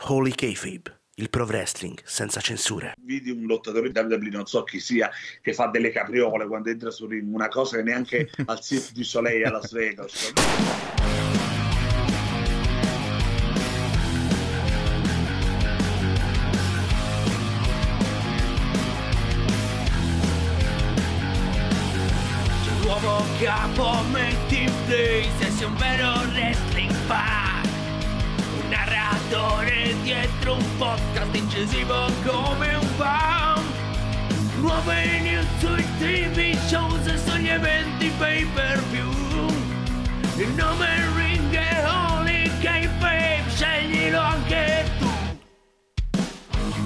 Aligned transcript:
Holy 0.00 0.30
Kayfabe, 0.30 1.00
il 1.16 1.28
pro 1.28 1.44
wrestling 1.44 1.98
senza 2.04 2.40
censure. 2.40 2.94
Vidi 3.00 3.30
un 3.30 3.46
lottatore 3.46 3.90
di 3.90 3.98
WWE, 3.98 4.28
non 4.30 4.46
so 4.46 4.62
chi 4.62 4.78
sia, 4.78 5.10
che 5.42 5.52
fa 5.52 5.66
delle 5.66 5.90
capriole 5.90 6.46
quando 6.46 6.70
entra 6.70 6.90
su 6.90 7.06
ring, 7.06 7.34
una 7.34 7.48
cosa 7.48 7.76
che 7.76 7.82
neanche 7.82 8.30
al 8.46 8.60
Cirque 8.60 8.92
du 8.94 9.02
Soleil 9.02 9.44
a 9.44 9.50
Las 9.50 9.72
Vegas. 9.72 10.32
Nuovo 22.82 23.24
capo 23.40 24.02
metti 24.10 24.62
in 24.62 24.72
play 24.86 25.28
se 25.38 25.50
sei 25.50 25.66
un 25.66 25.76
vero 25.76 26.12
wrestling 26.32 26.90
fan 27.06 27.68
Un 28.62 28.68
narratore 28.70 29.77
dietro 30.48 30.54
un 30.54 30.64
podcast 30.78 31.34
incisivo 31.34 32.06
come 32.24 32.74
un 32.74 32.86
fan 32.96 33.62
Nuove 34.60 35.20
news 35.20 35.46
sui 35.58 35.84
tv 35.98 36.56
shows 36.66 37.06
e 37.06 37.18
sugli 37.18 37.48
eventi 37.48 38.10
pay 38.18 38.44
per 38.54 38.82
view. 38.90 39.06
Il 40.36 40.48
nome 40.54 40.86
ring 41.14 41.54
è 41.54 41.84
Holy 41.86 42.50
K-Fame, 42.60 43.42
sceglilo 43.48 44.18
anche 44.18 44.84
tu. 44.98 45.08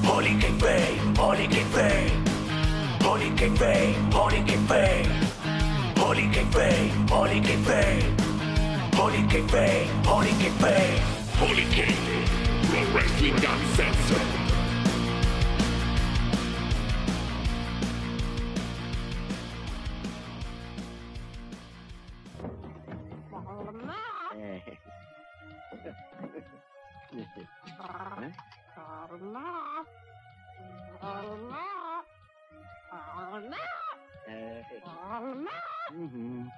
Holy 0.06 0.36
K-Fame, 0.36 1.18
Holy 1.18 1.46
K-Fame 1.46 2.22
Holy 3.04 3.32
K-Fame, 3.34 4.08
Holy 4.12 4.42
K-Fame 4.42 5.30
Holy 5.98 6.28
K-Fame, 6.28 7.06
Holy 7.10 7.40
K-Fame 7.40 8.14
Holy 8.96 9.26
K-Fame, 9.26 10.04
Holy 10.04 10.36
K-Fame 10.36 11.00
Holy 11.38 11.66
King, 11.70 12.41
Pro 12.82 12.94
Wrestling 12.94 13.34
Uncensored. 13.34 14.40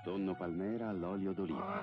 Tonno 0.03 0.35
palmera 0.35 0.89
all'olio 0.89 1.33
d'oliva. 1.33 1.83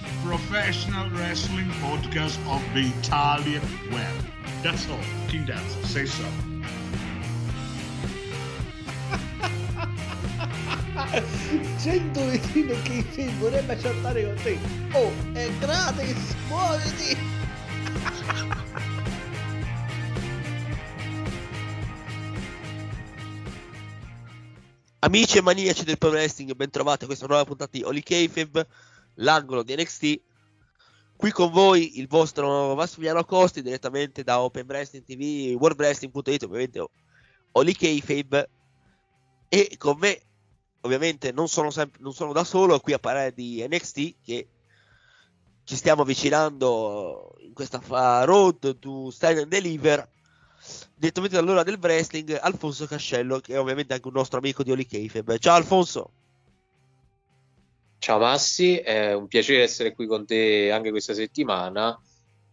professional 0.23 1.09
wrestling 1.11 1.69
podcast 1.81 2.37
of 2.47 2.61
the 2.73 2.91
Italian 2.99 3.61
web. 3.91 4.13
That's 4.63 4.89
all. 4.89 4.99
King 5.27 5.45
Dance, 5.45 5.73
say 5.89 6.05
so. 6.05 6.23
100 11.81 12.29
vicino 12.29 12.75
che 12.83 13.03
film 13.09 13.39
vorrebbe 13.39 13.75
chattare 13.75 14.23
con 14.23 14.35
te. 14.43 14.55
Oh, 14.93 15.11
è 15.33 15.49
gratis, 15.59 16.35
muoviti! 16.47 17.17
Amici 24.99 25.39
e 25.39 25.41
maniaci 25.41 25.83
del 25.83 25.97
pro 25.97 26.09
wrestling, 26.09 26.53
ben 26.53 26.69
trovati 26.69 27.05
a 27.05 27.07
questa 27.07 27.25
nuova 27.25 27.43
puntata 27.43 27.71
di 27.73 27.83
Holy 27.83 28.03
Kayfabe, 28.03 28.67
l'angolo 29.15 29.63
di 29.63 29.75
NXT. 29.75 30.21
Qui 31.17 31.31
con 31.31 31.51
voi 31.51 31.99
il 31.99 32.07
vostro 32.07 32.73
Massimiliano 32.75 33.23
Costi, 33.23 33.61
direttamente 33.61 34.23
da 34.23 34.41
Open 34.41 34.65
Wrestling 34.67 35.05
TV, 35.05 35.55
worldwrestling.it, 35.59 36.43
ovviamente 36.43 36.85
Holy 37.51 37.73
Kayfabe. 37.73 38.49
E 39.47 39.75
con 39.77 39.97
me, 39.99 40.21
ovviamente, 40.81 41.31
non 41.31 41.47
sono, 41.47 41.69
sempre, 41.69 41.99
non 42.01 42.13
sono 42.13 42.31
da 42.31 42.43
solo 42.43 42.79
qui 42.79 42.93
a 42.93 42.99
parlare 42.99 43.33
di 43.33 43.65
NXT, 43.67 44.15
che 44.23 44.47
ci 45.63 45.75
stiamo 45.75 46.01
avvicinando 46.01 47.35
in 47.39 47.53
questa 47.53 48.23
road 48.23 48.79
to 48.79 49.11
stand 49.11 49.39
and 49.39 49.47
deliver 49.47 50.09
direttamente 50.95 51.35
dall'ora 51.35 51.63
del 51.63 51.79
wrestling 51.81 52.37
Alfonso 52.41 52.85
Cascello 52.85 53.39
che 53.39 53.53
è 53.53 53.59
ovviamente 53.59 53.93
anche 53.93 54.07
un 54.07 54.13
nostro 54.13 54.37
amico 54.37 54.63
di 54.63 54.71
Oli 54.71 54.85
Kayfabe 54.85 55.39
ciao 55.39 55.55
Alfonso 55.55 56.11
Ciao 58.01 58.17
Massi, 58.17 58.77
è 58.77 59.13
un 59.13 59.27
piacere 59.27 59.61
essere 59.61 59.93
qui 59.93 60.07
con 60.07 60.25
te 60.25 60.71
anche 60.71 60.89
questa 60.89 61.13
settimana 61.13 61.95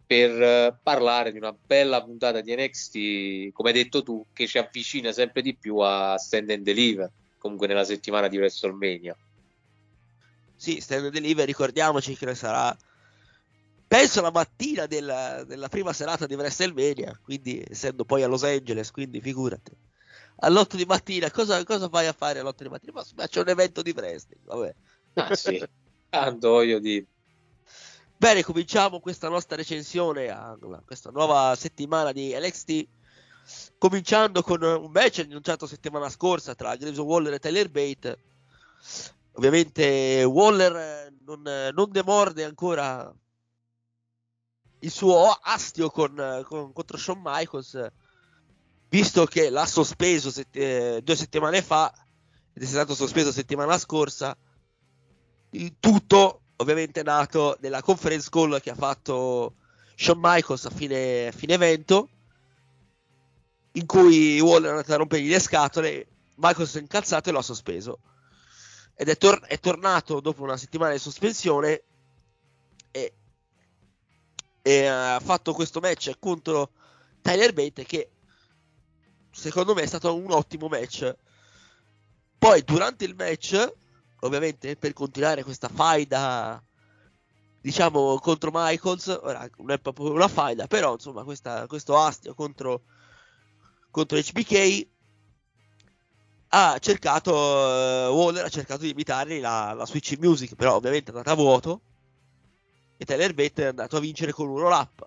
per 0.06 0.30
eh, 0.42 0.78
parlare 0.82 1.32
di 1.32 1.38
una 1.38 1.56
bella 1.58 2.04
puntata 2.04 2.42
di 2.42 2.54
NXT, 2.54 3.52
come 3.52 3.70
hai 3.70 3.74
detto 3.74 4.02
tu, 4.02 4.26
che 4.34 4.46
ci 4.46 4.58
avvicina 4.58 5.10
sempre 5.10 5.40
di 5.40 5.56
più 5.56 5.78
a 5.78 6.18
Stand 6.18 6.50
and 6.50 6.64
Deliver, 6.64 7.10
comunque 7.38 7.66
nella 7.66 7.84
settimana 7.84 8.28
di 8.28 8.36
WrestleMania. 8.36 9.16
sì 10.54 10.82
stand 10.82 11.04
and 11.04 11.14
deliver 11.14 11.46
ricordiamoci 11.46 12.14
che 12.14 12.34
sarà 12.34 12.76
penso 13.86 14.20
la 14.20 14.30
mattina 14.30 14.84
della, 14.84 15.44
della 15.44 15.68
prima 15.68 15.94
serata 15.94 16.26
di 16.26 16.34
WrestleMania 16.34 17.18
quindi 17.22 17.64
essendo 17.66 18.04
poi 18.04 18.22
a 18.22 18.26
Los 18.26 18.44
Angeles 18.44 18.90
quindi 18.90 19.22
figurati 19.22 19.72
all'8 20.40 20.76
di 20.76 20.84
mattina 20.84 21.30
cosa, 21.30 21.64
cosa 21.64 21.88
vai 21.88 22.06
a 22.06 22.12
fare 22.12 22.40
all'8 22.40 22.62
di 22.64 22.68
mattina? 22.68 23.02
ma 23.16 23.26
c'è 23.26 23.40
un 23.40 23.48
evento 23.48 23.80
di 23.80 23.94
wrestling 23.96 24.44
vabbè 24.44 24.74
Ah 25.14 25.34
sì, 25.34 25.62
tanto 26.10 26.48
voglio 26.48 26.78
dire. 26.78 27.06
Bene, 28.16 28.42
cominciamo 28.42 28.98
questa 28.98 29.28
nostra 29.28 29.56
recensione 29.56 30.28
a 30.28 30.58
questa 30.84 31.10
nuova 31.10 31.54
settimana 31.54 32.10
di 32.12 32.34
NXT. 32.36 32.88
Cominciando 33.78 34.42
con 34.42 34.60
un 34.62 34.90
match 34.90 35.20
annunciato 35.20 35.66
settimana 35.66 36.10
scorsa 36.10 36.54
tra 36.54 36.74
Grayson 36.74 37.06
Waller 37.06 37.34
e 37.34 37.38
Tyler 37.38 37.70
Bate. 37.70 38.18
Ovviamente 39.32 40.24
Waller 40.24 41.12
non, 41.24 41.42
non 41.72 41.90
demorde 41.92 42.42
ancora 42.42 43.14
il 44.80 44.90
suo 44.90 45.30
astio 45.30 45.90
con, 45.90 46.44
con- 46.46 46.72
contro 46.72 46.96
Shawn 46.96 47.20
Michaels, 47.22 47.86
visto 48.88 49.26
che 49.26 49.50
l'ha 49.50 49.66
sospeso 49.66 50.30
sett- 50.30 50.56
eh, 50.56 51.00
due 51.02 51.16
settimane 51.16 51.62
fa 51.62 51.92
ed 52.52 52.62
è 52.62 52.66
stato 52.66 52.94
sospeso 52.94 53.32
settimana 53.32 53.78
scorsa. 53.78 54.36
Il 55.50 55.76
tutto 55.80 56.42
ovviamente 56.56 57.02
nato 57.02 57.56
nella 57.60 57.82
conference 57.82 58.28
call 58.30 58.60
che 58.60 58.70
ha 58.70 58.74
fatto 58.74 59.54
Shawn 59.94 60.18
Michaels 60.20 60.66
a 60.66 60.70
fine, 60.70 61.28
a 61.28 61.32
fine 61.32 61.54
evento 61.54 62.08
in 63.72 63.86
cui 63.86 64.40
Waller 64.40 64.68
è 64.68 64.70
andato 64.70 64.92
a 64.92 64.96
rompergli 64.96 65.28
le 65.28 65.40
scatole 65.40 66.06
Michaels 66.38 66.70
si 66.70 66.78
è 66.78 66.80
incazzato 66.80 67.28
e 67.28 67.32
lo 67.32 67.38
ha 67.38 67.42
sospeso. 67.42 68.00
Ed 68.94 69.08
è, 69.08 69.16
tor- 69.16 69.44
è 69.46 69.58
tornato 69.60 70.20
dopo 70.20 70.42
una 70.42 70.56
settimana 70.56 70.92
di 70.92 70.98
sospensione 70.98 71.82
e, 72.90 73.12
e 74.62 74.86
ha 74.86 75.20
fatto 75.20 75.52
questo 75.52 75.80
match 75.80 76.16
contro 76.18 76.72
Tyler 77.20 77.52
Bate 77.52 77.84
che 77.84 78.10
secondo 79.30 79.74
me 79.74 79.82
è 79.82 79.86
stato 79.86 80.14
un 80.14 80.30
ottimo 80.30 80.68
match. 80.68 81.14
Poi 82.38 82.62
durante 82.62 83.04
il 83.04 83.14
match 83.14 83.72
ovviamente 84.20 84.76
per 84.76 84.92
continuare 84.92 85.44
questa 85.44 85.68
faida 85.68 86.62
diciamo 87.60 88.18
contro 88.18 88.50
Michaels, 88.52 89.06
ora 89.22 89.48
non 89.58 89.70
è 89.72 89.78
proprio 89.78 90.12
una 90.12 90.28
faida, 90.28 90.66
però 90.66 90.94
insomma 90.94 91.24
questa, 91.24 91.66
questo 91.66 91.96
astio 91.98 92.34
contro, 92.34 92.82
contro 93.90 94.18
HBK 94.18 94.86
ha 96.50 96.78
cercato 96.78 97.30
uh, 97.32 98.10
Waller 98.10 98.44
ha 98.44 98.48
cercato 98.48 98.82
di 98.82 98.90
imitargli 98.90 99.40
la, 99.40 99.74
la 99.74 99.84
switch 99.84 100.16
music, 100.18 100.54
però 100.54 100.76
ovviamente 100.76 101.10
è 101.10 101.14
andata 101.14 101.32
a 101.32 101.36
vuoto 101.36 101.82
e 102.96 103.04
Tyler 103.04 103.34
Bate 103.34 103.64
è 103.64 103.66
andato 103.66 103.96
a 103.96 104.00
vincere 104.00 104.32
con 104.32 104.48
un 104.48 104.58
roll 104.58 104.72
up. 104.72 105.06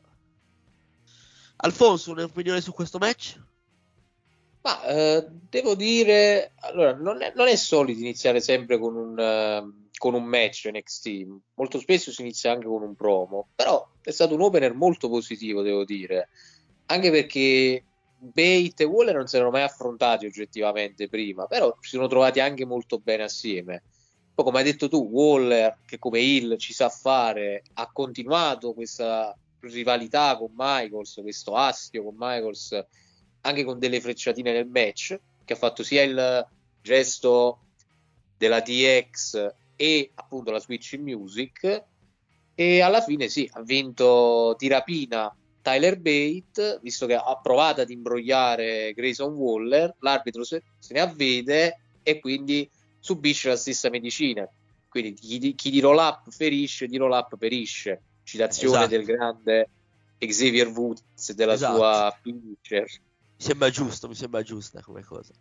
Alfonso, 1.64 2.12
un'opinione 2.12 2.62
su 2.62 2.72
questo 2.72 2.98
match? 2.98 3.40
Ma 4.62 4.84
eh, 4.86 5.28
devo 5.50 5.74
dire, 5.74 6.54
allora, 6.60 6.94
non 6.94 7.22
è, 7.22 7.34
non 7.36 7.48
è, 7.48 7.56
solito 7.56 8.00
iniziare 8.00 8.40
sempre 8.40 8.78
con 8.78 8.96
un, 8.96 9.18
uh, 9.18 9.90
con 9.98 10.14
un 10.14 10.24
match 10.24 10.70
NXT, 10.72 11.26
molto 11.56 11.80
spesso 11.80 12.12
si 12.12 12.22
inizia 12.22 12.52
anche 12.52 12.68
con 12.68 12.84
un 12.84 12.94
promo, 12.96 13.50
però 13.56 13.88
è 14.02 14.12
stato 14.12 14.36
un 14.36 14.42
opener 14.42 14.74
molto 14.76 15.10
positivo, 15.10 15.64
devo 15.64 15.84
dire, 15.84 16.30
anche 16.88 17.10
perché 17.10 17.84
Bate 18.24 18.84
e 18.84 18.86
Waller 18.86 19.16
non 19.16 19.26
si 19.26 19.36
erano 19.36 19.50
mai 19.50 19.64
affrontati 19.64 20.28
oggettivamente 20.28 21.10
prima, 21.10 21.48
però 21.48 21.76
si 21.80 21.90
sono 21.90 22.06
trovati 22.06 22.40
anche 22.40 22.66
molto 22.66 23.00
bene 23.00 23.24
assieme. 23.24 23.82
Poi, 24.34 24.46
come 24.46 24.60
hai 24.60 24.64
detto 24.64 24.88
tu, 24.88 25.08
Waller, 25.10 25.80
che 25.88 25.98
come 25.98 26.20
Hill 26.20 26.58
ci 26.58 26.72
sa 26.72 26.90
fare, 26.90 27.64
ha 27.74 27.90
continuato 27.92 28.74
questa 28.74 29.36
rivalità 29.62 30.38
con 30.38 30.52
Michaels, 30.56 31.20
questo 31.22 31.56
astio 31.56 32.04
con 32.04 32.14
Michaels, 32.16 32.86
anche 33.42 33.64
con 33.64 33.80
delle 33.80 34.02
frecciatine 34.02 34.52
nel 34.52 34.68
match, 34.68 35.20
che 35.44 35.54
ha 35.54 35.58
fatto 35.58 35.84
sia 35.84 36.04
il 36.04 36.48
gesto 36.82 37.60
della 38.38 38.62
TX 38.62 39.54
e 39.76 40.12
appunto 40.16 40.52
la 40.52 40.60
Switch 40.60 40.94
in 40.94 41.04
Music. 41.04 41.84
E 42.54 42.82
alla 42.82 43.02
fine 43.02 43.28
sì, 43.28 43.50
ha 43.54 43.62
vinto 43.62 44.56
di 44.58 44.68
rapina 44.68 45.34
Tyler 45.62 45.98
Bate, 46.00 46.80
visto 46.82 47.06
che 47.06 47.16
ha 47.16 47.40
provato 47.42 47.82
ad 47.82 47.90
imbrogliare 47.90 48.94
Grayson 48.94 49.34
Waller, 49.34 49.96
l'arbitro 50.00 50.44
se, 50.44 50.64
se 50.80 50.94
ne 50.94 51.00
avvede 51.00 51.80
e 52.04 52.20
quindi 52.20 52.70
subisce 53.00 53.50
la 53.50 53.56
stessa 53.56 53.90
medicina. 53.90 54.48
Quindi 54.90 55.14
chi, 55.14 55.56
chi 55.56 55.70
di 55.70 55.80
roll 55.80 55.98
up 55.98 56.30
ferisce, 56.30 56.88
di 56.88 56.98
roll 56.98 57.12
up 57.12 57.38
perisce. 57.38 58.02
Citazione 58.24 58.86
esatto. 58.86 58.90
del 58.90 59.06
grande 59.06 59.70
Xavier 60.18 60.68
Woods 60.68 61.32
della 61.34 61.54
esatto. 61.54 61.76
sua 61.76 62.20
finisher. 62.22 62.86
Mi 63.42 63.48
sembra 63.48 63.70
giusto, 63.72 64.08
mi 64.08 64.14
sembra 64.14 64.44
giusta 64.44 64.82
come 64.82 65.02
cosa. 65.02 65.34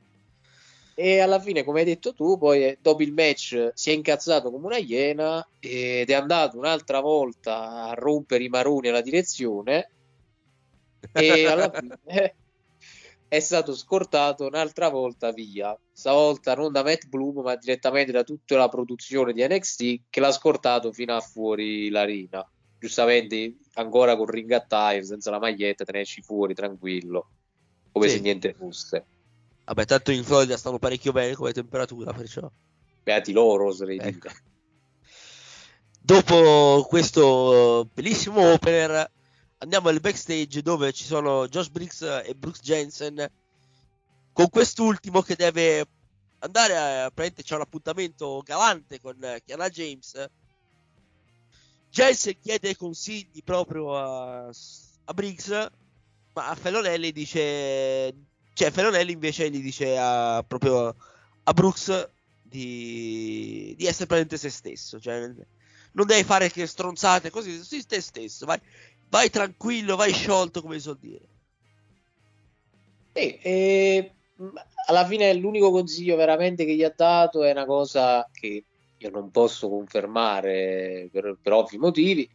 E 0.95 1.21
alla 1.21 1.39
fine, 1.39 1.65
come 1.65 1.81
hai 1.81 1.85
detto 1.85 2.15
tu, 2.15 2.39
poi 2.39 2.79
dopo 2.81 3.03
il 3.03 3.13
match 3.13 3.73
si 3.75 3.91
è 3.91 3.93
incazzato 3.93 4.51
come 4.51 4.69
una 4.69 4.79
iena 4.79 5.47
ed 5.59 6.09
è 6.09 6.15
andato 6.15 6.57
un'altra 6.57 7.01
volta 7.01 7.85
a 7.85 7.93
rompere 7.93 8.43
i 8.43 8.49
maroni 8.49 8.89
alla 8.89 9.03
direzione 9.03 9.91
e 11.13 11.47
alla 11.47 11.71
fine 11.77 12.35
è 13.29 13.39
stato 13.39 13.75
scortato 13.77 14.47
un'altra 14.47 14.89
volta 14.89 15.31
via, 15.31 15.79
stavolta 15.93 16.55
non 16.55 16.73
da 16.73 16.83
Matt 16.83 17.07
Bloom 17.07 17.43
ma 17.43 17.55
direttamente 17.57 18.13
da 18.13 18.25
tutta 18.25 18.57
la 18.57 18.69
produzione 18.69 19.35
di 19.35 19.47
NXT 19.47 20.05
che 20.09 20.21
l'ha 20.21 20.33
scortato 20.33 20.91
fino 20.91 21.15
a 21.15 21.21
fuori 21.21 21.91
l'arena. 21.91 22.51
Giustamente 22.79 23.57
ancora 23.75 24.17
con 24.17 24.25
ring 24.25 24.51
attire, 24.53 25.05
senza 25.05 25.31
la 25.31 25.39
maglietta, 25.39 25.85
te 25.85 25.93
ne 25.93 26.01
esci 26.01 26.23
fuori 26.23 26.55
tranquillo, 26.55 27.29
come 27.93 28.09
sì. 28.09 28.17
se 28.17 28.21
niente 28.21 28.55
fosse. 28.55 29.05
Vabbè, 29.65 29.85
tanto 29.85 30.11
in 30.11 30.25
Florida 30.25 30.57
stanno 30.57 30.79
parecchio 30.79 31.13
bene 31.13 31.35
come 31.35 31.53
temperatura, 31.53 32.13
perciò. 32.13 32.51
Beati 33.03 33.33
loro, 33.33 33.67
oserei 33.67 33.99
ecco. 33.99 34.29
Dopo 36.03 36.87
questo 36.89 37.89
bellissimo 37.93 38.53
opener 38.53 39.11
andiamo 39.59 39.89
al 39.89 40.01
backstage 40.01 40.63
dove 40.63 40.93
ci 40.93 41.05
sono 41.05 41.47
Josh 41.47 41.69
Briggs 41.69 42.03
e 42.03 42.35
Brooks 42.35 42.61
Jensen 42.61 43.31
con 44.33 44.49
quest'ultimo 44.49 45.21
che 45.21 45.37
deve 45.37 45.87
andare 46.39 46.77
a 46.77 47.11
praticamente 47.11 47.43
c'è 47.43 47.55
un 47.55 47.61
appuntamento 47.61 48.41
galante 48.43 49.01
con 49.01 49.19
Kiana 49.45 49.69
James 49.69 50.31
Jensen 51.91 52.39
chiede 52.41 52.75
consigli 52.77 53.43
proprio 53.45 53.95
a, 53.97 54.47
a 54.47 55.13
Briggs 55.13 55.71
ma 56.33 56.55
Felonelli 56.55 57.13
dice 57.13 58.15
cioè 58.53 58.71
Felonelli 58.71 59.13
invece 59.13 59.51
gli 59.51 59.63
dice 59.63 59.97
a, 59.99 60.45
proprio 60.47 60.95
a 61.43 61.53
Brooks 61.53 62.09
di, 62.43 63.75
di 63.77 63.87
essere 63.87 64.07
praticamente 64.07 64.37
se 64.37 64.51
stesso 64.51 65.01
cioè 65.01 65.33
non 65.93 66.07
devi 66.07 66.25
fare 66.25 66.51
che 66.51 66.67
stronzate 66.67 67.31
così, 67.31 67.63
sii 67.63 67.87
te 67.87 68.01
stesso, 68.01 68.47
vai, 68.47 68.61
vai 69.09 69.31
tranquillo, 69.31 69.97
vai 69.97 70.13
sciolto, 70.13 70.63
come 70.63 70.77
si 70.77 70.83
suol 70.83 70.99
dire. 71.01 71.29
Sì, 73.13 73.39
e 73.39 74.13
alla 74.87 75.05
fine 75.07 75.35
l'unico 75.35 75.71
consiglio 75.71 76.17
veramente 76.17 76.65
che 76.65 76.75
gli 76.75 76.85
ha 76.85 76.93
dato 76.95 77.43
è 77.43 77.51
una 77.51 77.67
cosa 77.67 78.29
che 78.33 78.65
io 78.97 79.11
non 79.11 79.31
posso 79.31 79.69
confermare 79.69 81.09
per, 81.11 81.37
per 81.41 81.53
ovvi 81.53 81.79
motivi. 81.79 82.29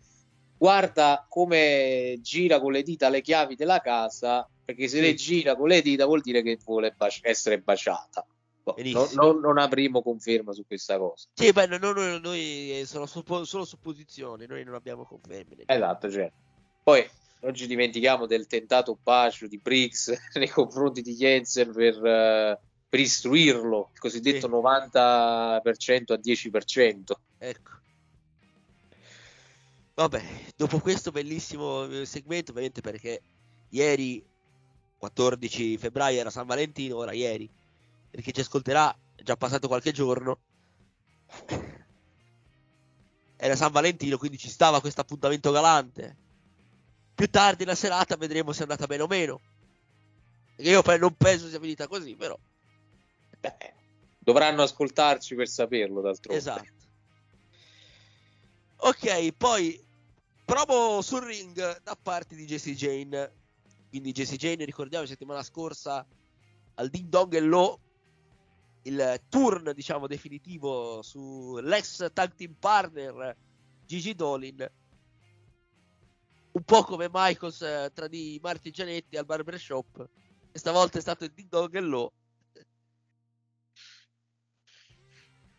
Guarda 0.58 1.26
come 1.30 2.18
gira 2.22 2.60
con 2.60 2.72
le 2.72 2.82
dita 2.82 3.10
le 3.10 3.22
chiavi 3.22 3.56
della 3.56 3.80
casa, 3.80 4.48
perché 4.64 4.88
se 4.88 4.98
sì. 4.98 5.02
le 5.02 5.14
gira 5.14 5.56
con 5.56 5.68
le 5.68 5.82
dita 5.82 6.06
vuol 6.06 6.22
dire 6.22 6.42
che 6.42 6.58
vuole 6.64 6.94
baci- 6.96 7.22
essere 7.24 7.60
baciata. 7.60 8.26
Boh, 8.64 8.76
non, 8.78 9.08
non, 9.14 9.40
non, 9.42 9.58
avremo 9.60 10.02
conferma 10.02 10.52
su 10.52 10.66
questa 10.66 10.98
cosa. 10.98 11.28
Sì, 11.34 11.52
beh, 11.52 11.68
no, 11.68 11.78
no, 11.78 12.18
noi 12.18 12.82
sono 12.86 13.06
suppo- 13.06 13.44
solo 13.44 13.64
supposizioni, 13.64 14.48
noi 14.48 14.64
non 14.64 14.74
abbiamo 14.74 15.06
conferme. 15.06 15.64
Esatto, 15.68 16.10
certo. 16.10 16.36
Poi 16.82 17.08
non 17.42 17.54
ci 17.54 17.68
dimentichiamo 17.68 18.26
del 18.26 18.48
tentato 18.48 18.98
bacio 19.02 19.48
di 19.48 19.60
Briggs 19.60 20.12
nei 20.36 20.50
confronti 20.50 21.04
di 21.04 21.14
Jensen 21.14 21.72
per, 21.72 21.96
uh, 21.98 22.58
per 22.90 23.00
istruirlo, 23.00 23.90
il 23.94 24.00
cosiddetto 24.00 24.48
sì. 24.48 24.54
90% 24.54 26.14
a 26.14 26.16
10%. 26.16 27.02
Ecco. 27.38 27.72
Vabbè, 29.96 30.24
dopo 30.56 30.80
questo 30.80 31.12
bellissimo 31.12 31.86
eh, 31.86 32.06
segmento, 32.06 32.52
ovviamente 32.52 32.82
perché 32.82 33.22
ieri, 33.70 34.24
14 34.98 35.78
febbraio, 35.78 36.20
era 36.20 36.30
San 36.30 36.46
Valentino, 36.46 36.98
ora 36.98 37.14
ieri, 37.14 37.50
perché 38.12 38.32
ci 38.32 38.42
ascolterà, 38.42 38.96
è 39.16 39.24
già 39.24 39.36
passato 39.36 39.68
qualche 39.68 39.92
giorno, 39.92 40.40
era 43.38 43.56
San 43.56 43.72
Valentino, 43.72 44.18
quindi 44.18 44.38
ci 44.38 44.50
stava 44.50 44.82
questo 44.82 45.02
appuntamento 45.02 45.52
galante 45.52 46.24
più 47.16 47.30
tardi 47.30 47.64
la 47.64 47.76
serata 47.76 48.18
vedremo 48.18 48.52
se 48.52 48.60
è 48.60 48.62
andata 48.64 48.86
bene 48.86 49.04
o 49.04 49.08
meno. 49.08 49.42
Io 50.58 50.84
non 51.00 51.16
penso 51.16 51.48
sia 51.48 51.60
finita 51.60 51.88
così, 51.88 52.14
però. 52.16 52.38
Beh, 53.40 53.74
dovranno 54.20 54.62
ascoltarci 54.62 55.34
per 55.36 55.48
saperlo, 55.48 56.02
d'altronde. 56.02 56.40
Esatto. 56.40 56.74
Ok, 58.78 59.32
poi 59.32 59.82
provo 60.46 61.02
sul 61.02 61.22
ring 61.22 61.82
da 61.82 61.98
parte 62.02 62.36
di 62.36 62.46
Jesse 62.46 62.74
Jane. 62.74 63.34
Quindi 63.90 64.12
Jesse 64.12 64.38
Jane, 64.38 64.64
ricordiamo, 64.64 65.06
settimana 65.06 65.44
scorsa 65.44 66.06
al 66.76 66.90
Ding 66.90 67.10
Dong 67.10 67.34
e 67.34 67.40
Low 67.40 67.80
il 68.84 69.22
turn, 69.30 69.72
diciamo, 69.74 70.06
definitivo 70.06 71.02
sull'ex 71.02 72.12
tag 72.14 72.36
team 72.36 72.56
partner 72.60 73.36
Gigi 73.86 74.14
Dolin. 74.14 74.72
Un 76.52 76.64
po' 76.64 76.84
come 76.84 77.10
Michaels 77.12 77.62
eh, 77.62 77.92
tra 77.94 78.08
di 78.08 78.40
Marti 78.42 78.72
Gianetti 78.72 79.18
al 79.18 79.26
barbershop 79.26 80.08
e 80.52 80.58
stavolta 80.60 81.00
è 81.00 81.02
stato 81.02 81.26
il 81.26 81.34
Ding 81.34 81.50
Dong 81.50 81.74
e 81.76 81.82
Low 81.82 82.12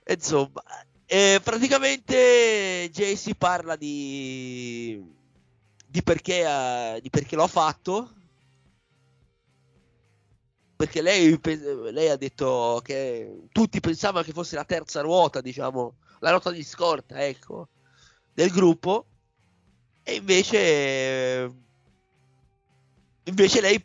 insomma 0.06 0.62
eh, 1.06 1.40
praticamente 1.42 2.90
JC 2.92 3.34
parla 3.34 3.76
di 3.76 5.14
di 5.88 6.02
perché, 6.02 6.44
uh, 6.44 7.00
di 7.00 7.08
perché 7.08 7.36
lo 7.36 7.44
ha 7.44 7.48
fatto 7.48 8.10
perché 10.76 11.00
lei, 11.00 11.40
lei, 11.90 12.10
ha 12.10 12.16
detto 12.16 12.82
che 12.84 13.44
tutti 13.50 13.80
pensavano 13.80 14.24
che 14.24 14.32
fosse 14.32 14.56
la 14.56 14.64
terza 14.64 15.00
ruota 15.00 15.40
diciamo 15.40 15.96
la 16.18 16.30
ruota 16.30 16.50
di 16.50 16.62
scorta 16.62 17.24
ecco 17.24 17.68
del 18.34 18.50
gruppo 18.50 19.06
e 20.08 20.14
invece, 20.14 21.52
invece 23.24 23.60
lei, 23.60 23.84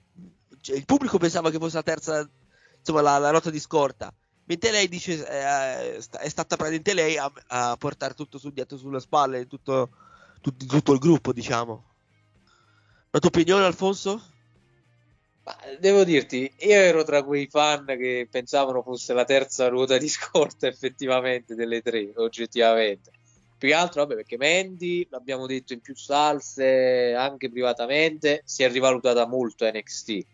cioè, 0.61 0.75
il 0.75 0.85
pubblico 0.85 1.17
pensava 1.17 1.49
che 1.49 1.57
fosse 1.57 1.77
la 1.77 1.81
terza, 1.81 2.29
insomma, 2.77 3.01
la, 3.01 3.17
la 3.17 3.31
nota 3.31 3.49
di 3.49 3.59
scorta. 3.59 4.13
Mentre 4.51 4.71
lei 4.71 4.89
dice, 4.89 5.13
eh, 5.13 5.95
è 5.95 6.27
stata 6.27 6.57
praticamente 6.57 6.93
lei 6.93 7.17
a, 7.17 7.31
a, 7.47 7.77
portare 7.77 8.13
tutto 8.13 8.37
su 8.37 8.49
dietro 8.49 8.75
sulle 8.75 8.99
spalle, 8.99 9.47
tutto, 9.47 9.91
tutto, 10.41 10.65
tutto 10.65 10.91
il 10.91 10.99
gruppo, 10.99 11.31
diciamo. 11.31 11.85
La 13.11 13.19
tua 13.19 13.29
opinione, 13.29 13.63
Alfonso? 13.63 14.21
Ma 15.45 15.55
devo 15.79 16.03
dirti, 16.03 16.53
io 16.59 16.75
ero 16.75 17.05
tra 17.05 17.23
quei 17.23 17.47
fan 17.47 17.85
che 17.85 18.27
pensavano 18.29 18.81
fosse 18.83 19.13
la 19.13 19.23
terza 19.23 19.69
ruota 19.69 19.97
di 19.97 20.09
scorta 20.09 20.67
effettivamente 20.67 21.55
delle 21.55 21.81
tre, 21.81 22.11
oggettivamente 22.15 23.09
Più 23.57 23.69
che 23.69 23.73
altro, 23.73 24.01
vabbè, 24.01 24.15
perché 24.15 24.35
Mandy, 24.35 25.07
l'abbiamo 25.09 25.45
detto 25.45 25.71
in 25.71 25.79
più 25.79 25.95
salse, 25.95 27.13
anche 27.13 27.49
privatamente, 27.49 28.41
si 28.43 28.63
è 28.63 28.69
rivalutata 28.69 29.25
molto 29.25 29.65
NXT. 29.65 30.25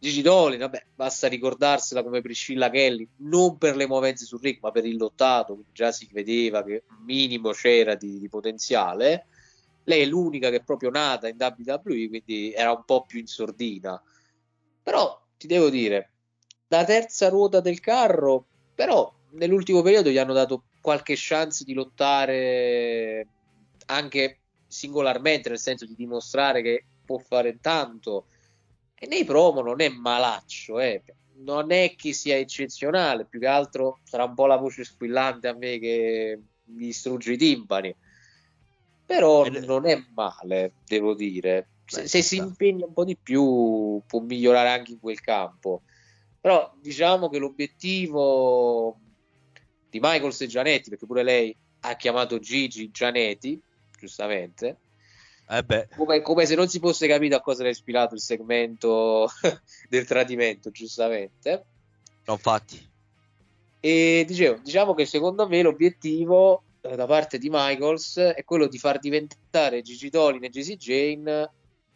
Gigi 0.00 0.22
Dolin, 0.22 0.60
vabbè, 0.60 0.84
basta 0.94 1.26
ricordarsela 1.26 2.04
come 2.04 2.20
Priscilla 2.20 2.70
Kelly, 2.70 3.08
non 3.18 3.58
per 3.58 3.74
le 3.74 3.86
movenze 3.86 4.24
sul 4.24 4.40
ring, 4.40 4.58
ma 4.60 4.70
per 4.70 4.86
il 4.86 4.96
lottato, 4.96 5.64
già 5.72 5.90
si 5.90 6.08
vedeva 6.12 6.62
che 6.62 6.84
un 6.88 7.04
minimo 7.04 7.50
c'era 7.50 7.96
di, 7.96 8.18
di 8.20 8.28
potenziale. 8.28 9.26
Lei 9.84 10.02
è 10.02 10.06
l'unica 10.06 10.50
che 10.50 10.56
è 10.56 10.62
proprio 10.62 10.90
nata 10.90 11.26
in 11.26 11.36
WWE, 11.36 12.08
quindi 12.08 12.52
era 12.52 12.70
un 12.70 12.84
po' 12.84 13.06
più 13.06 13.18
in 13.18 13.26
sordina. 13.26 14.00
Però 14.82 15.20
ti 15.36 15.48
devo 15.48 15.68
dire, 15.68 16.10
la 16.68 16.84
terza 16.84 17.28
ruota 17.28 17.60
del 17.60 17.80
carro, 17.80 18.46
però 18.74 19.12
nell'ultimo 19.30 19.82
periodo 19.82 20.10
gli 20.10 20.18
hanno 20.18 20.32
dato 20.32 20.64
qualche 20.80 21.14
chance 21.16 21.64
di 21.64 21.74
lottare 21.74 23.26
anche 23.86 24.38
singolarmente, 24.66 25.48
nel 25.48 25.58
senso 25.58 25.86
di 25.86 25.94
dimostrare 25.96 26.62
che 26.62 26.84
può 27.04 27.18
fare 27.18 27.58
tanto. 27.60 28.26
E 28.98 29.06
nei 29.06 29.24
promo 29.24 29.62
non 29.62 29.80
è 29.80 29.88
malaccio, 29.88 30.80
eh. 30.80 31.02
non 31.36 31.70
è 31.70 31.94
che 31.96 32.12
sia 32.12 32.36
eccezionale, 32.36 33.26
più 33.26 33.38
che 33.38 33.46
altro 33.46 34.00
sarà 34.02 34.24
un 34.24 34.34
po' 34.34 34.46
la 34.46 34.56
voce 34.56 34.84
squillante 34.84 35.46
a 35.46 35.54
me 35.54 35.78
che 35.78 36.40
mi 36.64 36.86
distrugge 36.86 37.32
i 37.32 37.36
timpani. 37.36 37.94
Però 39.06 39.48
non 39.48 39.86
è 39.86 40.02
male, 40.14 40.72
devo 40.84 41.14
dire. 41.14 41.68
Se, 41.84 42.06
se 42.06 42.22
si 42.22 42.36
impegna 42.36 42.86
un 42.86 42.92
po' 42.92 43.04
di 43.04 43.16
più, 43.16 44.02
può 44.06 44.20
migliorare 44.20 44.68
anche 44.68 44.92
in 44.92 45.00
quel 45.00 45.20
campo. 45.20 45.82
Però 46.40 46.74
diciamo 46.80 47.28
che 47.28 47.38
l'obiettivo 47.38 48.98
di 49.88 49.98
Michaels 50.00 50.42
e 50.42 50.46
Gianetti, 50.46 50.90
perché 50.90 51.06
pure 51.06 51.22
lei 51.22 51.56
ha 51.80 51.96
chiamato 51.96 52.38
Gigi 52.38 52.90
Gianetti, 52.90 53.60
giustamente. 53.98 54.76
Eh 55.50 55.88
come, 55.96 56.20
come, 56.20 56.44
se 56.44 56.54
non 56.54 56.68
si 56.68 56.78
fosse 56.78 57.06
capito 57.06 57.34
a 57.34 57.40
cosa 57.40 57.62
era 57.62 57.70
ispirato 57.70 58.14
il 58.14 58.20
segmento 58.20 59.30
del 59.88 60.06
tradimento, 60.06 60.70
giustamente. 60.70 61.64
No, 62.26 62.34
infatti. 62.34 62.86
E 63.80 64.24
dicevo, 64.26 64.58
diciamo 64.62 64.92
che 64.92 65.06
secondo 65.06 65.48
me 65.48 65.62
l'obiettivo 65.62 66.62
eh, 66.82 66.96
da 66.96 67.06
parte 67.06 67.38
di 67.38 67.48
Michaels 67.50 68.18
è 68.18 68.44
quello 68.44 68.66
di 68.66 68.78
far 68.78 68.98
diventare 68.98 69.82
Gigi 69.82 70.10
Dolin 70.10 70.44
e 70.44 70.50
Jesse 70.50 70.76
Jane 70.76 71.50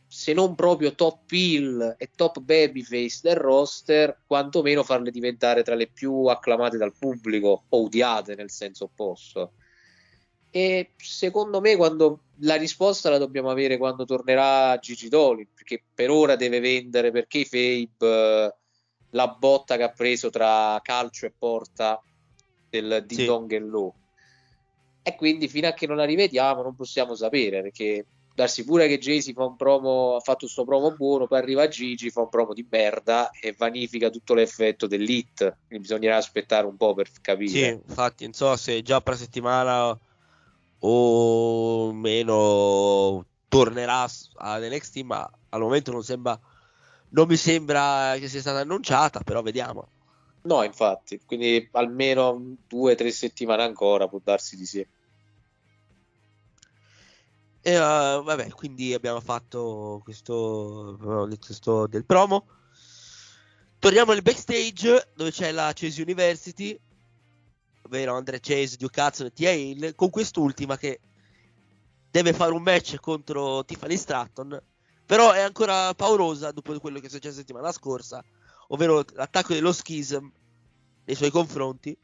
se 0.06 0.34
non 0.34 0.54
proprio 0.54 0.94
top 0.94 1.30
heel 1.32 1.94
e 1.96 2.10
top 2.14 2.40
babyface 2.40 3.20
del 3.22 3.36
roster, 3.36 4.20
quantomeno 4.26 4.82
farle 4.82 5.10
diventare 5.10 5.62
tra 5.62 5.74
le 5.74 5.86
più 5.86 6.26
acclamate 6.26 6.76
dal 6.76 6.94
pubblico 6.98 7.64
o 7.66 7.82
odiate 7.84 8.34
nel 8.34 8.50
senso 8.50 8.84
opposto. 8.84 9.52
E 10.54 10.90
secondo 10.98 11.62
me 11.62 11.76
quando 11.76 12.24
la 12.40 12.56
risposta 12.56 13.08
la 13.08 13.16
dobbiamo 13.16 13.48
avere 13.48 13.78
quando 13.78 14.04
tornerà 14.04 14.78
Gigi 14.78 15.08
Dolin, 15.08 15.48
perché 15.54 15.82
per 15.94 16.10
ora 16.10 16.36
deve 16.36 16.60
vendere 16.60 17.10
perché 17.10 17.46
Fabe 17.46 18.54
la 19.10 19.28
botta 19.28 19.78
che 19.78 19.82
ha 19.82 19.90
preso 19.90 20.28
tra 20.28 20.78
calcio 20.82 21.24
e 21.24 21.32
porta 21.36 22.02
del 22.68 23.02
Ding 23.06 23.24
Dong 23.24 23.48
sì. 23.48 23.56
e 23.56 23.58
Low. 23.60 23.94
E 25.02 25.16
quindi 25.16 25.48
fino 25.48 25.68
a 25.68 25.72
che 25.72 25.86
non 25.86 25.96
la 25.96 26.04
rivediamo 26.04 26.62
non 26.62 26.76
possiamo 26.76 27.14
sapere 27.14 27.62
perché 27.62 28.06
darsi 28.34 28.64
pure 28.64 28.88
che 28.88 28.98
Jay-Z 28.98 29.32
fa 29.32 29.44
un 29.44 29.56
promo, 29.56 30.16
ha 30.16 30.20
fatto 30.20 30.40
questo 30.40 30.64
promo 30.64 30.94
buono, 30.94 31.26
poi 31.26 31.38
arriva 31.38 31.68
Gigi, 31.68 32.10
fa 32.10 32.20
un 32.20 32.28
promo 32.28 32.52
di 32.52 32.66
merda 32.68 33.30
e 33.30 33.54
vanifica 33.56 34.10
tutto 34.10 34.34
l'effetto 34.34 34.86
dell'hit. 34.86 35.38
Quindi 35.66 35.86
bisognerà 35.86 36.16
aspettare 36.16 36.66
un 36.66 36.76
po' 36.76 36.94
per 36.94 37.10
capire. 37.20 37.50
Sì, 37.50 37.66
infatti, 37.68 38.24
non 38.24 38.32
so 38.32 38.56
se 38.56 38.82
già 38.82 39.00
per 39.00 39.16
settimana 39.16 39.98
o 40.84 41.92
meno 41.92 43.26
tornerà 43.48 44.06
ad 44.36 44.62
NXT, 44.62 45.00
ma 45.02 45.30
al 45.50 45.60
momento 45.60 45.92
non 45.92 46.02
sembra 46.02 46.38
non 47.12 47.26
mi 47.26 47.36
sembra 47.36 48.14
che 48.18 48.28
sia 48.28 48.40
stata 48.40 48.60
annunciata, 48.60 49.20
però 49.20 49.42
vediamo. 49.42 49.88
No, 50.42 50.62
infatti, 50.62 51.20
quindi 51.24 51.68
almeno 51.72 52.56
due 52.66 52.92
o 52.92 52.94
tre 52.94 53.10
settimane 53.10 53.62
ancora 53.62 54.08
può 54.08 54.20
darsi 54.22 54.56
di 54.56 54.66
sì. 54.66 54.86
E 57.64 57.78
uh, 57.78 58.22
vabbè, 58.22 58.50
quindi 58.50 58.92
abbiamo 58.92 59.20
fatto 59.20 60.00
questo, 60.02 60.98
questo 61.38 61.86
del 61.86 62.04
promo. 62.04 62.46
Torniamo 63.78 64.12
nel 64.12 64.22
backstage 64.22 65.10
dove 65.14 65.30
c'è 65.30 65.52
la 65.52 65.70
Chase 65.74 66.02
University, 66.02 66.78
ovvero 67.92 68.16
Andre 68.16 68.40
Chase, 68.40 68.76
Duke 68.76 69.00
Hudson 69.00 69.26
e 69.26 69.32
Tia 69.32 69.50
Hale, 69.50 69.94
con 69.94 70.08
quest'ultima 70.08 70.78
che 70.78 71.00
deve 72.10 72.32
fare 72.32 72.52
un 72.52 72.62
match 72.62 72.96
contro 72.96 73.64
Tiffany 73.64 73.96
Stratton, 73.96 74.60
però 75.04 75.32
è 75.32 75.40
ancora 75.40 75.92
paurosa 75.94 76.50
dopo 76.52 76.78
quello 76.80 76.98
che 76.98 77.06
è 77.06 77.10
successo 77.10 77.36
la 77.36 77.40
settimana 77.40 77.72
scorsa, 77.72 78.24
ovvero 78.68 79.04
l'attacco 79.14 79.52
dello 79.52 79.72
schism 79.72 80.26
nei 81.04 81.14
suoi 81.14 81.30
confronti, 81.30 81.96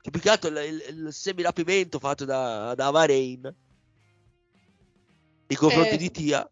che 0.00 0.10
più 0.10 0.20
che 0.20 0.28
altro 0.28 0.50
il, 0.50 0.56
il, 0.56 1.06
il 1.06 1.12
semi-rapimento 1.12 1.98
fatto 1.98 2.24
da, 2.26 2.74
da 2.74 2.90
Bahrain 2.90 3.40
nei 5.46 5.56
confronti 5.56 5.94
eh. 5.94 5.98
di 5.98 6.10
Tia. 6.10 6.50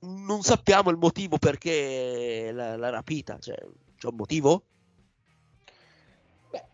Non 0.00 0.42
sappiamo 0.42 0.90
il 0.90 0.96
motivo 0.96 1.38
perché 1.38 2.50
l'ha 2.52 2.90
rapita, 2.90 3.38
cioè, 3.38 3.56
c'è 3.96 4.08
un 4.08 4.14
motivo? 4.14 4.64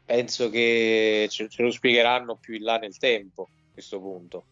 Penso 0.04 0.50
che 0.50 1.26
ce, 1.30 1.49
ce, 1.49 1.62
lo 1.62 1.70
spiegheranno 1.70 2.37
più 2.37 2.54
in 2.54 2.62
là 2.62 2.78
nel 2.78 2.96
tempo 2.99 3.49
a 3.50 3.73
questo 3.73 3.99
punto. 4.00 4.44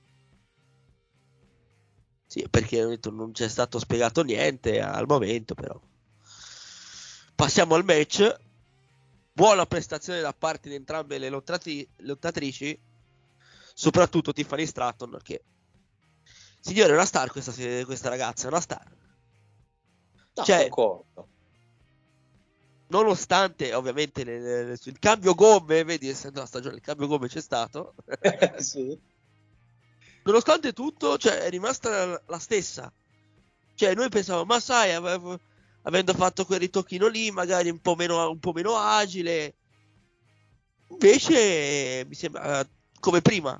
Sì, 2.27 2.47
perché 2.49 2.85
detto, 2.87 3.11
non 3.11 3.33
c'è 3.33 3.49
stato 3.49 3.79
spiegato 3.79 4.23
niente 4.23 4.81
al 4.81 5.07
momento, 5.07 5.55
però. 5.55 5.79
Passiamo 7.35 7.75
al 7.75 7.85
match. 7.85 8.41
Buona 9.35 9.67
prestazione 9.67 10.21
da 10.21 10.33
parte 10.33 10.69
di 10.69 10.75
entrambe 10.75 11.19
le 11.19 11.29
lottati- 11.29 11.87
lottatrici, 11.99 12.79
soprattutto 13.75 14.33
Tiffany 14.33 14.67
Stratton, 14.67 15.19
che 15.23 15.43
Signore, 16.63 16.91
è 16.91 16.95
una 16.95 17.05
star 17.05 17.29
questa, 17.33 17.53
questa 17.85 18.09
ragazza, 18.09 18.45
è 18.45 18.51
una 18.51 18.61
star. 18.61 18.89
No, 20.35 20.45
cioè, 20.45 20.69
concordo. 20.69 21.29
Nonostante 22.93 23.73
ovviamente 23.73 24.23
le, 24.23 24.65
le, 24.65 24.79
il 24.85 24.99
cambio 24.99 25.35
gomme, 25.35 25.83
vedi, 25.83 26.09
essendo 26.11 26.41
la 26.41 26.47
stagione, 26.47 26.77
il 26.77 26.83
cambio 26.83 27.07
gomme 27.07 27.27
c'è 27.27 27.41
stato. 27.41 27.95
sì. 28.59 29.01
Nonostante 30.25 30.75
tutto, 30.75 31.17
cioè, 31.17 31.39
è 31.39 31.49
rimasta 31.49 32.05
la, 32.05 32.23
la 32.27 32.39
stessa. 32.39 32.93
Cioè, 33.75 33.95
noi 33.95 34.11
pensavamo, 34.11 34.45
ma 34.45 34.61
sai, 34.61 34.93
avevo, 34.93 35.41
avendo 35.83 36.13
fatto 36.13 36.45
quel 36.45 36.59
ritocchino 36.59 37.07
lì, 37.07 37.31
magari 37.31 37.71
un 37.71 37.81
po' 37.81 37.95
meno, 37.95 38.29
un 38.29 38.39
po 38.39 38.53
meno 38.53 38.77
agile. 38.77 39.55
Invece 40.89 42.05
mi 42.07 42.15
sembra 42.15 42.69
come 43.01 43.23
prima. 43.23 43.59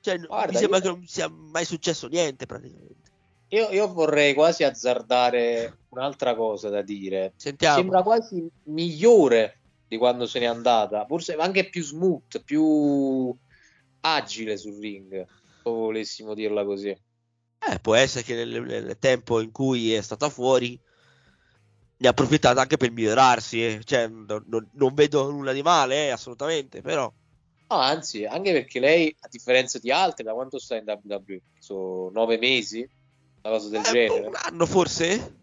Cioè, 0.00 0.20
Guarda, 0.20 0.52
mi 0.52 0.56
sembra 0.56 0.78
io... 0.78 0.82
che 0.84 0.88
non 0.88 1.06
sia 1.08 1.28
mai 1.28 1.64
successo 1.64 2.06
niente 2.06 2.46
praticamente. 2.46 3.09
Io, 3.50 3.68
io, 3.70 3.92
vorrei 3.92 4.34
quasi 4.34 4.62
azzardare 4.62 5.78
un'altra 5.88 6.34
cosa 6.34 6.68
da 6.68 6.82
dire. 6.82 7.32
Sentiamo. 7.36 7.76
Sembra 7.76 8.02
quasi 8.02 8.48
migliore 8.64 9.60
di 9.88 9.96
quando 9.96 10.26
se 10.26 10.38
n'è 10.38 10.46
andata, 10.46 11.04
forse 11.06 11.34
anche 11.34 11.68
più 11.68 11.82
smooth, 11.82 12.42
più 12.44 13.36
agile 14.00 14.56
sul 14.56 14.78
ring, 14.78 15.26
se 15.26 15.70
volessimo 15.70 16.34
dirla 16.34 16.64
così. 16.64 16.88
Eh, 16.88 17.78
può 17.82 17.94
essere 17.94 18.24
che 18.24 18.34
nel, 18.34 18.62
nel, 18.62 18.98
tempo 18.98 19.40
in 19.40 19.50
cui 19.50 19.92
è 19.92 20.00
stata 20.00 20.30
fuori 20.30 20.80
ne 21.96 22.06
ha 22.06 22.10
approfittato 22.10 22.60
anche 22.60 22.76
per 22.76 22.92
migliorarsi. 22.92 23.64
Eh. 23.64 23.80
Cioè, 23.84 24.06
non, 24.06 24.44
non, 24.46 24.70
non, 24.72 24.94
vedo 24.94 25.28
nulla 25.30 25.52
di 25.52 25.62
male, 25.62 26.06
eh, 26.06 26.10
assolutamente, 26.10 26.80
però 26.82 27.12
No, 27.70 27.76
anzi, 27.76 28.24
anche 28.24 28.50
perché 28.50 28.80
lei, 28.80 29.14
a 29.20 29.28
differenza 29.28 29.78
di 29.78 29.92
altre, 29.92 30.24
da 30.24 30.32
quanto 30.32 30.58
sta 30.58 30.74
in 30.74 30.84
WWE? 30.84 31.40
Sono 31.60 32.10
nove 32.10 32.36
mesi? 32.36 32.88
Una 33.42 33.54
cosa 33.54 33.68
del 33.68 33.80
eh, 33.80 33.90
genere. 33.90 34.26
Un 34.26 34.34
anno 34.34 34.66
forse? 34.66 35.38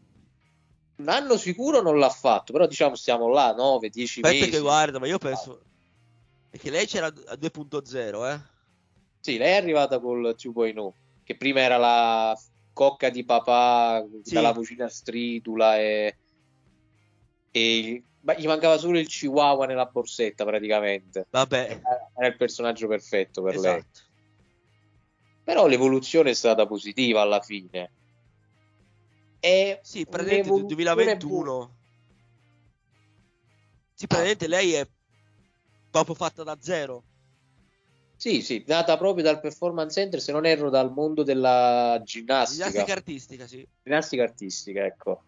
Un 0.97 1.09
anno 1.09 1.37
sicuro 1.37 1.81
non 1.81 1.99
l'ha 1.99 2.09
fatto, 2.09 2.51
però 2.53 2.65
diciamo 2.65 2.95
stiamo 2.95 3.27
là, 3.29 3.53
9, 3.53 3.89
10 3.89 4.21
Aspetta 4.21 4.39
mesi. 4.39 4.51
Che 4.51 4.59
guarda, 4.59 4.99
ma 4.99 5.07
io 5.07 5.17
penso... 5.17 5.61
Perché 6.49 6.69
lei 6.69 6.87
c'era 6.87 7.07
a 7.07 7.11
2.0, 7.11 8.33
eh? 8.33 8.39
Sì, 9.19 9.37
lei 9.37 9.51
è 9.51 9.57
arrivata 9.57 9.99
col 9.99 10.35
2.0, 10.37 10.89
che 11.23 11.35
prima 11.35 11.59
era 11.59 11.77
la 11.77 12.39
cocca 12.73 13.09
di 13.09 13.25
papà 13.25 14.05
sì. 14.23 14.33
dalla 14.33 14.53
cucina 14.53 14.87
stridula 14.87 15.77
e, 15.77 16.17
e 17.51 18.03
ma 18.21 18.35
gli 18.35 18.45
mancava 18.45 18.77
solo 18.77 18.99
il 18.99 19.07
chihuahua 19.07 19.65
nella 19.65 19.85
borsetta 19.85 20.45
praticamente. 20.45 21.27
Vabbè. 21.29 21.81
Era 22.15 22.27
il 22.27 22.35
personaggio 22.35 22.87
perfetto 22.87 23.41
per 23.41 23.55
esatto. 23.55 23.69
lei. 23.73 23.83
Però 25.47 25.65
l'evoluzione 25.65 26.31
è 26.31 26.33
stata 26.33 26.67
positiva 26.67 27.21
alla 27.21 27.39
fine. 27.39 27.89
E 29.39 29.79
sì, 29.81 30.05
praticamente 30.05 30.51
nel 30.51 30.65
2021. 30.65 31.75
Sì, 33.93 34.07
praticamente 34.07 34.47
lei 34.49 34.73
è 34.73 34.85
proprio 35.89 36.15
fatta 36.15 36.43
da 36.43 36.57
zero. 36.59 37.01
Sì, 38.17 38.41
sì, 38.41 38.61
nata 38.67 38.97
proprio 38.97 39.23
dal 39.23 39.39
performance 39.39 39.93
center, 39.93 40.19
se 40.19 40.33
non 40.33 40.45
erro 40.45 40.69
dal 40.69 40.91
mondo 40.91 41.23
della 41.23 42.01
ginnastica. 42.03 42.67
Ginnastica 42.67 42.91
artistica, 42.91 43.47
sì. 43.47 43.65
Ginnastica 43.83 44.23
artistica, 44.23 44.83
ecco. 44.83 45.23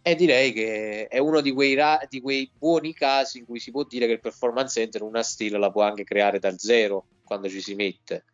E 0.00 0.14
direi 0.14 0.54
che 0.54 1.06
è 1.06 1.18
uno 1.18 1.42
di 1.42 1.52
quei, 1.52 1.74
ra- 1.74 2.00
di 2.08 2.22
quei 2.22 2.50
buoni 2.56 2.94
casi 2.94 3.40
in 3.40 3.44
cui 3.44 3.60
si 3.60 3.70
può 3.70 3.84
dire 3.84 4.06
che 4.06 4.12
il 4.12 4.20
performance 4.20 4.80
center 4.80 5.02
una 5.02 5.22
stile 5.22 5.58
la 5.58 5.70
può 5.70 5.82
anche 5.82 6.04
creare 6.04 6.38
da 6.38 6.56
zero 6.56 7.08
quando 7.22 7.50
ci 7.50 7.60
si 7.60 7.74
mette. 7.74 8.24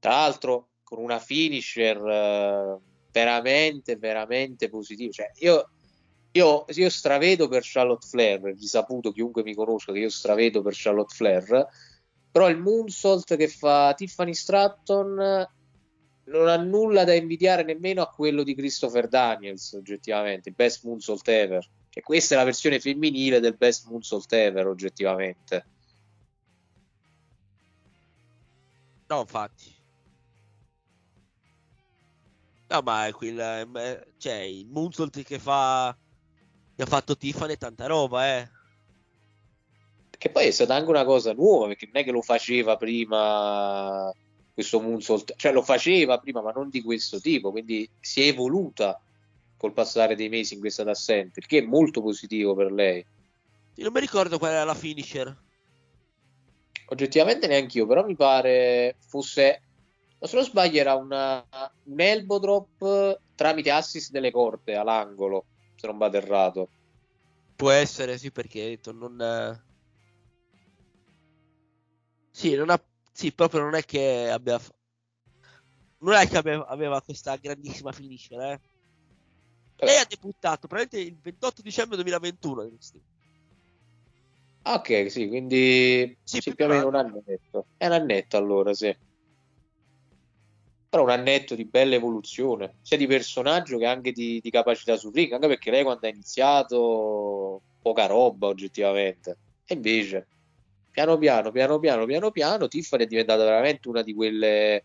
Tra 0.00 0.10
l'altro 0.10 0.70
con 0.82 0.98
una 0.98 1.20
finisher 1.20 1.96
eh, 1.96 2.78
veramente, 3.12 3.96
veramente 3.96 4.68
positiva. 4.68 5.12
Cioè, 5.12 5.30
io, 5.36 5.70
io, 6.32 6.64
io 6.68 6.90
stravedo 6.90 7.46
per 7.46 7.62
Charlotte 7.64 8.06
Flair, 8.06 8.40
risaputo 8.40 9.12
chiunque 9.12 9.44
mi 9.44 9.54
conosca 9.54 9.92
che 9.92 10.00
io 10.00 10.10
stravedo 10.10 10.62
per 10.62 10.72
Charlotte 10.74 11.14
Flair, 11.14 11.68
però 12.32 12.48
il 12.48 12.58
moonsault 12.58 13.36
che 13.36 13.48
fa 13.48 13.94
Tiffany 13.94 14.34
Stratton 14.34 15.48
non 16.24 16.48
ha 16.48 16.56
nulla 16.56 17.04
da 17.04 17.14
invidiare 17.14 17.62
nemmeno 17.62 18.02
a 18.02 18.08
quello 18.08 18.42
di 18.42 18.54
Christopher 18.54 19.08
Daniels, 19.08 19.72
oggettivamente, 19.72 20.48
il 20.48 20.54
best 20.54 20.84
moonsault 20.84 21.28
ever. 21.28 21.68
E 21.92 22.00
questa 22.02 22.34
è 22.34 22.38
la 22.38 22.44
versione 22.44 22.78
femminile 22.78 23.40
del 23.40 23.56
best 23.56 23.86
moonsault 23.88 24.32
ever, 24.32 24.66
oggettivamente. 24.66 25.66
No, 29.08 29.20
infatti. 29.20 29.78
No, 32.70 32.80
ma 32.82 33.08
è 33.08 33.12
quel, 33.12 34.06
cioè, 34.16 34.34
il 34.34 34.68
moonsault 34.68 35.22
che 35.24 35.38
fa 35.40 35.96
che 36.76 36.82
ha 36.82 36.86
fatto 36.86 37.16
Tiffany 37.16 37.56
tanta 37.56 37.86
roba, 37.86 38.38
eh. 38.38 38.48
Che 40.16 40.30
poi 40.30 40.46
è 40.46 40.50
stata 40.50 40.74
anche 40.74 40.88
una 40.88 41.04
cosa 41.04 41.32
nuova, 41.32 41.66
perché 41.66 41.86
non 41.86 42.00
è 42.00 42.04
che 42.04 42.12
lo 42.12 42.22
faceva 42.22 42.76
prima 42.76 44.10
questo 44.54 44.80
moonsault, 44.80 45.34
cioè 45.36 45.52
lo 45.52 45.62
faceva 45.62 46.18
prima, 46.18 46.42
ma 46.42 46.52
non 46.52 46.70
di 46.70 46.80
questo 46.80 47.20
tipo, 47.20 47.50
quindi 47.50 47.88
si 47.98 48.22
è 48.22 48.26
evoluta 48.28 49.00
col 49.56 49.72
passare 49.72 50.14
dei 50.14 50.28
mesi 50.28 50.54
in 50.54 50.60
questa 50.60 50.88
assente, 50.88 51.40
il 51.40 51.46
che 51.46 51.58
è 51.58 51.62
molto 51.62 52.00
positivo 52.00 52.54
per 52.54 52.70
lei. 52.70 53.04
Io 53.74 53.84
non 53.84 53.92
mi 53.92 54.00
ricordo 54.00 54.38
qual 54.38 54.52
era 54.52 54.64
la 54.64 54.74
finisher. 54.74 55.36
Oggettivamente 56.86 57.46
neanche 57.46 57.78
io, 57.78 57.86
però 57.86 58.04
mi 58.04 58.16
pare 58.16 58.96
fosse, 59.06 59.62
se 60.26 60.36
non 60.36 60.44
sbaglio, 60.44 60.80
era 60.80 60.94
una, 60.94 61.44
un 61.84 62.00
elbow 62.00 62.38
drop 62.38 63.20
tramite 63.34 63.70
assist 63.70 64.10
delle 64.10 64.30
corte 64.30 64.74
all'angolo, 64.74 65.46
se 65.76 65.86
non 65.86 65.98
vado 65.98 66.16
errato. 66.16 66.68
Può 67.56 67.70
essere, 67.70 68.18
sì, 68.18 68.30
perché 68.30 68.64
detto, 68.64 68.92
non... 68.92 69.64
Sì, 72.30 72.54
non 72.54 72.70
ha 72.70 72.80
sì, 73.20 73.32
proprio 73.32 73.60
non 73.60 73.74
è 73.74 73.84
che 73.84 74.30
abbia. 74.30 74.58
Non 75.98 76.14
è 76.14 76.26
che 76.26 76.38
aveva, 76.38 76.66
aveva 76.66 77.02
questa 77.02 77.36
grandissima 77.36 77.92
finisher, 77.92 78.40
eh. 78.40 78.60
Lei 79.76 79.98
ha 79.98 80.06
debuttato 80.08 80.66
praticamente 80.66 81.10
il 81.10 81.18
28 81.20 81.60
dicembre 81.60 81.96
2021. 81.96 82.70
Ok, 84.62 85.10
sì, 85.10 85.28
quindi 85.28 86.16
sì, 86.22 86.40
più 86.40 86.64
o 86.64 86.68
meno 86.68 86.88
un 86.88 86.94
annetto. 86.94 87.66
È 87.76 87.84
un 87.84 87.92
annetto 87.92 88.38
allora, 88.38 88.72
sì. 88.72 88.94
Però 90.90 91.04
un 91.04 91.10
annetto 91.10 91.54
di 91.54 91.64
bella 91.64 91.94
evoluzione, 91.94 92.74
sia 92.82 92.96
di 92.96 93.06
personaggio 93.06 93.78
che 93.78 93.86
anche 93.86 94.10
di, 94.10 94.40
di 94.42 94.50
capacità 94.50 94.96
sul 94.96 95.14
ring, 95.14 95.32
anche 95.32 95.46
perché 95.46 95.70
lei 95.70 95.84
quando 95.84 96.06
ha 96.06 96.10
iniziato 96.10 97.62
poca 97.80 98.06
roba 98.06 98.48
oggettivamente. 98.48 99.38
E 99.64 99.74
invece 99.74 100.26
piano 100.90 101.16
piano, 101.16 101.52
piano 101.52 101.78
piano, 101.78 102.04
piano 102.06 102.30
piano, 102.32 102.66
Tiffany 102.66 103.04
è 103.04 103.06
diventata 103.06 103.44
veramente 103.44 103.88
una 103.88 104.02
di 104.02 104.12
quelle 104.12 104.84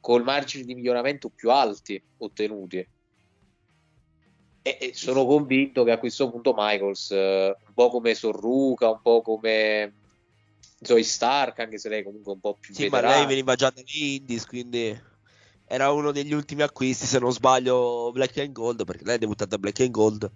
col 0.00 0.22
margini 0.22 0.64
di 0.64 0.74
miglioramento 0.74 1.30
più 1.30 1.50
alti 1.50 2.00
ottenuti. 2.18 2.86
E, 4.60 4.78
e 4.78 4.92
sono 4.92 5.24
convinto 5.24 5.82
che 5.82 5.92
a 5.92 5.98
questo 5.98 6.30
punto 6.30 6.52
Michaels, 6.54 7.10
eh, 7.10 7.56
un 7.66 7.72
po' 7.72 7.88
come 7.88 8.14
Sorruca, 8.14 8.90
un 8.90 9.00
po' 9.00 9.22
come 9.22 9.94
Zoe 10.82 11.02
Stark, 11.02 11.58
anche 11.60 11.78
se 11.78 11.88
lei 11.88 12.02
comunque 12.02 12.32
un 12.32 12.40
po' 12.40 12.54
più 12.60 12.74
Sì, 12.74 12.82
veterana. 12.82 13.08
ma 13.08 13.14
lei 13.14 13.26
veniva 13.26 13.54
già 13.54 13.70
dagli 13.70 14.16
Indies, 14.16 14.44
quindi 14.44 15.07
era 15.68 15.90
uno 15.92 16.12
degli 16.12 16.32
ultimi 16.32 16.62
acquisti, 16.62 17.06
se 17.06 17.18
non 17.18 17.32
sbaglio, 17.32 18.10
Black 18.12 18.38
and 18.38 18.52
Gold, 18.52 18.84
perché 18.84 19.04
lei 19.04 19.16
è 19.16 19.18
debuttata 19.18 19.56
a 19.56 19.58
Black 19.58 19.80
and 19.80 19.90
Gold. 19.90 20.30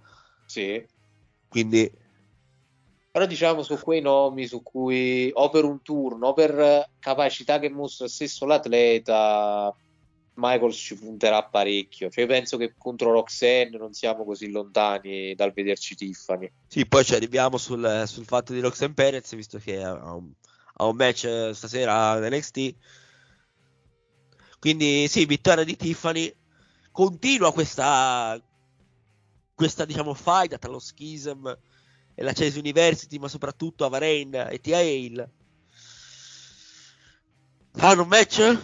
Sì. 0.46 0.84
Quindi 1.48 1.90
però 3.12 3.26
diciamo 3.26 3.62
su 3.62 3.78
quei 3.78 4.00
nomi 4.00 4.46
su 4.46 4.62
cui 4.62 5.30
o 5.34 5.50
per 5.50 5.64
un 5.64 5.82
turno 5.82 6.28
o 6.28 6.32
per 6.32 6.88
capacità 6.98 7.58
che 7.58 7.68
mostra 7.68 8.08
stesso 8.08 8.46
l'atleta 8.46 9.72
Michaels 10.34 10.74
ci 10.74 10.96
punterà 10.96 11.44
parecchio 11.44 12.08
cioè 12.08 12.26
penso 12.26 12.56
che 12.56 12.72
contro 12.78 13.12
Roxanne 13.12 13.76
non 13.76 13.92
siamo 13.92 14.24
così 14.24 14.50
lontani 14.50 15.34
dal 15.34 15.52
vederci 15.52 15.94
Tiffany 15.94 16.50
sì 16.66 16.86
poi 16.86 17.04
ci 17.04 17.14
arriviamo 17.14 17.58
sul, 17.58 18.04
sul 18.06 18.24
fatto 18.24 18.54
di 18.54 18.60
Roxanne 18.60 18.94
Perez 18.94 19.34
visto 19.34 19.58
che 19.58 19.82
ha 19.82 20.14
un, 20.14 20.30
ha 20.76 20.86
un 20.86 20.96
match 20.96 21.50
stasera 21.52 22.12
ad 22.12 22.32
NXT 22.32 22.74
quindi 24.62 25.08
sì 25.08 25.26
vittoria 25.26 25.64
di 25.64 25.74
Tiffany 25.74 26.32
continua 26.92 27.52
questa 27.52 28.40
questa 29.56 29.84
diciamo 29.84 30.14
fight 30.14 30.56
tra 30.56 30.70
lo 30.70 30.78
schism 30.78 31.52
e 32.14 32.22
la 32.22 32.32
Chase 32.32 32.60
University, 32.60 33.18
ma 33.18 33.26
soprattutto 33.26 33.84
Avarain 33.84 34.32
e 34.50 34.60
Tia 34.60 34.78
Hale. 34.78 35.30
Fanno 37.72 38.02
un 38.02 38.08
match? 38.08 38.58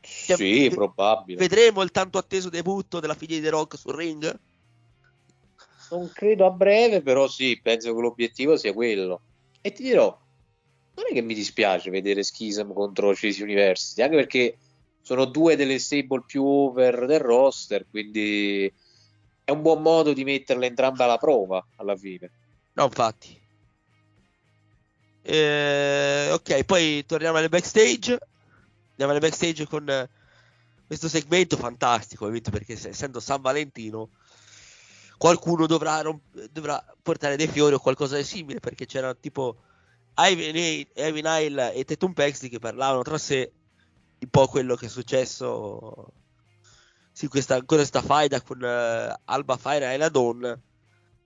Sì, 0.00 0.68
probabile. 0.74 1.38
Vedremo 1.38 1.82
il 1.82 1.92
tanto 1.92 2.18
atteso 2.18 2.48
debutto 2.48 2.98
della 2.98 3.14
figlia 3.14 3.36
di 3.36 3.42
The 3.42 3.50
Rock 3.50 3.78
sul 3.78 3.94
ring? 3.94 4.40
Non 5.90 6.10
credo 6.12 6.46
a 6.46 6.50
breve, 6.50 7.00
però 7.00 7.28
sì, 7.28 7.60
penso 7.62 7.94
che 7.94 8.00
l'obiettivo 8.00 8.56
sia 8.56 8.72
quello. 8.72 9.20
E 9.60 9.70
ti 9.70 9.84
dirò, 9.84 10.06
non 10.94 11.04
è 11.08 11.12
che 11.12 11.20
mi 11.20 11.34
dispiace 11.34 11.90
vedere 11.90 12.22
Schism 12.22 12.72
contro 12.72 13.12
Chase 13.14 13.42
University, 13.42 14.02
anche 14.02 14.16
perché 14.16 14.56
sono 15.04 15.26
due 15.26 15.54
delle 15.54 15.78
stable 15.78 16.22
più 16.26 16.42
over 16.42 17.04
del 17.04 17.20
roster, 17.20 17.84
quindi 17.90 18.72
è 19.44 19.50
un 19.50 19.60
buon 19.60 19.82
modo 19.82 20.14
di 20.14 20.24
metterle 20.24 20.64
entrambe 20.64 21.04
alla 21.04 21.18
prova 21.18 21.62
alla 21.76 21.94
fine. 21.94 22.30
No, 22.72 22.84
infatti. 22.84 23.38
Eh, 25.20 26.30
ok, 26.32 26.64
poi 26.64 27.04
torniamo 27.04 27.36
alle 27.36 27.50
backstage. 27.50 28.18
Andiamo 28.92 29.12
alle 29.12 29.20
backstage 29.20 29.66
con 29.66 29.86
eh, 29.90 30.08
questo 30.86 31.10
segmento 31.10 31.58
fantastico, 31.58 32.24
ovviamente 32.24 32.50
perché 32.50 32.72
essendo 32.72 33.20
San 33.20 33.42
Valentino 33.42 34.08
qualcuno 35.18 35.66
dovrà, 35.66 36.02
dovrà, 36.50 36.82
portare 37.02 37.36
dei 37.36 37.46
fiori 37.46 37.74
o 37.74 37.78
qualcosa 37.78 38.16
di 38.16 38.24
simile 38.24 38.58
perché 38.58 38.86
c'era 38.86 39.14
tipo 39.14 39.56
Ivan 40.16 40.94
Nile 40.94 41.74
e 41.74 41.84
Tatum 41.84 42.14
Pexley 42.14 42.48
che 42.48 42.58
parlavano 42.58 43.02
tra 43.02 43.18
sé 43.18 43.52
un 44.24 44.30
po' 44.30 44.46
quello 44.46 44.74
che 44.74 44.86
è 44.86 44.88
successo 44.88 46.12
sì, 47.12 47.28
questa, 47.28 47.62
questa 47.62 48.02
faida 48.02 48.40
con 48.40 48.60
uh, 48.60 49.14
Alba 49.24 49.56
Fire 49.56 49.92
e 49.92 49.96
la 49.96 50.08
donna, 50.08 50.58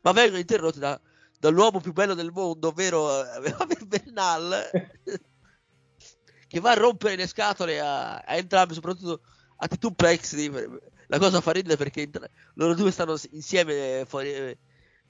ma 0.02 0.12
vengono 0.12 0.38
interrotti 0.38 0.78
da, 0.78 1.00
dall'uomo 1.38 1.80
più 1.80 1.92
bello 1.92 2.14
del 2.14 2.30
mondo, 2.30 2.68
ovvero 2.68 3.06
uh, 3.06 3.86
Bernal, 3.86 4.70
che 6.46 6.60
va 6.60 6.72
a 6.72 6.74
rompere 6.74 7.16
le 7.16 7.26
scatole 7.26 7.80
a, 7.80 8.18
a 8.18 8.36
entrambi, 8.36 8.74
soprattutto 8.74 9.22
a 9.56 9.66
Titu 9.66 9.94
Plexi. 9.94 10.50
La 11.06 11.18
cosa 11.18 11.40
fa 11.40 11.52
ridere 11.52 11.76
perché 11.76 12.02
intra- 12.02 12.28
loro 12.54 12.74
due 12.74 12.90
stanno 12.90 13.16
insieme 13.30 14.04
fuori, 14.06 14.30
eh, 14.30 14.58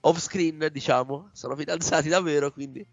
off 0.03 0.19
screen, 0.21 0.69
diciamo, 0.71 1.31
sono 1.33 1.57
fidanzati 1.57 2.09
davvero, 2.09 2.53
quindi 2.53 2.87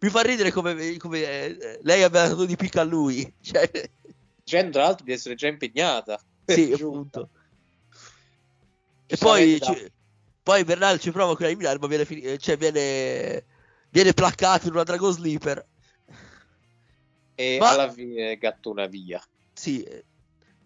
mi 0.00 0.10
fa 0.10 0.20
ridere 0.22 0.50
come, 0.50 0.96
come 0.96 1.20
eh, 1.22 1.78
lei 1.82 2.02
abbia 2.02 2.28
dato 2.28 2.44
di 2.44 2.56
picca 2.56 2.82
a 2.82 2.84
lui. 2.84 3.32
Cioè... 3.40 3.70
Dicendo 4.42 4.72
tra 4.72 4.82
l'altro 4.82 5.04
di 5.04 5.12
essere 5.12 5.34
già 5.34 5.48
impegnata. 5.48 6.20
Sì, 6.44 6.70
appunto. 6.74 7.30
E 9.06 9.16
poi, 9.16 9.60
ci, 9.60 9.92
poi 10.42 10.64
Bernal 10.64 11.00
ci 11.00 11.10
prova 11.10 11.36
con 11.36 11.46
la 11.46 11.54
Milano, 11.54 11.78
ma 11.80 11.86
viene, 11.86 12.04
fin- 12.04 12.38
cioè 12.38 12.56
viene, 12.56 13.44
viene 13.90 14.12
placcato 14.12 14.66
in 14.66 14.74
una 14.74 14.82
Dragon 14.82 15.12
Sleeper. 15.12 15.66
E 17.34 17.58
ma, 17.58 17.70
alla 17.70 17.90
fine 17.90 18.36
gattona 18.36 18.86
via. 18.86 19.22
Sì, 19.52 19.86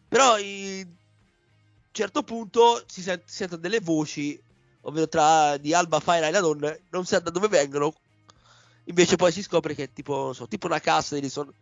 però 0.08 0.34
a 0.34 0.40
un 0.40 0.96
certo 1.90 2.22
punto 2.22 2.84
si, 2.86 3.02
sent- 3.02 3.26
si 3.26 3.36
sentono 3.36 3.60
delle 3.60 3.80
voci, 3.80 4.40
ovvero 4.82 5.08
tra 5.08 5.56
di 5.56 5.74
Alba 5.74 6.00
Fire 6.00 6.26
e 6.26 6.30
la 6.30 6.40
donna, 6.40 6.76
non 6.90 7.04
sa 7.04 7.18
da 7.18 7.30
dove 7.30 7.48
vengono. 7.48 7.94
Invece 8.84 9.16
poi 9.16 9.30
si 9.32 9.42
scopre 9.42 9.74
che 9.74 9.84
è 9.84 9.92
tipo, 9.92 10.32
so, 10.32 10.48
tipo 10.48 10.66
una 10.66 10.80
cassa, 10.80 11.16
son- 11.28 11.52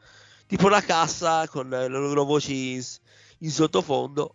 tipo 0.46 0.66
una 0.66 0.82
cassa 0.82 1.46
con 1.48 1.68
le 1.68 1.88
loro 1.88 2.24
voci 2.24 2.74
in, 2.74 2.82
in 3.40 3.50
sottofondo. 3.50 4.34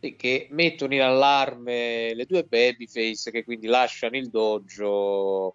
Sì, 0.00 0.16
che 0.16 0.48
mettono 0.50 0.94
in 0.94 1.02
allarme 1.02 2.14
le 2.14 2.24
due 2.24 2.44
babyface 2.44 3.30
che 3.30 3.44
quindi 3.44 3.66
lasciano 3.66 4.16
il 4.16 4.30
dojo 4.30 5.54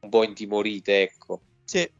un 0.00 0.08
po' 0.08 0.24
intimorite, 0.24 1.02
ecco. 1.02 1.40
Sì. 1.64 1.90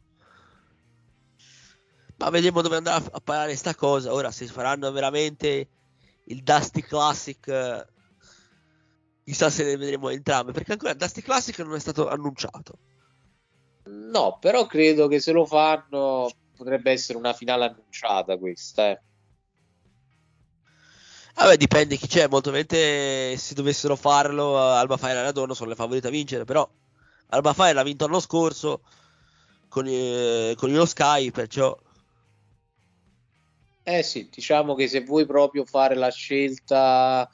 Ma 2.17 2.29
vediamo 2.29 2.61
dove 2.61 2.77
andrà 2.77 2.95
a 2.95 3.21
parare 3.23 3.55
sta 3.55 3.75
cosa. 3.75 4.13
Ora, 4.13 4.31
se 4.31 4.47
faranno 4.47 4.91
veramente 4.91 5.67
il 6.25 6.41
Dusty 6.41 6.81
Classic, 6.81 7.47
eh, 7.47 7.85
chissà 9.23 9.49
se 9.49 9.63
ne 9.63 9.77
vedremo 9.77 10.09
entrambe. 10.09 10.51
Perché 10.51 10.73
ancora 10.73 10.93
Dusty 10.93 11.21
Classic 11.21 11.57
non 11.59 11.75
è 11.75 11.79
stato 11.79 12.07
annunciato. 12.07 12.77
No, 13.85 14.37
però 14.39 14.65
credo 14.65 15.07
che 15.07 15.19
se 15.19 15.31
lo 15.31 15.45
fanno 15.45 16.31
potrebbe 16.55 16.91
essere 16.91 17.17
una 17.17 17.33
finale 17.33 17.65
annunciata 17.65 18.37
questa. 18.37 18.91
Eh. 18.91 19.01
Vabbè, 21.35 21.57
dipende 21.57 21.95
chi 21.95 22.07
c'è. 22.07 22.27
Molto 22.27 22.51
probabilmente 22.51 23.37
se 23.37 23.53
dovessero 23.53 23.95
farlo, 23.95 24.57
eh, 24.57 24.77
Alba 24.77 24.97
Fire 24.97 25.19
e 25.19 25.21
Radorno 25.23 25.53
sono 25.53 25.69
le 25.69 25.75
favorite 25.75 26.07
a 26.07 26.11
vincere. 26.11 26.45
Però 26.45 26.69
Alba 27.29 27.53
Fire 27.53 27.73
l'ha 27.73 27.83
vinto 27.83 28.05
l'anno 28.05 28.19
scorso 28.19 28.81
con, 29.67 29.85
eh, 29.87 30.53
con 30.55 30.69
io 30.69 30.85
Sky, 30.85 31.31
perciò 31.31 31.75
Eh 33.81 34.03
sì, 34.03 34.29
diciamo 34.31 34.75
che 34.75 34.87
se 34.87 35.01
vuoi 35.03 35.25
proprio 35.25 35.65
fare 35.65 35.95
la 35.95 36.09
scelta 36.11 37.29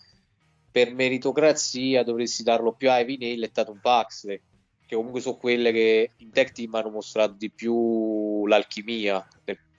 per 0.71 0.93
meritocrazia 0.93 2.03
dovresti 2.03 2.43
darlo 2.43 2.73
più 2.73 2.89
a 2.89 2.99
Evan 2.99 3.21
Hale 3.21 3.45
e 3.45 3.51
Tatum 3.51 3.79
Paxley, 3.79 4.41
che 4.85 4.95
comunque 4.95 5.21
sono 5.21 5.37
quelle 5.37 5.71
che 5.71 6.11
in 6.17 6.31
tech 6.31 6.51
team 6.51 6.73
hanno 6.75 6.89
mostrato 6.89 7.33
di 7.37 7.49
più 7.49 8.45
l'alchimia 8.47 9.25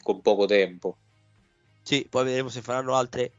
con 0.02 0.20
poco 0.20 0.46
tempo. 0.46 0.96
Sì, 1.82 2.06
poi 2.08 2.24
vedremo 2.24 2.48
se 2.48 2.60
faranno 2.62 2.94
altre, 2.94 3.32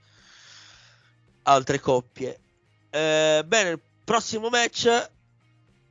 altre 1.44 1.80
coppie. 1.80 2.40
Eh, 2.90 3.44
bene, 3.46 3.80
prossimo 4.04 4.50
match 4.50 5.10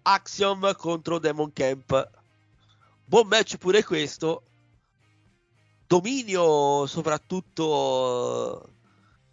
Axiom 0.02 0.74
contro 0.76 1.18
Demon 1.18 1.52
Camp. 1.52 2.10
Buon 3.04 3.26
match 3.28 3.56
pure 3.56 3.84
questo. 3.84 4.42
Dominio 5.86 6.86
soprattutto 6.86 8.68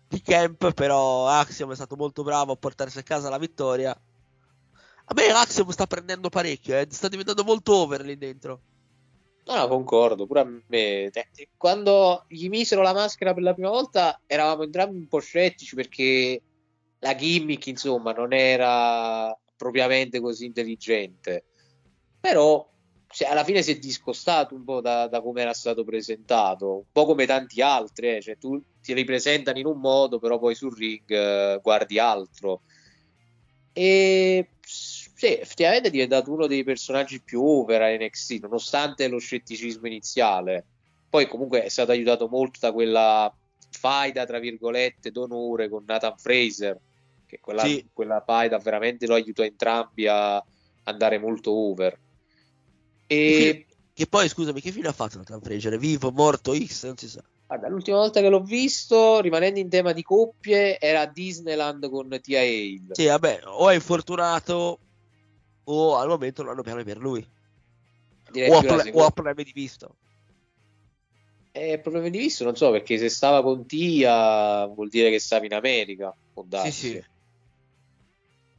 di 0.08 0.22
Camp, 0.22 0.74
però 0.74 1.28
Axiom 1.28 1.72
è 1.72 1.76
stato 1.76 1.96
molto 1.96 2.24
bravo 2.24 2.54
a 2.54 2.58
portarsi 2.58 3.00
a 3.00 3.04
casa 3.04 3.30
la 3.30 3.38
vittoria. 3.38 3.92
A 3.92 5.14
me 5.14 5.28
Axiom 5.30 5.70
sta 5.70 5.86
prendendo 5.86 6.30
parecchio, 6.30 6.78
eh. 6.78 6.88
sta 6.90 7.08
diventando 7.08 7.44
molto 7.44 7.76
over 7.76 8.02
lì 8.02 8.18
dentro. 8.18 8.62
No, 9.46 9.56
no, 9.56 9.68
concordo, 9.70 10.28
pure 10.28 10.40
a 10.42 10.48
me. 10.68 11.10
Quando 11.56 12.26
gli 12.28 12.50
misero 12.50 12.82
la 12.82 12.94
maschera 12.94 13.34
per 13.34 13.44
la 13.44 13.54
prima 13.54 13.70
volta 13.70 14.20
eravamo 14.26 14.64
entrambi 14.64 14.98
un 14.98 15.08
po' 15.08 15.20
scettici 15.20 15.76
perché 15.76 16.42
la 17.00 17.16
gimmick, 17.16 17.68
insomma, 17.68 18.12
non 18.12 18.34
era 18.34 19.38
propriamente 19.56 20.20
così 20.20 20.46
intelligente. 20.46 21.46
Però 22.20 22.70
alla 23.26 23.46
fine 23.46 23.62
si 23.62 23.72
è 23.72 23.78
discostato 23.78 24.54
un 24.54 24.66
po' 24.66 24.82
da, 24.82 25.08
da 25.08 25.22
come 25.22 25.42
era 25.42 25.54
stato 25.54 25.86
presentato, 25.86 26.76
un 26.76 26.92
po' 26.92 27.06
come 27.06 27.26
tanti 27.26 27.62
altri, 27.62 28.18
eh. 28.18 28.22
Cioè, 28.22 28.38
tu 28.38 28.62
ti 28.88 28.94
ripresentano 28.94 29.60
in 29.60 29.66
un 29.66 29.82
modo, 29.82 30.18
però 30.18 30.40
poi 30.40 30.56
sul 30.56 30.74
ring 30.74 31.04
eh, 31.10 31.60
guardi 31.62 32.00
altro. 32.00 32.62
E 33.74 34.48
sì, 34.62 35.38
effettivamente 35.38 35.90
è 35.90 35.92
diventato 35.92 36.32
uno 36.32 36.48
dei 36.48 36.64
personaggi 36.64 37.22
più 37.22 37.44
over 37.44 37.82
a 37.82 37.94
NXT, 37.94 38.44
nonostante 38.44 39.10
lo 39.10 39.20
scetticismo 39.20 39.88
iniziale. 39.88 40.66
Poi 41.10 41.28
comunque 41.28 41.64
è 41.64 41.68
stato 41.68 41.92
aiutato 41.92 42.30
molto 42.30 42.60
da 42.62 42.72
quella 42.72 43.36
faida, 43.72 44.26
tra 44.26 44.40
virgolette, 44.40 45.12
d'onore 45.12 45.68
con 45.68 45.84
Nathan 45.86 46.16
Fraser, 46.18 46.80
che 47.26 47.40
quella, 47.42 47.64
Sì. 47.64 47.86
quella 47.92 48.24
faida 48.26 48.58
veramente 48.58 49.06
lo 49.06 49.16
aiutò 49.16 49.44
entrambi 49.44 50.08
a 50.08 50.42
andare 50.84 51.18
molto 51.20 51.52
over. 51.52 52.00
E 53.08 53.66
Che 53.94 54.08
poi, 54.08 54.30
scusami, 54.30 54.62
che 54.62 54.72
fine 54.72 54.88
ha 54.88 54.94
fatto 54.94 55.18
Nathan 55.18 55.42
Fraser? 55.42 55.74
È 55.74 55.78
vivo, 55.78 56.10
morto, 56.12 56.56
X, 56.56 56.86
non 56.86 56.98
si 56.98 57.10
sa. 57.10 57.22
Guarda, 57.48 57.70
l'ultima 57.70 57.98
volta 57.98 58.20
che 58.22 58.30
l'ho 58.30 58.44
visto, 58.44 59.22
rimanendo 59.22 59.60
in 59.60 59.70
tema 59.70 59.94
di 59.94 60.04
coppie, 60.04 60.78
era 60.80 61.02
a 61.02 61.06
Disneyland 61.08 61.90
con 61.90 62.10
Tia 62.22 62.42
Hale. 62.42 62.90
Sì, 62.92 63.06
vabbè, 63.06 63.42
o 63.46 63.70
è 63.70 63.74
infortunato 63.74 64.80
o 65.64 65.96
al 65.96 66.08
momento 66.08 66.44
non 66.44 66.52
hanno 66.52 66.62
piani 66.64 66.84
per 66.84 66.98
lui. 66.98 67.26
Direi 68.32 68.50
O 68.50 68.58
ha, 68.58 68.62
seconda. 68.62 68.90
o 68.92 69.06
ha 69.06 69.12
problemi 69.12 69.44
di 69.44 69.52
vista. 69.54 69.90
Eh, 71.52 71.80
problemi 71.80 72.12
di 72.12 72.20
visto 72.20 72.44
non 72.44 72.56
so 72.56 72.70
perché 72.70 73.00
se 73.00 73.10
stava 73.10 73.42
con 73.42 73.66
Tia 73.66 74.66
vuol 74.66 74.90
dire 74.90 75.10
che 75.10 75.20
stava 75.20 75.46
in 75.46 75.54
America, 75.54 76.14
può 76.34 76.44
darsi. 76.46 76.72
Sì, 76.72 76.90
sì. 76.90 77.04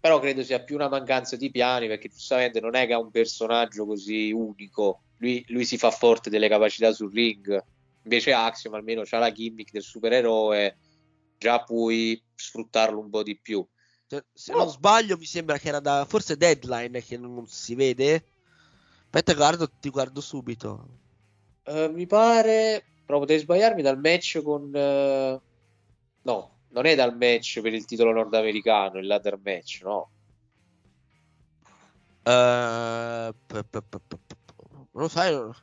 Però 0.00 0.20
credo 0.20 0.42
sia 0.42 0.60
più 0.60 0.76
una 0.76 0.88
mancanza 0.88 1.36
di 1.36 1.50
piani 1.50 1.86
perché 1.86 2.08
giustamente 2.08 2.60
non 2.60 2.74
è 2.74 2.86
che 2.86 2.92
ha 2.92 2.98
un 2.98 3.10
personaggio 3.10 3.84
così 3.84 4.30
unico. 4.32 5.02
Lui, 5.18 5.44
lui 5.48 5.64
si 5.64 5.76
fa 5.76 5.90
forte 5.90 6.30
delle 6.30 6.48
capacità 6.48 6.92
sul 6.92 7.12
ring. 7.12 7.62
Invece 8.08 8.32
Axiom 8.32 8.72
almeno 8.72 9.02
ha 9.08 9.18
la 9.18 9.30
gimmick 9.30 9.70
del 9.70 9.82
supereroe, 9.82 10.78
già 11.36 11.62
puoi 11.62 12.18
sfruttarlo 12.34 12.98
un 12.98 13.10
po' 13.10 13.22
di 13.22 13.38
più. 13.38 13.66
Se, 14.06 14.24
se 14.32 14.54
non 14.54 14.66
sbaglio, 14.70 15.18
mi 15.18 15.26
sembra 15.26 15.58
che 15.58 15.68
era 15.68 15.78
da 15.78 16.06
forse 16.08 16.38
Deadline 16.38 17.02
che 17.02 17.18
non 17.18 17.46
si 17.46 17.74
vede. 17.74 18.24
Aspetta, 19.04 19.34
guardo, 19.34 19.70
ti 19.78 19.90
guardo 19.90 20.22
subito. 20.22 20.86
Eh, 21.64 21.90
mi 21.90 22.06
pare, 22.06 22.82
però 23.04 23.18
potrei 23.18 23.38
sbagliarmi, 23.38 23.82
dal 23.82 24.00
match 24.00 24.40
con... 24.42 24.74
eh, 24.74 25.40
No, 26.22 26.58
non 26.70 26.86
è 26.86 26.94
dal 26.94 27.14
match 27.14 27.60
per 27.60 27.74
il 27.74 27.84
titolo 27.84 28.12
nordamericano, 28.12 28.98
il 28.98 29.06
ladder 29.06 29.38
match, 29.42 29.82
no. 29.82 30.10
Eh, 32.24 33.32
p- 33.46 33.64
p- 33.64 33.82
p- 33.82 34.00
p- 34.08 34.16
p- 34.26 34.54
non 34.70 34.88
lo 34.92 35.08
sai? 35.08 35.32
non- 35.32 35.54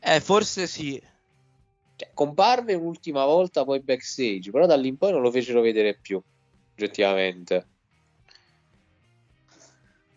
Eh, 0.00 0.20
forse 0.20 0.66
sì. 0.68 1.00
Cioè, 1.96 2.10
comparve 2.12 2.74
un'ultima 2.74 3.24
volta 3.24 3.64
poi 3.64 3.80
backstage, 3.80 4.50
però 4.50 4.66
da 4.66 4.76
lì 4.76 4.88
in 4.88 4.98
poi 4.98 5.12
non 5.12 5.22
lo 5.22 5.30
fecero 5.30 5.62
vedere 5.62 5.96
più, 5.96 6.20
oggettivamente. 6.74 7.66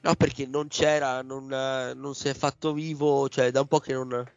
No, 0.02 0.15
perché 0.15 0.46
non 0.46 0.68
c'era, 0.68 1.22
non, 1.22 1.48
non 1.48 2.15
si 2.15 2.28
è 2.30 2.34
fatto 2.34 2.74
vivo, 2.74 3.28
cioè 3.30 3.52
da 3.52 3.62
un 3.62 3.68
po' 3.68 3.80
che 3.80 3.94
non... 3.94 4.30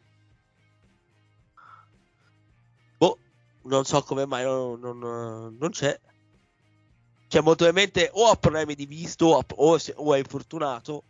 Boh, 2.97 3.17
non 3.63 3.85
so 3.85 4.01
come 4.03 4.25
mai 4.25 4.43
non, 4.43 4.79
non- 4.79 5.57
non 5.57 5.69
c'è. 5.69 5.97
Cioè, 7.27 7.41
molto 7.41 7.63
probabilmente 7.63 8.09
o 8.13 8.29
ha 8.29 8.35
problemi 8.35 8.75
di 8.75 8.85
visto 8.85 9.25
o, 9.25 9.77
o 9.95 10.13
è 10.13 10.17
infortunato. 10.17 11.03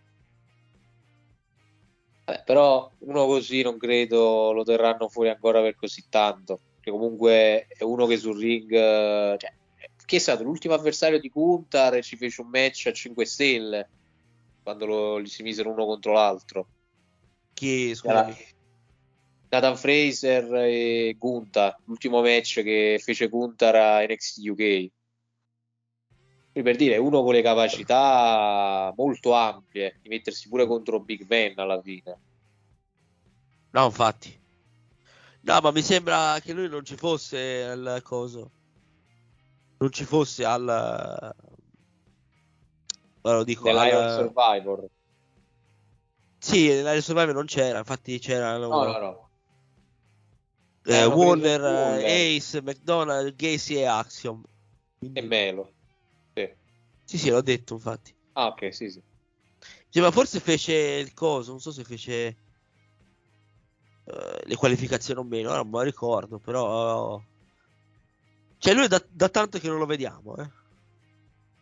Vabbè, 2.25 2.43
però 2.45 2.89
uno 2.99 3.25
così 3.25 3.61
non 3.61 3.77
credo 3.77 4.51
lo 4.53 4.63
terranno 4.63 5.09
fuori 5.09 5.29
ancora 5.29 5.61
per 5.61 5.75
così 5.75 6.05
tanto. 6.09 6.59
Perché 6.75 6.91
comunque 6.91 7.67
è 7.67 7.83
uno 7.83 8.05
che 8.05 8.17
sul 8.17 8.39
ring, 8.39 8.71
eh, 8.71 9.35
cioè, 9.37 9.53
chi 10.05 10.15
è 10.15 10.19
stato 10.19 10.43
l'ultimo 10.43 10.73
avversario 10.73 11.19
di 11.19 11.29
Kuntar 11.29 11.95
e 11.95 12.01
ci 12.01 12.15
fece 12.15 12.41
un 12.41 12.49
match 12.49 12.87
a 12.87 12.93
5 12.93 13.25
stelle 13.25 13.89
quando 14.61 14.85
lo- 14.85 15.17
li 15.17 15.27
si 15.27 15.43
misero 15.43 15.71
uno 15.71 15.85
contro 15.85 16.13
l'altro. 16.13 16.67
Che, 17.53 17.93
scusami. 17.95 18.35
Nathan 19.49 19.77
Fraser 19.77 20.51
e 20.65 21.15
Gunta, 21.17 21.77
l'ultimo 21.85 22.21
match 22.21 22.63
che 22.63 22.99
fece 23.01 23.27
Guntar 23.29 23.75
a 23.75 24.01
NXT 24.01 24.47
UK. 24.47 24.91
Per 26.53 26.75
dire, 26.75 26.97
uno 26.97 27.23
con 27.23 27.33
le 27.33 27.41
capacità 27.41 28.93
molto 28.95 29.33
ampie 29.33 29.97
di 30.01 30.09
mettersi 30.09 30.47
pure 30.49 30.67
contro 30.67 30.99
Big 30.99 31.25
Ben 31.25 31.57
alla 31.57 31.81
fine. 31.81 32.19
No, 33.71 33.85
infatti. 33.85 34.39
No, 35.41 35.59
ma 35.61 35.71
mi 35.71 35.81
sembra 35.81 36.39
che 36.41 36.53
lui 36.53 36.69
non 36.69 36.85
ci 36.85 36.95
fosse 36.95 37.63
al 37.63 38.01
coso. 38.03 38.51
Non 39.79 39.91
ci 39.91 40.05
fosse 40.05 40.45
al... 40.45 41.33
Ora 43.21 43.37
lo 43.37 43.43
dico. 43.43 43.63
Nell'Iron 43.65 44.03
al- 44.03 44.11
Survivor. 44.11 44.85
Sì, 46.37 46.67
nell'Aria 46.67 47.01
Survivor 47.01 47.33
non 47.33 47.45
c'era, 47.45 47.79
infatti 47.79 48.19
c'erano 48.19 48.67
No, 48.67 48.83
no, 48.85 48.99
no. 48.99 49.29
eh, 50.85 51.05
Waller. 51.05 51.61
eh, 51.63 52.35
Ace, 52.37 52.61
McDonald, 52.61 53.33
Gacy 53.35 53.75
e 53.75 53.85
Axiom. 53.85 54.43
E 54.99 55.21
Melo. 55.21 55.72
Sì. 57.13 57.19
Sì, 57.19 57.29
l'ho 57.29 57.41
detto 57.41 57.75
infatti. 57.75 58.11
Ah, 58.33 58.47
ok, 58.47 58.73
sì, 58.73 58.89
sì. 58.89 59.01
Sì, 59.87 59.99
ma 60.01 60.09
forse 60.09 60.39
fece 60.39 60.73
il 60.73 61.13
coso, 61.13 61.51
non 61.51 61.59
so 61.59 61.71
se 61.71 61.83
fece 61.83 62.35
eh, 64.05 64.41
le 64.43 64.55
qualificazioni 64.55 65.19
o 65.19 65.23
meno, 65.23 65.49
ora 65.49 65.59
non 65.59 65.69
me 65.69 65.77
lo 65.77 65.83
ricordo, 65.83 66.39
però... 66.39 67.21
Cioè 68.57 68.73
lui 68.73 68.85
è 68.85 68.87
da, 68.87 69.03
da 69.07 69.29
tanto 69.29 69.59
che 69.59 69.67
non 69.67 69.77
lo 69.77 69.85
vediamo, 69.85 70.35
eh. 70.37 70.49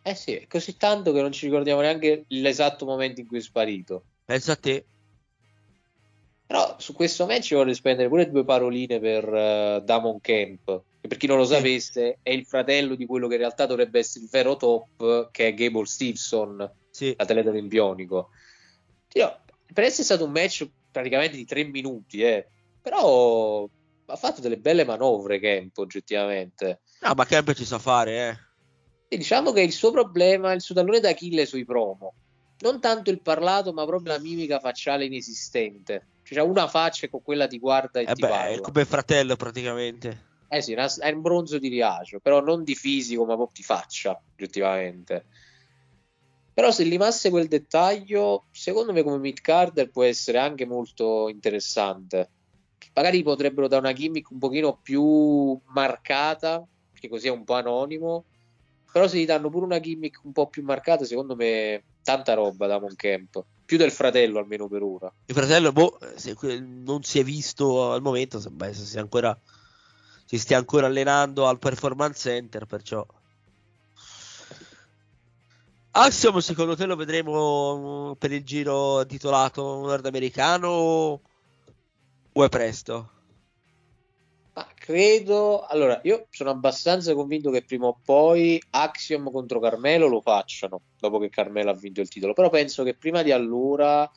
Eh 0.04 0.14
sì, 0.14 0.34
è 0.34 0.46
così 0.46 0.76
tanto 0.76 1.12
che 1.12 1.20
non 1.20 1.32
ci 1.32 1.46
ricordiamo 1.46 1.82
neanche 1.82 2.24
l'esatto 2.28 2.86
momento 2.86 3.20
in 3.20 3.26
cui 3.26 3.38
è 3.38 3.42
sparito. 3.42 4.06
Pensa 4.24 4.52
a 4.52 4.56
te. 4.56 4.86
Però 6.52 6.76
su 6.78 6.92
questo 6.92 7.24
match 7.24 7.54
vorrei 7.54 7.72
spendere 7.72 8.10
pure 8.10 8.28
due 8.30 8.44
paroline 8.44 9.00
per 9.00 9.24
eh, 9.26 9.82
Damon 9.86 10.20
Camp, 10.20 10.82
che 11.00 11.08
per 11.08 11.16
chi 11.16 11.26
non 11.26 11.38
lo 11.38 11.46
sapesse 11.46 12.18
è 12.22 12.28
il 12.28 12.44
fratello 12.44 12.94
di 12.94 13.06
quello 13.06 13.26
che 13.26 13.36
in 13.36 13.40
realtà 13.40 13.64
dovrebbe 13.64 14.00
essere 14.00 14.24
il 14.24 14.30
vero 14.30 14.56
top, 14.56 15.30
che 15.30 15.46
è 15.46 15.54
Gable 15.54 15.86
Stevenson, 15.86 16.70
Sì. 16.90 17.14
l'atleta 17.16 17.48
olimpionico. 17.48 18.32
Dirò, 19.10 19.34
per 19.72 19.84
essere 19.84 20.02
stato 20.02 20.26
un 20.26 20.32
match 20.32 20.68
praticamente 20.90 21.38
di 21.38 21.46
tre 21.46 21.64
minuti, 21.64 22.20
eh, 22.20 22.46
però 22.82 23.66
ha 24.04 24.16
fatto 24.16 24.42
delle 24.42 24.58
belle 24.58 24.84
manovre 24.84 25.38
Kemp 25.38 25.78
oggettivamente. 25.78 26.80
No, 27.00 27.14
ma 27.14 27.24
Kemp 27.24 27.54
ci 27.54 27.64
sa 27.64 27.78
fare, 27.78 28.28
eh. 28.28 28.36
E 29.08 29.16
diciamo 29.16 29.52
che 29.52 29.62
il 29.62 29.72
suo 29.72 29.90
problema, 29.90 30.52
il 30.52 30.60
suo 30.60 30.74
tallone 30.74 31.00
d'Achille 31.00 31.46
sui 31.46 31.64
promo, 31.64 32.12
non 32.58 32.78
tanto 32.78 33.08
il 33.08 33.22
parlato, 33.22 33.72
ma 33.72 33.86
proprio 33.86 34.12
la 34.12 34.20
mimica 34.20 34.60
facciale 34.60 35.06
inesistente. 35.06 36.08
Cioè, 36.32 36.42
c'ha 36.42 36.44
una 36.44 36.66
faccia 36.66 37.08
con 37.08 37.22
quella 37.22 37.46
ti 37.46 37.58
guarda 37.58 38.00
e 38.00 38.04
Eh 38.06 38.14
ti 38.14 38.22
beh, 38.22 38.28
parla. 38.28 38.56
è 38.56 38.60
come 38.60 38.84
fratello 38.84 39.36
praticamente. 39.36 40.30
Eh 40.48 40.60
sì, 40.60 40.72
è 40.72 41.10
un 41.10 41.20
bronzo 41.22 41.58
di 41.58 41.68
riacio, 41.68 42.20
però 42.20 42.40
non 42.40 42.62
di 42.62 42.74
fisico, 42.74 43.24
ma 43.24 43.34
proprio 43.36 43.54
di 43.54 43.62
faccia, 43.62 44.20
oggettivamente. 44.34 45.26
Però 46.52 46.70
se 46.70 46.84
limasse 46.84 47.30
quel 47.30 47.48
dettaglio, 47.48 48.44
secondo 48.50 48.92
me 48.92 49.02
come 49.02 49.16
mid 49.16 49.40
Carter 49.40 49.90
può 49.90 50.02
essere 50.02 50.38
anche 50.38 50.66
molto 50.66 51.30
interessante. 51.30 52.32
Magari 52.94 53.22
potrebbero 53.22 53.68
dare 53.68 53.80
una 53.80 53.94
gimmick 53.94 54.30
un 54.30 54.38
pochino 54.38 54.78
più 54.82 55.58
marcata, 55.68 56.62
che 56.92 57.08
così 57.08 57.28
è 57.28 57.30
un 57.30 57.44
po' 57.44 57.54
anonimo. 57.54 58.26
Però 58.92 59.08
se 59.08 59.18
gli 59.18 59.24
danno 59.24 59.48
pure 59.48 59.64
una 59.64 59.80
gimmick 59.80 60.22
un 60.24 60.32
po' 60.32 60.48
più 60.48 60.62
marcata, 60.62 61.06
secondo 61.06 61.34
me 61.34 61.86
tanta 62.02 62.34
roba 62.34 62.66
da 62.66 62.78
Camp. 62.94 63.42
Più 63.72 63.80
del 63.80 63.90
fratello 63.90 64.38
almeno 64.38 64.68
per 64.68 64.82
ora. 64.82 65.10
Il 65.24 65.34
fratello, 65.34 65.72
boh, 65.72 65.98
se 66.16 66.36
non 66.60 67.02
si 67.04 67.18
è 67.18 67.24
visto 67.24 67.90
al 67.90 68.02
momento, 68.02 68.38
se 68.38 68.50
sia 68.74 69.00
ancora, 69.00 69.34
si 70.26 70.38
stia 70.38 70.58
ancora 70.58 70.88
allenando 70.88 71.46
al 71.46 71.58
Performance 71.58 72.20
Center, 72.20 72.66
perciò... 72.66 73.02
Axiom, 75.92 76.36
secondo 76.40 76.76
te 76.76 76.84
lo 76.84 76.96
vedremo 76.96 78.10
mm, 78.10 78.18
per 78.18 78.32
il 78.32 78.44
giro 78.44 79.06
titolato 79.06 79.62
nordamericano 79.62 80.68
o 80.68 82.44
è 82.44 82.48
presto? 82.50 83.11
Credo, 84.82 85.64
allora, 85.64 86.00
io 86.02 86.26
sono 86.30 86.50
abbastanza 86.50 87.14
convinto 87.14 87.52
che 87.52 87.62
prima 87.62 87.86
o 87.86 88.00
poi 88.04 88.60
Axiom 88.70 89.30
contro 89.30 89.60
Carmelo 89.60 90.08
lo 90.08 90.20
facciano, 90.20 90.80
dopo 90.98 91.20
che 91.20 91.28
Carmelo 91.28 91.70
ha 91.70 91.74
vinto 91.74 92.00
il 92.00 92.08
titolo, 92.08 92.32
però 92.32 92.50
penso 92.50 92.82
che 92.82 92.96
prima 92.96 93.22
di 93.22 93.30
allora, 93.30 94.10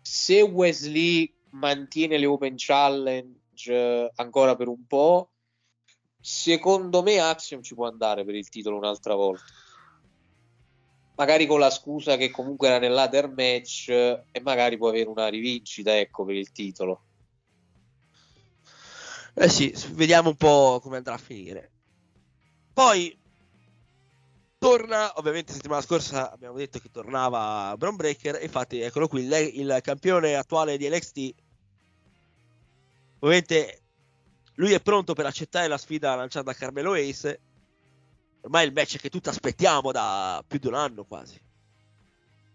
se 0.00 0.40
Wesley 0.40 1.34
mantiene 1.50 2.16
le 2.16 2.26
Open 2.26 2.54
Challenge 2.56 3.34
eh, 3.64 4.12
ancora 4.14 4.54
per 4.54 4.68
un 4.68 4.86
po', 4.86 5.30
secondo 6.20 7.02
me 7.02 7.18
Axiom 7.18 7.60
ci 7.60 7.74
può 7.74 7.88
andare 7.88 8.24
per 8.24 8.36
il 8.36 8.48
titolo 8.48 8.76
un'altra 8.76 9.16
volta. 9.16 9.42
Magari 11.16 11.44
con 11.46 11.58
la 11.58 11.70
scusa 11.70 12.16
che 12.16 12.30
comunque 12.30 12.68
era 12.68 12.78
nell'other 12.78 13.32
match 13.32 13.88
eh, 13.88 14.22
e 14.30 14.40
magari 14.42 14.76
può 14.76 14.90
avere 14.90 15.08
una 15.08 15.26
rivincita, 15.26 15.98
ecco, 15.98 16.24
per 16.24 16.36
il 16.36 16.52
titolo. 16.52 17.02
Eh 19.40 19.48
sì, 19.48 19.72
vediamo 19.92 20.30
un 20.30 20.36
po' 20.36 20.80
come 20.82 20.96
andrà 20.96 21.14
a 21.14 21.18
finire. 21.18 21.70
Poi 22.72 23.16
torna, 24.58 25.12
ovviamente 25.16 25.52
settimana 25.52 25.80
scorsa 25.80 26.32
abbiamo 26.32 26.56
detto 26.56 26.80
che 26.80 26.90
tornava 26.90 27.72
Brown 27.76 27.94
Breaker, 27.94 28.34
e 28.34 28.44
infatti 28.44 28.80
eccolo 28.80 29.06
qui, 29.06 29.22
il, 29.22 29.32
il 29.32 29.78
campione 29.80 30.34
attuale 30.34 30.76
di 30.76 30.88
NXT. 30.88 31.34
Ovviamente 33.20 33.82
lui 34.54 34.72
è 34.72 34.80
pronto 34.80 35.14
per 35.14 35.26
accettare 35.26 35.68
la 35.68 35.78
sfida 35.78 36.16
lanciata 36.16 36.50
da 36.50 36.58
Carmelo 36.58 36.94
Ace. 36.94 37.40
Ormai 38.40 38.66
il 38.66 38.72
match 38.72 38.98
che 38.98 39.08
tutti 39.08 39.28
aspettiamo 39.28 39.92
da 39.92 40.42
più 40.44 40.58
di 40.58 40.66
un 40.66 40.74
anno 40.74 41.04
quasi. 41.04 41.40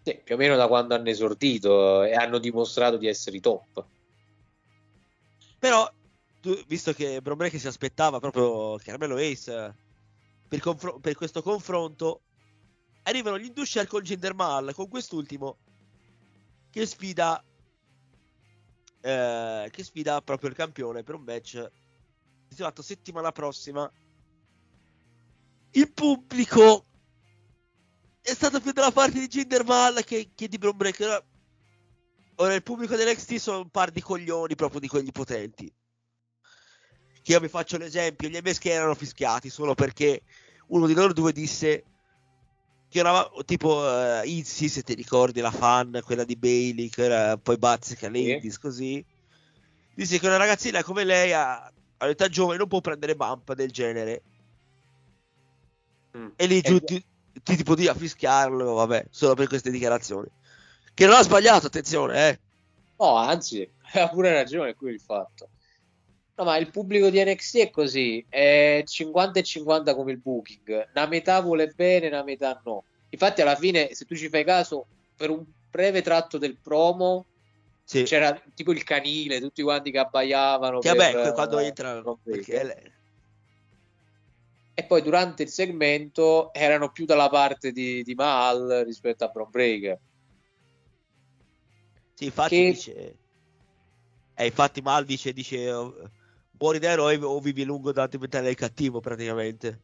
Sì, 0.04 0.19
più 0.22 0.36
o 0.36 0.38
meno 0.38 0.58
da 0.58 0.67
quando 0.67 0.96
hanno 0.96 1.08
esordito 1.08 2.04
e 2.04 2.13
hanno 2.13 2.39
dimostrato 2.39 2.98
di 2.98 3.08
essere 3.08 3.38
i 3.38 3.39
top. 3.39 3.86
Però, 5.60 5.89
tu- 6.43 6.62
visto 6.67 6.91
che 6.91 7.21
Bron 7.21 7.38
Breakker 7.38 7.58
si 7.58 7.67
aspettava 7.67 8.19
proprio 8.19 8.77
Carmelo 8.84 9.15
Ace 9.15 9.73
per, 10.45 10.60
confro- 10.60 10.99
per 10.99 11.15
questo 11.15 11.41
confronto, 11.41 12.21
arrivano 13.03 13.39
gli 13.39 13.45
Indusher 13.45 13.88
con 13.88 14.01
Jinder 14.01 14.36
Mahal, 14.36 14.73
con 14.73 14.89
quest'ultimo 14.89 15.58
che 16.69 16.86
sfida 16.86 17.41
eh, 18.99 19.69
che 19.71 19.84
sfida 19.84 20.21
proprio 20.21 20.49
il 20.49 20.56
campione 20.56 21.03
per 21.03 21.15
un 21.15 21.23
match 21.23 21.71
fatto 22.49 22.82
settimana 22.82 23.32
prossima. 23.32 23.89
Il 25.71 25.91
pubblico 25.91 26.86
è 28.21 28.34
stato 28.34 28.60
più 28.60 28.73
dalla 28.73 28.91
parte 28.91 29.19
di 29.19 29.27
Jinder 29.27 29.63
Mahal 29.63 30.03
che, 30.03 30.32
che 30.36 30.47
di 30.49 30.58
Bron 30.58 30.75
Breakker. 30.75 31.25
Ora, 32.36 32.53
il 32.53 32.63
pubblico 32.63 32.95
dell'XT 32.95 33.36
sono 33.36 33.60
un 33.60 33.69
par 33.69 33.91
di 33.91 34.01
coglioni 34.01 34.56
proprio 34.56 34.82
di 34.82 34.88
quelli 34.88 35.12
potenti. 35.12 35.73
Che 37.23 37.31
io 37.31 37.39
vi 37.39 37.47
faccio 37.47 37.77
l'esempio: 37.77 38.29
gli 38.29 38.38
MSK 38.38 38.65
erano 38.65 38.93
fischiati 38.93 39.49
solo 39.49 39.73
perché 39.73 40.21
uno 40.67 40.86
di 40.86 40.93
loro 40.93 41.13
due 41.13 41.31
disse 41.31 41.83
che 42.89 42.99
era 42.99 43.27
tipo 43.43 43.77
uh, 43.77 44.23
Izzy, 44.23 44.67
se 44.67 44.83
ti 44.83 44.93
ricordi 44.93 45.41
la 45.41 45.49
fan, 45.49 45.99
quella 46.05 46.23
di 46.23 46.36
Bailey, 46.36 46.89
che 46.89 47.05
era 47.05 47.38
poi 47.38 47.57
bazzica 47.57 48.07
Ladies, 48.07 48.59
così. 48.59 49.03
Disse 49.95 50.19
che 50.19 50.27
una 50.27 50.38
ragazzina 50.38 50.83
come 50.83 51.03
lei 51.03 51.33
a, 51.33 51.71
all'età 51.97 52.27
giovane 52.27 52.59
non 52.59 52.67
può 52.67 52.81
prendere 52.81 53.15
bump 53.15 53.53
del 53.53 53.71
genere. 53.71 54.21
Mm. 56.15 56.27
E 56.36 56.45
lì 56.45 56.62
giù 56.62 56.79
ti, 56.79 57.03
ti 57.41 57.55
tipo 57.55 57.73
di 57.73 57.88
a 57.88 57.95
fischiarlo, 57.95 58.73
vabbè, 58.73 59.07
solo 59.09 59.33
per 59.33 59.47
queste 59.47 59.71
dichiarazioni. 59.71 60.27
Che 60.93 61.05
non 61.07 61.15
ha 61.15 61.23
sbagliato, 61.23 61.65
attenzione, 61.65 62.29
eh. 62.29 62.39
No, 62.97 63.15
anzi, 63.15 63.67
ha 63.93 64.07
pure 64.09 64.33
ragione 64.33 64.75
qui 64.75 64.91
il 64.91 65.01
fatto. 65.01 65.49
No, 66.36 66.46
ma 66.46 66.58
il 66.58 66.72
pubblico 66.72 67.10
di 67.10 67.24
NXT 67.24 67.58
è 67.58 67.69
così, 67.69 68.26
è 68.28 68.84
50 68.86 69.39
e 69.39 69.43
50 69.43 69.93
come 69.93 70.12
il 70.12 70.17
booking, 70.17 70.89
una 70.96 71.06
metà 71.06 71.39
vuole 71.41 71.67
bene, 71.76 72.08
una 72.08 72.24
metà 72.24 72.60
no. 72.65 72.86
Infatti 73.10 73.41
alla 73.41 73.56
fine, 73.56 73.93
se 73.93 74.06
tu 74.06 74.15
ci 74.15 74.30
fai 74.30 74.43
caso, 74.43 74.88
per 75.15 75.30
un 75.30 75.46
breve 75.69 76.02
tratto 76.02 76.39
del 76.39 76.58
promo 76.58 77.28
Sì. 77.84 78.02
c'era 78.04 78.41
tipo 78.56 78.72
il 78.72 78.84
canile, 78.84 79.39
tutti 79.39 79.62
quanti 79.62 79.91
che 79.91 80.00
abbaiavano. 80.00 80.80
Che 80.80 80.96
per, 80.96 81.13
vabbè, 81.13 81.34
quando 81.34 81.60
eh, 81.60 81.65
entrano, 81.65 82.19
perché 82.24 82.93
E 84.74 84.84
poi 84.86 85.04
durante 85.04 85.43
il 85.43 85.50
segmento 85.50 86.52
erano 86.52 86.91
più 86.91 87.06
dalla 87.06 87.30
parte 87.30 87.72
di, 87.72 88.02
di 88.02 88.15
Mahal 88.15 88.82
rispetto 88.86 89.24
a 89.24 89.28
Bron 89.28 89.52
Breaker. 89.52 90.00
Sì, 92.15 92.26
infatti 92.26 92.56
Che- 92.56 92.72
dice. 92.72 93.17
Eh, 94.36 94.46
infatti 94.48 94.82
Mal 94.82 95.06
dice, 95.06 95.32
dice 95.32 95.72
oh, 95.72 96.10
muori 96.63 96.80
da 96.80 96.91
eroe 96.91 97.17
o 97.17 97.39
vivi 97.39 97.65
lungo 97.65 97.91
da 97.91 98.08
diventare 98.08 98.49
il 98.49 98.56
cattivo 98.56 99.02
praticamente. 99.02 99.82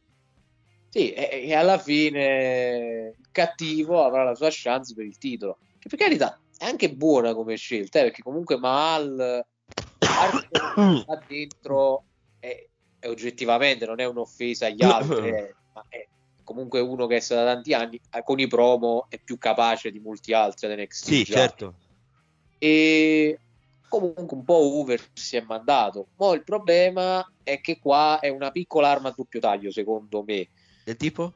Sì, 0.87 1.11
e, 1.11 1.47
e 1.47 1.53
alla 1.53 1.77
fine 1.77 3.15
il 3.17 3.27
cattivo 3.31 4.03
avrà 4.03 4.23
la 4.23 4.33
sua 4.33 4.47
chance 4.49 4.93
per 4.95 5.03
il 5.03 5.17
titolo. 5.17 5.57
Che 5.77 5.89
per 5.89 5.99
carità 5.99 6.39
è 6.57 6.65
anche 6.65 6.93
buona 6.93 7.33
come 7.33 7.57
scelta, 7.57 7.99
eh, 7.99 8.03
perché 8.03 8.21
comunque 8.21 8.57
Mahal 8.57 9.45
là 9.99 11.23
dentro 11.27 12.05
è, 12.39 12.65
è 12.97 13.07
oggettivamente 13.07 13.85
non 13.85 13.99
è 13.99 14.05
un'offesa 14.05 14.67
agli 14.67 14.81
altri, 14.81 15.27
eh, 15.27 15.55
ma 15.73 15.85
è 15.89 16.07
comunque 16.45 16.79
uno 16.79 17.07
che 17.07 17.17
è 17.17 17.19
stato 17.19 17.43
da 17.43 17.53
tanti 17.53 17.73
anni 17.73 17.99
eh, 18.09 18.23
con 18.23 18.39
i 18.39 18.47
promo 18.47 19.05
è 19.09 19.19
più 19.19 19.37
capace 19.37 19.91
di 19.91 19.99
molti 19.99 20.33
altri 20.33 20.71
ad 20.71 20.79
NXT. 20.79 21.05
Sì, 21.05 21.23
già. 21.23 21.33
certo. 21.33 21.75
E 22.57 23.39
comunque 23.89 24.37
un 24.37 24.43
po' 24.45 24.79
over 24.79 25.03
si 25.13 25.35
è 25.35 25.41
mandato. 25.41 26.07
Ma 26.15 26.33
il 26.33 26.43
problema 26.43 27.29
è 27.43 27.59
che 27.59 27.79
qua 27.79 28.19
è 28.19 28.29
una 28.29 28.51
piccola 28.51 28.89
arma 28.89 29.09
a 29.09 29.13
doppio 29.15 29.39
taglio, 29.39 29.71
secondo 29.71 30.23
me. 30.23 30.47
Del 30.85 30.95
tipo? 30.95 31.33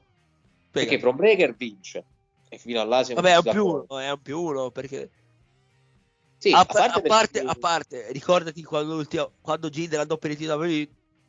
Perché 0.72 0.98
Bron 0.98 1.16
Breaker 1.16 1.56
vince. 1.56 2.06
E 2.50 2.58
fino 2.58 2.80
a 2.80 2.86
là 2.86 3.04
siamo 3.04 3.22
Vabbè, 3.22 3.34
è 3.34 3.38
un 3.38 3.52
più 3.52 3.66
uno, 3.66 4.00
è 4.00 4.12
un 4.12 4.22
più 4.22 4.40
uno 4.40 4.70
perché 4.70 5.10
Sì, 6.38 6.52
a, 6.52 6.60
a 6.60 6.66
pa- 6.66 6.74
parte 6.74 6.98
a 6.98 7.02
parte, 7.02 7.32
perché- 7.32 7.48
a 7.48 7.56
parte, 7.56 8.12
ricordati 8.12 8.64
quando, 8.64 8.94
l'ultimo- 8.94 9.32
quando 9.42 9.70
Jinder 9.70 10.00
andò 10.00 10.18
per 10.18 10.32
il 10.32 10.38
titolo 10.38 10.66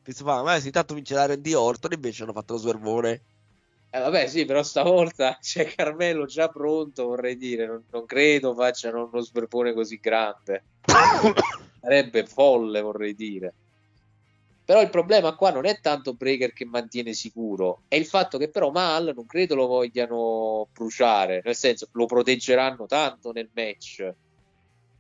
pensava, 0.03 0.43
ma 0.43 0.61
sì, 0.61 0.71
tanto 0.71 0.93
vincerà 0.95 1.25
Randy 1.27 1.55
Orton, 1.55 1.93
invece 1.93 2.23
hanno 2.23 2.33
fatto 2.33 2.53
lo 2.53 2.59
swervone. 2.59 3.23
Eh, 3.95 4.01
vabbè, 4.01 4.27
sì, 4.27 4.45
però 4.45 4.65
stavolta 4.65 5.39
c'è 5.41 5.67
Carmelo 5.67 6.27
già 6.27 6.49
pronto, 6.49 7.07
vorrei 7.07 7.37
dire. 7.37 7.65
Non, 7.65 7.85
non 7.93 8.07
credo 8.07 8.53
facciano 8.53 9.09
uno 9.09 9.21
sberpone 9.21 9.73
così 9.73 10.01
grande. 10.03 10.65
Sarebbe 11.81 12.27
folle, 12.27 12.81
vorrei 12.81 13.15
dire. 13.15 13.55
Però 14.65 14.81
il 14.83 14.91
problema 14.91 15.37
qua 15.37 15.53
non 15.53 15.65
è 15.65 15.79
tanto 15.81 16.15
Breaker 16.15 16.53
che 16.53 16.65
mantiene 16.65 17.13
sicuro, 17.13 17.83
è 17.87 17.95
il 17.95 18.07
fatto 18.07 18.37
che 18.39 18.49
però 18.49 18.71
Mal 18.71 19.13
non 19.15 19.27
credo 19.27 19.55
lo 19.55 19.67
vogliano 19.67 20.67
bruciare, 20.73 21.43
nel 21.45 21.55
senso 21.55 21.89
lo 21.93 22.07
proteggeranno 22.07 22.87
tanto 22.87 23.31
nel 23.31 23.51
match. 23.53 24.01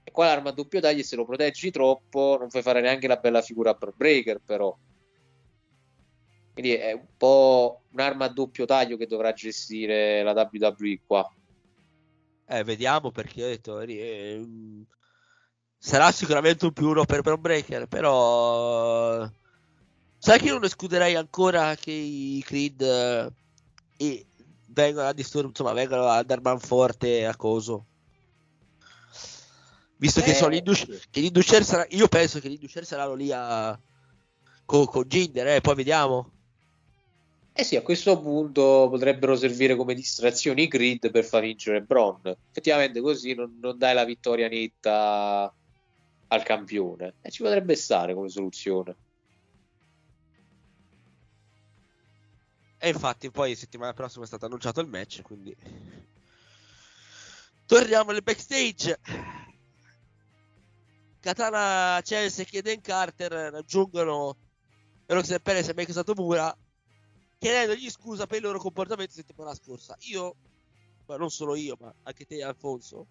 E 0.04 0.10
qua 0.12 0.26
l'arma 0.26 0.50
a 0.50 0.52
doppio 0.52 0.80
taglio, 0.80 1.02
se 1.02 1.16
lo 1.16 1.24
proteggi 1.24 1.70
troppo, 1.72 2.36
non 2.38 2.50
fai 2.50 2.62
fare 2.62 2.80
neanche 2.80 3.08
la 3.08 3.16
bella 3.16 3.42
figura 3.42 3.74
Bron 3.74 3.94
Breaker, 3.96 4.40
però. 4.44 4.76
Quindi 6.54 6.74
è 6.74 6.92
un 6.92 7.06
po' 7.16 7.82
un'arma 7.90 8.26
a 8.26 8.28
doppio 8.28 8.64
taglio 8.64 8.96
che 8.96 9.08
dovrà 9.08 9.32
gestire 9.32 10.22
la 10.22 10.30
WWE 10.32 11.00
qua. 11.04 11.28
Eh, 12.46 12.62
vediamo 12.62 13.10
perché 13.10 13.42
ho 13.42 13.48
detto, 13.48 13.80
eh, 13.80 14.40
sarà 15.76 16.12
sicuramente 16.12 16.64
un 16.64 16.72
più 16.72 16.88
uno 16.90 17.04
per 17.04 17.22
Brown 17.22 17.40
Breaker, 17.40 17.88
però 17.88 19.28
sai 20.18 20.38
che 20.38 20.44
io 20.46 20.54
non 20.54 20.64
escluderei 20.64 21.16
ancora 21.16 21.74
che 21.74 21.90
i 21.90 22.40
Creed 22.46 22.82
eh, 22.82 23.32
e 23.96 24.26
vengono 24.68 25.08
a 25.08 25.12
disturbare, 25.12 25.48
insomma, 25.48 25.72
vengono 25.72 26.06
a 26.06 26.22
dar 26.22 26.40
manforte 26.40 27.26
a 27.26 27.34
coso. 27.34 27.86
Visto 29.96 30.20
che 30.20 30.30
Eh, 30.30 30.34
sono 30.34 30.52
gli 30.52 30.58
Indus- 30.58 31.08
che 31.10 31.20
gli 31.20 31.24
Indusher 31.24 31.64
sarà, 31.64 31.84
io 31.90 32.06
penso 32.06 32.38
che 32.38 32.48
gli 32.48 32.54
Indusher 32.54 32.84
saranno 32.84 33.14
lì 33.14 33.32
a 33.32 33.76
con, 34.64 34.86
con 34.86 35.04
Jinder, 35.04 35.46
eh, 35.48 35.60
poi 35.60 35.74
vediamo. 35.74 36.32
Eh 37.56 37.62
sì, 37.62 37.76
a 37.76 37.82
questo 37.82 38.20
punto 38.20 38.88
potrebbero 38.90 39.36
servire 39.36 39.76
come 39.76 39.94
distrazioni 39.94 40.62
i 40.62 40.66
grid 40.66 41.12
per 41.12 41.24
far 41.24 41.42
vincere 41.42 41.82
Bron. 41.82 42.20
Effettivamente 42.50 43.00
così 43.00 43.32
non, 43.32 43.58
non 43.60 43.78
dai 43.78 43.94
la 43.94 44.04
vittoria 44.04 44.48
netta 44.48 45.54
al 46.26 46.42
campione. 46.42 47.14
E 47.22 47.30
ci 47.30 47.42
potrebbe 47.42 47.76
stare 47.76 48.12
come 48.12 48.28
soluzione. 48.28 48.96
E 52.76 52.88
infatti 52.88 53.30
poi 53.30 53.54
settimana 53.54 53.92
prossima 53.92 54.24
è 54.24 54.26
stato 54.26 54.46
annunciato 54.46 54.80
il 54.80 54.88
match, 54.88 55.22
quindi 55.22 55.56
torniamo 57.66 58.10
nel 58.10 58.24
backstage. 58.24 58.98
Katana 61.20 62.00
Chelsea 62.02 62.44
e 62.50 62.58
Eden 62.58 62.80
Carter 62.80 63.30
raggiungono 63.30 64.36
Roxanne 65.06 65.38
Perez 65.38 65.68
e 65.68 65.74
Mike 65.74 65.92
Satomura 65.92 66.54
chiedendogli 67.44 67.90
scusa 67.90 68.26
per 68.26 68.38
il 68.38 68.44
loro 68.44 68.58
comportamento 68.58 69.12
settimana 69.12 69.54
scorsa. 69.54 69.94
Io, 70.08 70.34
ma 71.06 71.16
non 71.16 71.28
solo 71.28 71.54
io, 71.54 71.76
ma 71.78 71.94
anche 72.04 72.24
te 72.24 72.42
Alfonso, 72.42 73.06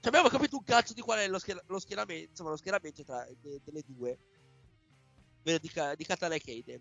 ci 0.00 0.08
abbiamo 0.08 0.28
capito 0.28 0.56
un 0.56 0.64
cazzo 0.64 0.94
di 0.94 1.02
qual 1.02 1.18
è 1.18 1.28
lo, 1.28 1.38
schier- 1.38 1.62
lo 1.66 1.78
schieramento, 1.78 2.30
insomma, 2.30 2.50
lo 2.50 2.56
schieramento 2.56 3.04
tra 3.04 3.26
de- 3.42 3.60
delle 3.62 3.82
due, 3.86 4.18
ovvero 5.40 5.58
di, 5.58 5.68
Ka- 5.68 5.94
di 5.94 6.04
Katana 6.04 6.34
e 6.34 6.40
Kaden. 6.40 6.80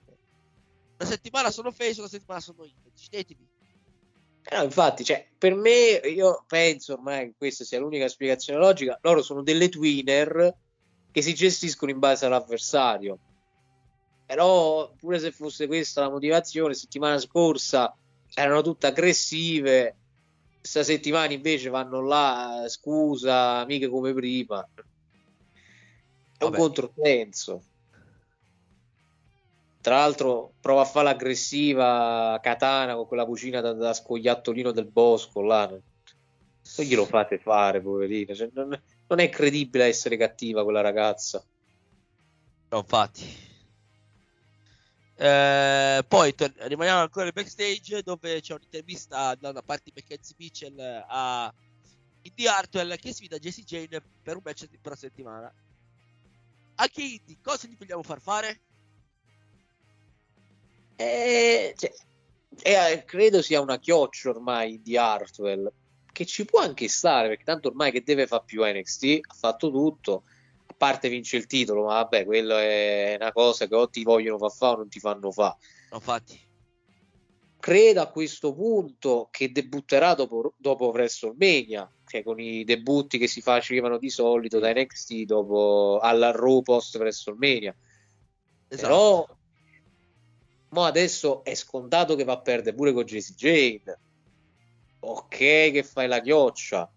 Una 0.97 1.09
settimana 1.09 1.51
sono 1.51 1.71
face, 1.71 1.99
una 1.99 2.07
settimana 2.07 2.39
sono 2.39 2.63
io. 2.63 2.73
Decidetemi. 2.83 3.45
Eh 4.47 4.55
no, 4.55 4.63
infatti, 4.63 5.03
cioè, 5.03 5.27
per 5.37 5.55
me, 5.55 5.99
io 6.05 6.45
penso 6.47 6.93
ormai 6.93 7.25
che 7.25 7.33
questa 7.37 7.65
sia 7.65 7.79
l'unica 7.79 8.07
spiegazione 8.07 8.59
logica. 8.59 8.97
Loro 9.01 9.21
sono 9.21 9.43
delle 9.43 9.67
twinner 9.67 10.55
che 11.11 11.21
si 11.21 11.33
gestiscono 11.33 11.91
in 11.91 11.99
base 11.99 12.25
all'avversario. 12.25 13.19
Però, 14.25 14.91
pure 14.97 15.19
se 15.19 15.31
fosse 15.31 15.67
questa 15.67 16.01
la 16.01 16.09
motivazione, 16.09 16.73
settimana 16.73 17.19
scorsa 17.19 17.95
erano 18.33 18.61
tutte 18.61 18.87
aggressive. 18.87 19.95
Questa 20.59 20.83
settimana 20.83 21.31
invece 21.31 21.69
vanno 21.69 22.01
là, 22.01 22.65
scusa, 22.67 23.59
amiche 23.59 23.87
come 23.87 24.13
prima. 24.13 24.67
È 26.37 26.43
un 26.43 26.49
Vabbè. 26.49 26.57
controsenso. 26.57 27.63
Tra 29.79 29.97
l'altro 29.97 30.53
prova 30.59 30.81
a 30.81 30.85
fare 30.85 31.05
l'aggressiva 31.05 32.39
katana 32.41 32.95
con 32.95 33.05
quella 33.05 33.25
cucina 33.25 33.61
da, 33.61 33.73
da 33.73 33.93
scoiattolino 33.93 34.71
del 34.71 34.87
bosco 34.87 35.41
là. 35.43 35.67
Non 35.67 36.87
glielo 36.87 37.05
fate 37.05 37.37
fare, 37.37 37.79
poverino. 37.79 38.33
Cioè, 38.33 38.49
non, 38.53 38.81
non 39.07 39.19
è 39.19 39.29
credibile 39.29 39.85
essere 39.85 40.17
cattiva 40.17 40.63
quella 40.63 40.81
ragazza. 40.81 41.45
No, 42.69 42.77
infatti. 42.79 43.53
Eh, 45.17 46.03
poi 46.07 46.35
tor- 46.35 46.53
rimaniamo 46.57 47.01
ancora 47.01 47.23
nel 47.23 47.33
backstage 47.33 48.03
dove 48.03 48.41
c'è 48.41 48.53
un'intervista 48.53 49.33
da 49.35 49.49
una 49.49 49.61
parte 49.61 49.83
di 49.85 49.93
Mackenzie 49.95 50.35
Mitchell 50.37 51.05
a 51.07 51.53
Indy 52.21 52.47
Hartwell 52.47 52.97
che 52.97 53.13
sfida 53.13 53.37
Jesse 53.37 53.63
Jane 53.63 54.01
per 54.21 54.35
un 54.35 54.41
match 54.43 54.67
di 54.67 54.77
prossima 54.81 55.09
settimana. 55.09 55.53
Anche 56.75 57.01
Indy, 57.01 57.37
cosa 57.41 57.67
gli 57.67 57.77
vogliamo 57.77 58.03
far 58.03 58.19
fare? 58.19 58.59
Eh, 60.97 61.73
cioè, 61.77 61.91
eh, 62.63 63.03
credo 63.05 63.41
sia 63.41 63.61
una 63.61 63.79
chioccia 63.79 64.29
ormai 64.29 64.81
di 64.81 64.97
Hartwell. 64.97 65.71
Che 66.11 66.25
ci 66.25 66.45
può 66.45 66.61
anche 66.61 66.87
stare, 66.87 67.27
perché 67.27 67.43
tanto 67.43 67.67
ormai 67.67 67.91
che 67.91 68.03
deve 68.03 68.25
fare 68.25 68.43
più 68.45 68.63
NXT, 68.63 69.19
ha 69.21 69.33
fatto 69.33 69.69
tutto. 69.69 70.23
A 70.67 70.73
parte 70.77 71.09
vince 71.09 71.37
il 71.37 71.45
titolo, 71.47 71.83
ma 71.85 71.93
vabbè, 71.95 72.25
quello 72.25 72.57
è 72.57 73.15
una 73.19 73.31
cosa 73.31 73.67
che 73.67 73.75
o 73.75 73.89
ti 73.89 74.03
vogliono 74.03 74.37
far 74.37 74.51
fare 74.51 74.73
o 74.73 74.77
non 74.77 74.89
ti 74.89 74.99
fanno 74.99 75.31
fare. 75.31 75.57
Infatti. 75.91 76.39
credo 77.65 77.99
a 78.01 78.11
questo 78.11 78.53
punto 78.53 79.27
che 79.31 79.51
debutterà 79.51 80.13
dopo, 80.13 80.53
dopo 80.55 80.89
WrestleMania, 80.89 81.91
cioè 82.05 82.21
con 82.21 82.39
i 82.39 82.63
debutti 82.63 83.17
che 83.17 83.25
si 83.25 83.41
facevano 83.41 83.97
di 83.97 84.11
solito 84.11 84.59
da 84.59 84.71
NXT 84.71 85.23
dopo 85.23 85.97
alla 85.99 86.29
Raw 86.29 86.61
post 86.61 86.95
WrestleMania. 86.97 87.75
Esatto. 88.67 88.87
Però 88.87 89.27
mo 90.69 90.83
adesso 90.83 91.43
è 91.43 91.55
scontato 91.55 92.15
che 92.15 92.23
va 92.23 92.33
a 92.33 92.41
perdere 92.41 92.75
pure 92.75 92.93
con 92.93 93.03
Jesse 93.03 93.33
Jane. 93.33 93.99
Ok, 94.99 95.37
che 95.37 95.81
fai 95.83 96.07
la 96.07 96.21
chioccia, 96.21 96.87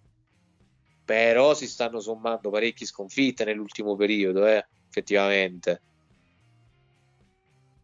però 1.09 1.55
si 1.55 1.67
stanno 1.67 2.01
sommando 2.01 2.51
parecchie 2.51 2.85
sconfitte 2.85 3.47
nell'ultimo 3.47 3.97
periodo, 3.97 4.45
eh, 4.47 4.69
effettivamente. 4.91 5.81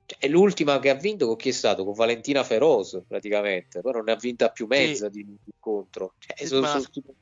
Cioè, 0.04 0.18
è 0.18 0.28
l'ultima 0.28 0.78
che 0.78 0.90
ha 0.90 0.94
vinto 0.94 1.26
con 1.26 1.36
chi 1.36 1.48
è 1.48 1.52
stato? 1.52 1.84
Con 1.84 1.94
Valentina 1.94 2.44
Feroz, 2.44 3.02
praticamente. 3.08 3.80
Poi 3.80 3.92
non 3.92 4.04
ne 4.04 4.12
ha 4.12 4.16
vinta 4.16 4.50
più 4.50 4.66
mezza 4.66 5.08
di 5.08 5.24
di 5.24 5.36
incontro. 5.46 6.12
Cioè, 6.18 6.46
sono- 6.46 6.66
sono- 6.66 7.14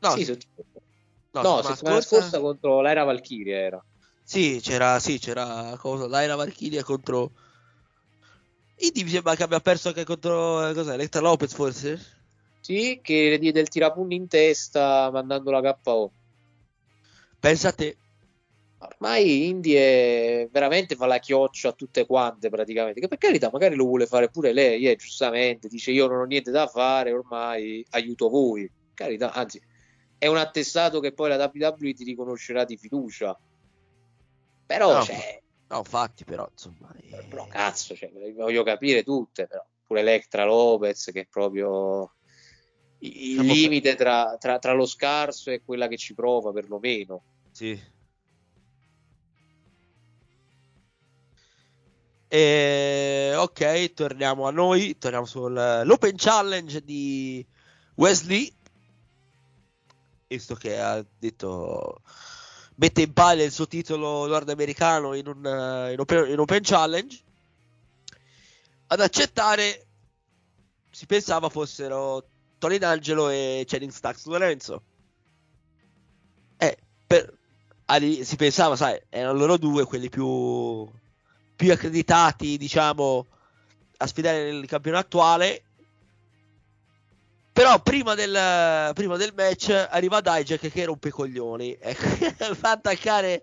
No, 0.00 0.10
sì, 0.10 0.24
sono- 0.24 0.38
no, 1.30 1.42
no, 1.42 1.62
settimana 1.62 2.00
scorsa- 2.00 2.08
scorsa 2.08 2.40
contro 2.40 2.80
l'Era 2.80 3.04
Valkyria 3.04 3.56
era. 3.58 3.86
Sì, 4.24 4.58
c'era, 4.60 4.98
sì, 4.98 5.20
c'era 5.20 5.76
cosa, 5.78 6.08
Laira 6.08 6.34
Valkyria 6.34 6.82
contro 6.82 7.30
Indy 8.80 9.04
mi 9.04 9.10
sembra 9.10 9.36
che 9.36 9.44
abbia 9.44 9.60
perso 9.60 9.88
anche 9.88 10.04
contro 10.04 10.68
eh, 10.68 10.74
cos'è, 10.74 10.94
Electra 10.94 11.20
Lopez 11.20 11.54
forse? 11.54 12.17
Sì, 12.68 13.00
che 13.02 13.30
le 13.30 13.38
diede 13.38 13.60
il 13.60 13.68
tirapugno 13.68 14.12
in 14.12 14.28
testa 14.28 15.08
mandando 15.10 15.50
la 15.50 15.78
KO. 15.82 16.12
Pensa 17.40 17.68
a 17.68 17.72
te. 17.72 17.96
Ormai 18.80 19.48
Indy 19.48 19.72
è 19.72 20.48
veramente 20.52 20.94
fa 20.94 21.06
la 21.06 21.18
chioccia 21.18 21.70
a 21.70 21.72
tutte 21.72 22.04
quante 22.04 22.50
praticamente. 22.50 23.00
Che 23.00 23.08
per 23.08 23.16
carità, 23.16 23.48
magari 23.50 23.74
lo 23.74 23.86
vuole 23.86 24.04
fare 24.04 24.28
pure 24.28 24.52
lei, 24.52 24.86
eh, 24.86 24.96
giustamente. 24.96 25.66
Dice 25.66 25.92
io 25.92 26.08
non 26.08 26.18
ho 26.18 26.24
niente 26.24 26.50
da 26.50 26.66
fare, 26.66 27.10
ormai 27.10 27.82
aiuto 27.92 28.28
voi. 28.28 28.70
Carità, 28.92 29.32
anzi, 29.32 29.58
è 30.18 30.26
un 30.26 30.36
attestato 30.36 31.00
che 31.00 31.14
poi 31.14 31.30
la 31.30 31.50
WWE 31.50 31.94
ti 31.94 32.04
riconoscerà 32.04 32.66
di 32.66 32.76
fiducia. 32.76 33.34
Però, 34.66 34.92
No, 34.92 35.02
cioè, 35.04 35.40
No, 35.68 35.78
infatti, 35.78 36.24
però, 36.24 36.46
insomma, 36.52 36.94
eh, 37.00 37.24
però 37.30 37.46
cazzo, 37.46 37.94
cioè, 37.94 38.12
voglio 38.36 38.62
capire 38.62 39.02
tutte, 39.02 39.46
però. 39.46 39.64
Pure 39.86 40.00
Electra 40.00 40.44
Lopez 40.44 41.12
che 41.12 41.20
è 41.20 41.26
proprio 41.26 42.12
il 43.00 43.40
limite 43.40 43.94
tra, 43.94 44.36
tra- 44.38 44.58
tra 44.58 44.72
lo 44.72 44.86
scarso 44.86 45.50
e 45.50 45.62
quella 45.64 45.88
che 45.88 45.96
ci 45.96 46.14
prova 46.14 46.52
perlomeno. 46.52 47.22
sì. 47.52 47.96
E, 52.30 53.32
ok, 53.34 53.94
torniamo 53.94 54.46
a 54.46 54.50
noi, 54.50 54.98
torniamo 54.98 55.24
sull'Open 55.24 56.14
Challenge 56.14 56.84
di 56.84 57.44
Wesley, 57.94 58.52
visto 60.26 60.54
che 60.54 60.78
ha 60.78 61.02
detto 61.18 62.02
mette 62.74 63.00
in 63.00 63.14
palio 63.14 63.44
il 63.44 63.50
suo 63.50 63.66
titolo 63.66 64.26
nordamericano 64.26 65.14
in 65.14 65.26
un 65.26 65.44
eh, 65.44 65.92
in 65.94 66.00
open, 66.00 66.30
in 66.30 66.38
open 66.38 66.62
Challenge. 66.62 67.18
Ad 68.88 69.00
accettare 69.00 69.86
si 70.90 71.06
pensava 71.06 71.48
fossero 71.48 72.28
Tony 72.58 72.78
D'Angelo 72.78 73.30
e 73.30 73.64
Channing 73.66 73.92
Stax 73.92 74.26
Lorenzo. 74.26 74.82
Eh, 76.56 76.76
per, 77.06 77.32
ali- 77.86 78.24
si 78.24 78.36
pensava, 78.36 78.76
sai, 78.76 79.00
erano 79.08 79.38
loro 79.38 79.56
due 79.56 79.84
quelli 79.84 80.08
più, 80.08 80.88
più 81.56 81.72
accreditati, 81.72 82.56
diciamo, 82.56 83.26
a 83.98 84.06
sfidare 84.06 84.50
nel 84.50 84.66
campionato 84.66 85.06
attuale. 85.06 85.62
Però 87.52 87.80
prima 87.82 88.14
del, 88.14 88.92
prima 88.94 89.16
del 89.16 89.32
match 89.34 89.70
arriva 89.70 90.20
Dijak 90.20 90.70
che 90.70 90.84
rompe 90.84 91.08
i 91.08 91.12
coglioni. 91.12 91.76
Ecco, 91.80 92.54
fa 92.54 92.70
attaccare 92.70 93.42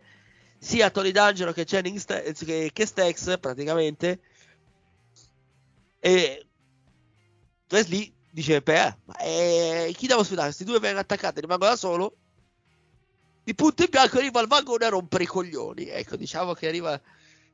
sia 0.58 0.90
Tony 0.90 1.12
D'Angelo 1.12 1.52
che 1.52 1.66
Channing 1.66 1.98
Sta- 1.98 2.22
che, 2.22 2.70
che 2.72 2.86
Stax 2.86 3.40
praticamente. 3.40 4.20
E 6.00 6.46
Wesley 7.70 8.15
dice: 8.36 8.62
Beh, 8.62 8.98
eh, 9.22 9.94
chi 9.96 10.08
devo 10.08 10.24
sfidare? 10.24 10.48
Questi 10.48 10.66
due 10.66 10.80
vengono 10.80 11.02
attaccati, 11.02 11.40
rimango 11.40 11.66
da 11.66 11.76
solo. 11.78 12.18
Di 13.44 13.56
punto 13.56 13.84
in 13.84 13.90
bianco 13.90 14.18
arriva 14.18 14.42
il 14.42 14.48
vagone 14.48 14.86
a 14.86 14.90
rompere 14.90 15.24
i 15.24 15.28
coglioni. 15.28 15.88
Ecco, 15.88 16.18
diciamo 16.18 16.54
che 16.54 16.68
arriva 16.68 17.00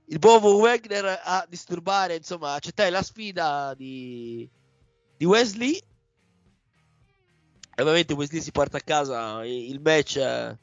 il 0.05 0.19
buon 0.19 0.41
Wagner 0.41 1.21
a 1.23 1.45
disturbare, 1.47 2.15
insomma, 2.15 2.53
accettare 2.53 2.89
la 2.89 3.03
sfida 3.03 3.73
di, 3.75 4.49
di 5.17 5.25
Wesley. 5.25 5.79
E 7.75 7.81
ovviamente 7.81 8.13
Wesley 8.13 8.41
si 8.41 8.51
porta 8.51 8.77
a 8.77 8.81
casa 8.81 9.45
il 9.45 9.79
match 9.81 10.15
eh, 10.17 10.57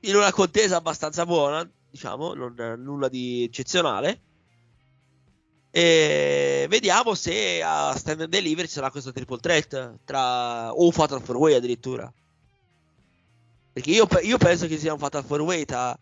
in 0.00 0.16
una 0.16 0.30
contesa 0.32 0.76
abbastanza 0.76 1.26
buona, 1.26 1.68
diciamo, 1.90 2.34
non 2.34 2.54
nulla 2.78 3.08
di 3.08 3.44
eccezionale. 3.44 4.20
E 5.74 6.66
vediamo 6.68 7.14
se 7.14 7.62
a 7.62 7.96
Stand 7.96 8.20
and 8.20 8.30
Deliver 8.30 8.66
ci 8.66 8.72
sarà 8.72 8.90
questo 8.90 9.10
triple 9.10 9.38
threat 9.38 10.00
tra 10.04 10.70
o 10.70 10.84
un 10.84 10.92
Fatal 10.92 11.22
4 11.22 11.38
Way 11.38 11.54
addirittura. 11.54 12.12
Perché 13.72 13.90
io, 13.90 14.06
io, 14.20 14.36
penso 14.36 14.66
che 14.66 14.76
sia 14.76 14.92
un 14.92 14.98
Fatal 14.98 15.24
4 15.24 15.42
Way 15.42 15.64
tra 15.64 15.98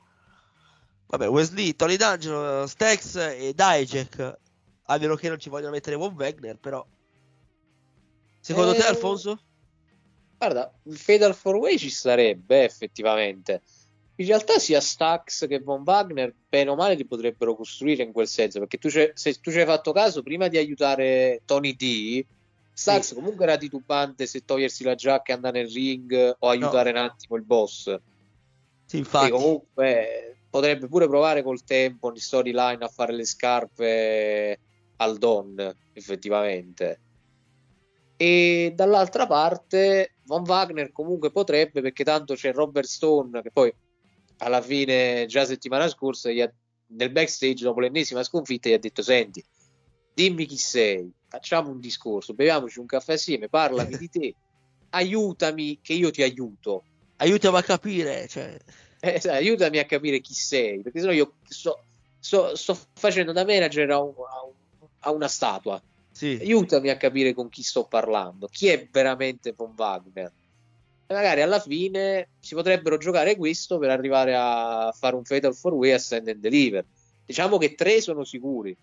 vabbè, 1.06 1.28
Wesley, 1.28 1.76
Tony 1.76 1.94
D'Angelo, 1.94 2.66
Stax 2.66 3.14
e 3.14 3.54
Dijak. 3.54 4.38
A 4.86 4.98
meno 4.98 5.14
che 5.14 5.28
non 5.28 5.38
ci 5.38 5.48
vogliono 5.48 5.70
mettere 5.70 5.94
Von 5.94 6.14
Wagner, 6.16 6.58
però. 6.58 6.84
Secondo 8.40 8.74
eh... 8.74 8.76
te, 8.76 8.82
Alfonso? 8.82 9.40
Guarda, 10.36 10.72
il 10.82 10.98
Fatal 10.98 11.38
4 11.38 11.60
Way 11.60 11.78
ci 11.78 11.90
sarebbe 11.90 12.64
effettivamente 12.64 13.62
in 14.20 14.26
realtà 14.26 14.58
sia 14.58 14.82
Stax 14.82 15.48
che 15.48 15.60
Von 15.60 15.80
Wagner, 15.82 16.34
bene 16.46 16.68
o 16.68 16.74
male, 16.74 16.94
li 16.94 17.06
potrebbero 17.06 17.56
costruire 17.56 18.02
in 18.02 18.12
quel 18.12 18.28
senso. 18.28 18.58
Perché 18.58 18.76
tu 18.76 18.90
se 18.90 19.14
tu 19.40 19.50
ci 19.50 19.58
hai 19.58 19.64
fatto 19.64 19.92
caso, 19.92 20.22
prima 20.22 20.48
di 20.48 20.58
aiutare 20.58 21.40
Tony 21.46 21.74
D, 21.74 22.22
Stax 22.70 23.00
sì. 23.00 23.14
comunque 23.14 23.44
era 23.44 23.56
titubante 23.56 24.26
se 24.26 24.44
togliersi 24.44 24.84
la 24.84 24.94
giacca 24.94 25.32
e 25.32 25.36
andare 25.36 25.62
nel 25.62 25.72
ring 25.72 26.36
o 26.38 26.48
aiutare 26.48 26.92
no. 26.92 27.00
un 27.00 27.06
attimo 27.06 27.36
il 27.36 27.44
boss. 27.44 27.98
Sì, 28.84 28.98
infatti. 28.98 29.28
E 29.28 29.30
comunque 29.30 30.36
potrebbe 30.50 30.86
pure 30.86 31.08
provare 31.08 31.42
col 31.42 31.64
tempo 31.64 32.10
in 32.10 32.16
storyline 32.16 32.84
a 32.84 32.88
fare 32.88 33.14
le 33.14 33.24
scarpe 33.24 34.58
al 34.96 35.16
Don, 35.16 35.74
effettivamente. 35.94 37.00
E 38.18 38.74
dall'altra 38.76 39.26
parte, 39.26 40.16
Von 40.24 40.42
Wagner 40.42 40.92
comunque 40.92 41.30
potrebbe, 41.30 41.80
perché 41.80 42.04
tanto 42.04 42.34
c'è 42.34 42.52
Robert 42.52 42.86
Stone, 42.86 43.40
che 43.40 43.50
poi 43.50 43.72
alla 44.40 44.60
fine, 44.60 45.26
già 45.26 45.44
settimana 45.44 45.88
scorsa, 45.88 46.30
ha, 46.30 46.52
nel 46.88 47.10
backstage, 47.10 47.64
dopo 47.64 47.80
l'ennesima 47.80 48.22
sconfitta, 48.22 48.68
gli 48.68 48.72
ha 48.72 48.78
detto: 48.78 49.02
Senti, 49.02 49.44
dimmi 50.14 50.46
chi 50.46 50.56
sei, 50.56 51.10
facciamo 51.28 51.70
un 51.70 51.80
discorso, 51.80 52.34
beviamoci 52.34 52.78
un 52.78 52.86
caffè 52.86 53.14
assieme, 53.14 53.48
parlami 53.48 53.96
di 53.96 54.08
te, 54.08 54.34
aiutami, 54.90 55.78
che 55.82 55.92
io 55.92 56.10
ti 56.10 56.22
aiuto. 56.22 56.84
Aiutami 57.16 57.58
a 57.58 57.62
capire, 57.62 58.28
cioè. 58.28 58.56
eh, 59.00 59.20
aiutami 59.28 59.78
a 59.78 59.84
capire 59.84 60.20
chi 60.20 60.34
sei, 60.34 60.80
perché 60.80 61.00
sennò 61.00 61.12
io 61.12 61.34
sto, 61.46 61.84
sto, 62.18 62.56
sto 62.56 62.78
facendo 62.94 63.32
da 63.32 63.44
manager 63.44 63.90
a, 63.90 64.00
un, 64.00 64.14
a, 64.14 64.44
un, 64.44 64.88
a 65.00 65.10
una 65.10 65.28
statua. 65.28 65.82
Sì. 66.12 66.38
Aiutami 66.40 66.88
a 66.88 66.96
capire 66.96 67.34
con 67.34 67.48
chi 67.48 67.62
sto 67.62 67.84
parlando, 67.84 68.48
chi 68.48 68.68
è 68.68 68.88
veramente 68.90 69.52
Von 69.52 69.74
Wagner 69.76 70.32
e 71.10 71.14
magari 71.14 71.42
alla 71.42 71.58
fine 71.58 72.28
si 72.38 72.54
potrebbero 72.54 72.96
giocare 72.96 73.34
questo 73.34 73.78
per 73.78 73.90
arrivare 73.90 74.32
a 74.36 74.94
fare 74.96 75.16
un 75.16 75.24
Fatal 75.24 75.58
4 75.58 75.76
Way 75.76 75.90
a 75.90 75.98
Send 75.98 76.28
and 76.28 76.38
Deliver. 76.38 76.86
Diciamo 77.26 77.58
che 77.58 77.74
tre 77.74 78.00
sono 78.00 78.22
sicuri: 78.22 78.76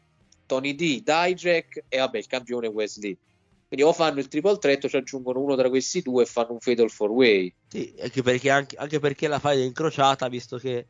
Tony 0.45 0.75
D, 0.75 1.01
Dijak 1.03 1.85
e 1.87 1.97
vabbè 1.97 2.17
il 2.17 2.27
campione 2.27 2.67
Wesley. 2.67 3.17
Quindi 3.65 3.85
o 3.85 3.93
fanno 3.93 4.19
il 4.19 4.27
triple 4.27 4.57
threat 4.57 4.83
o 4.83 4.89
ci 4.89 4.97
aggiungono 4.97 5.39
uno 5.39 5.55
tra 5.55 5.69
questi 5.69 6.01
due 6.01 6.23
e 6.23 6.25
fanno 6.25 6.51
un 6.51 6.59
Fatal 6.59 6.93
4 6.93 7.13
Way. 7.13 7.53
Sì, 7.69 7.95
anche 8.01 8.21
perché, 8.21 8.49
anche, 8.49 8.75
anche 8.75 8.99
perché 8.99 9.29
la 9.29 9.39
fai 9.39 9.65
incrociata, 9.65 10.27
visto 10.27 10.57
che 10.57 10.85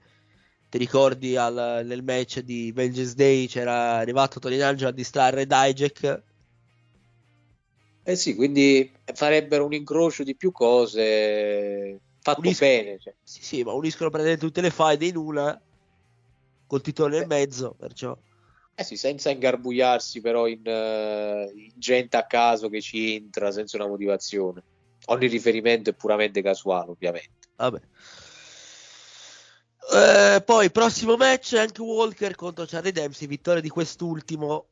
ti 0.67 0.79
ricordi 0.79 1.35
al, 1.35 1.83
nel 1.85 2.03
match 2.03 2.39
di 2.39 2.71
Vengeance 2.71 3.13
Day 3.13 3.45
c'era 3.45 3.97
arrivato 3.97 4.39
Tony 4.39 4.57
D'Angelo 4.57 4.89
a 4.89 4.93
distrarre 4.93 5.45
Dijak 5.45 6.23
eh 8.10 8.16
sì, 8.16 8.36
quindi 8.36 8.89
farebbero 9.03 9.66
un 9.66 9.74
incrocio 9.74 10.24
di 10.24 10.34
più 10.34 10.53
cose 10.53 11.99
fatto 12.22 12.39
Unisco... 12.39 12.64
bene. 12.64 12.97
Cioè. 12.99 13.14
Sì, 13.22 13.43
sì, 13.43 13.64
ma 13.64 13.74
uniscono 13.74 14.10
praticamente 14.10 14.45
tutte 14.45 14.62
le 14.62 14.70
faide 14.70 15.08
in 15.08 15.18
una 15.18 15.62
col 16.66 16.82
titolo 16.82 17.18
nel 17.18 17.28
mezzo, 17.28 17.76
perciò... 17.78 18.18
Eh 18.76 18.84
sì, 18.84 18.95
senza 18.95 19.30
ingarbugliarsi 19.30 20.22
però 20.22 20.47
in, 20.47 20.62
uh, 20.64 21.53
in, 21.53 21.72
gente 21.76 22.16
a 22.16 22.26
caso 22.26 22.70
che 22.70 22.80
ci 22.80 23.16
entra 23.16 23.51
senza 23.51 23.76
una 23.76 23.88
motivazione. 23.88 24.64
Ogni 25.08 25.28
riferimento 25.28 25.89
è 25.89 25.93
puramente 25.93 26.41
casuale, 26.41 26.91
ovviamente. 26.91 27.49
Vabbè. 27.58 27.82
Eh, 29.95 30.41
poi, 30.45 30.72
prossimo 30.72 31.18
match, 31.18 31.55
anche 31.55 31.82
Walker 31.82 32.36
contro 32.36 32.64
Charlie 32.66 32.93
Dempsey, 32.93 33.28
vittoria 33.28 33.60
di 33.60 33.70
quest'ultimo 33.70 34.68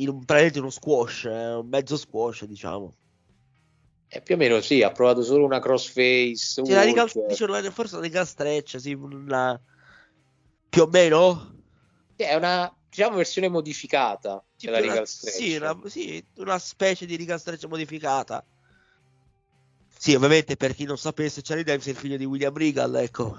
in 0.00 0.08
un, 0.08 0.24
praticamente 0.24 0.58
uno 0.58 0.70
squash, 0.70 1.24
eh, 1.24 1.54
un 1.54 1.68
mezzo 1.68 1.96
squash, 1.96 2.44
diciamo. 2.44 2.94
Eh, 4.08 4.20
più 4.22 4.34
o 4.34 4.38
meno 4.38 4.60
sì, 4.60 4.82
ha 4.82 4.90
provato 4.90 5.22
solo 5.22 5.44
una 5.44 5.60
crossface. 5.60 6.64
Sì, 6.64 6.72
la 6.72 6.82
riga, 6.82 7.04
diciamo, 7.04 7.70
forse 7.70 7.94
una 7.94 8.04
riga 8.04 8.24
stretch, 8.24 8.80
sì, 8.80 8.92
una... 8.92 9.60
più 10.68 10.82
o 10.82 10.86
meno. 10.86 11.54
Sì, 12.16 12.24
è 12.24 12.34
una 12.34 12.74
diciamo 12.88 13.16
versione 13.16 13.48
modificata 13.48 14.44
sì, 14.56 14.66
della 14.66 14.80
riga 14.80 15.06
stretch. 15.06 15.36
Sì 15.36 15.56
una, 15.56 15.80
sì, 15.84 16.24
una 16.36 16.58
specie 16.58 17.06
di 17.06 17.14
riga 17.14 17.38
stretch 17.38 17.66
modificata. 17.66 18.44
Sì, 19.96 20.14
ovviamente 20.14 20.56
per 20.56 20.74
chi 20.74 20.84
non 20.84 20.98
sapesse, 20.98 21.42
Charlie 21.42 21.62
Davis 21.62 21.86
è 21.86 21.90
il 21.90 21.96
figlio 21.96 22.16
di 22.16 22.24
William 22.24 22.56
Regal, 22.56 22.96
ecco. 22.96 23.36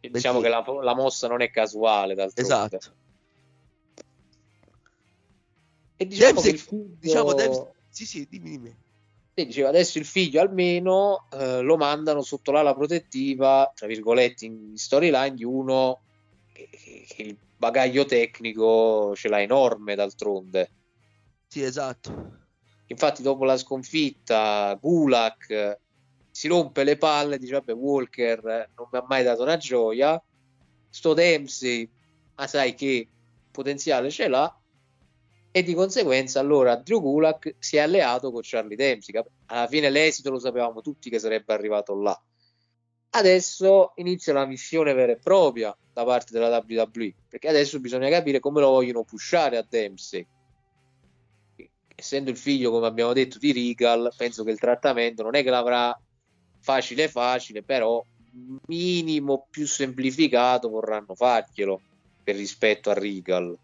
Diciamo 0.00 0.40
Perché... 0.40 0.62
che 0.62 0.72
la, 0.72 0.82
la, 0.82 0.94
mossa 0.94 1.26
non 1.26 1.42
è 1.42 1.50
casuale, 1.50 2.14
d'altronde. 2.14 2.40
Esatto. 2.40 2.92
E 6.00 6.06
diciamo 6.06 6.40
che 6.40 6.50
il 6.50 6.58
figlio... 6.58 6.96
diciamo 7.00 7.34
Dempsey... 7.34 7.64
sì, 7.90 8.06
sì, 8.06 8.26
dimmi, 8.30 8.50
dimmi. 8.50 8.76
E 9.34 9.46
diceva 9.46 9.68
adesso 9.68 9.98
il 9.98 10.04
figlio 10.04 10.40
almeno 10.40 11.26
eh, 11.32 11.60
lo 11.60 11.76
mandano 11.76 12.22
sotto 12.22 12.52
l'ala 12.52 12.72
protettiva, 12.72 13.70
tra 13.74 13.88
virgolette, 13.88 14.44
in 14.44 14.76
storyline 14.76 15.34
di 15.34 15.44
uno 15.44 16.02
che, 16.52 16.68
che 17.06 17.22
il 17.22 17.36
bagaglio 17.56 18.04
tecnico 18.04 19.14
ce 19.16 19.28
l'ha 19.28 19.40
enorme 19.40 19.96
d'altronde. 19.96 20.70
Sì, 21.48 21.62
esatto. 21.62 22.36
Infatti, 22.86 23.22
dopo 23.22 23.44
la 23.44 23.56
sconfitta, 23.56 24.78
Gulak 24.80 25.78
si 26.30 26.46
rompe 26.46 26.84
le 26.84 26.96
palle 26.96 27.38
dice: 27.38 27.54
Vabbè, 27.54 27.74
Walker 27.74 28.70
non 28.76 28.88
mi 28.90 28.98
ha 28.98 29.04
mai 29.08 29.24
dato 29.24 29.42
una 29.42 29.56
gioia. 29.56 30.22
Sto 30.90 31.12
Dempsey, 31.12 31.90
ma 32.36 32.46
sai 32.46 32.74
che 32.74 33.08
potenziale 33.50 34.10
ce 34.10 34.28
l'ha 34.28 34.57
e 35.50 35.62
di 35.62 35.74
conseguenza 35.74 36.40
allora 36.40 36.76
Drew 36.76 37.00
Gulak 37.00 37.56
si 37.58 37.76
è 37.76 37.80
alleato 37.80 38.30
con 38.30 38.40
Charlie 38.44 38.76
Dempsey. 38.76 39.20
Alla 39.46 39.66
fine 39.66 39.90
l'esito 39.90 40.30
lo 40.30 40.38
sapevamo 40.38 40.80
tutti 40.80 41.10
che 41.10 41.18
sarebbe 41.18 41.52
arrivato 41.52 41.94
là. 42.00 42.20
Adesso 43.10 43.92
inizia 43.96 44.34
la 44.34 44.46
missione 44.46 44.92
vera 44.92 45.12
e 45.12 45.18
propria 45.18 45.76
da 45.92 46.04
parte 46.04 46.32
della 46.32 46.64
WWE, 46.66 47.14
perché 47.28 47.48
adesso 47.48 47.80
bisogna 47.80 48.08
capire 48.10 48.38
come 48.38 48.60
lo 48.60 48.68
vogliono 48.68 49.02
pushare 49.02 49.56
a 49.56 49.66
Dempsey. 49.68 50.26
Essendo 51.94 52.30
il 52.30 52.36
figlio, 52.36 52.70
come 52.70 52.86
abbiamo 52.86 53.12
detto, 53.12 53.38
di 53.38 53.52
Regal, 53.52 54.12
penso 54.16 54.44
che 54.44 54.50
il 54.50 54.58
trattamento 54.58 55.22
non 55.22 55.34
è 55.34 55.42
che 55.42 55.50
l'avrà 55.50 55.98
facile 56.60 57.08
facile, 57.08 57.62
però 57.62 58.04
minimo 58.66 59.48
più 59.50 59.66
semplificato 59.66 60.68
vorranno 60.68 61.14
farglielo 61.14 61.80
per 62.22 62.36
rispetto 62.36 62.90
a 62.90 62.94
Regal. 62.94 63.58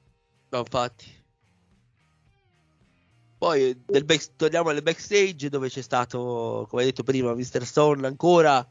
No, 0.49 0.59
infatti. 0.59 1.23
Poi 3.45 3.79
del 3.85 4.07
back, 4.07 4.37
torniamo 4.37 4.71
al 4.71 4.81
backstage 4.81 5.51
dove 5.51 5.69
c'è 5.69 5.83
stato, 5.83 6.67
come 6.71 6.81
hai 6.81 6.89
detto 6.89 7.03
prima, 7.03 7.35
Mr. 7.35 7.67
Stone 7.67 8.07
ancora, 8.07 8.67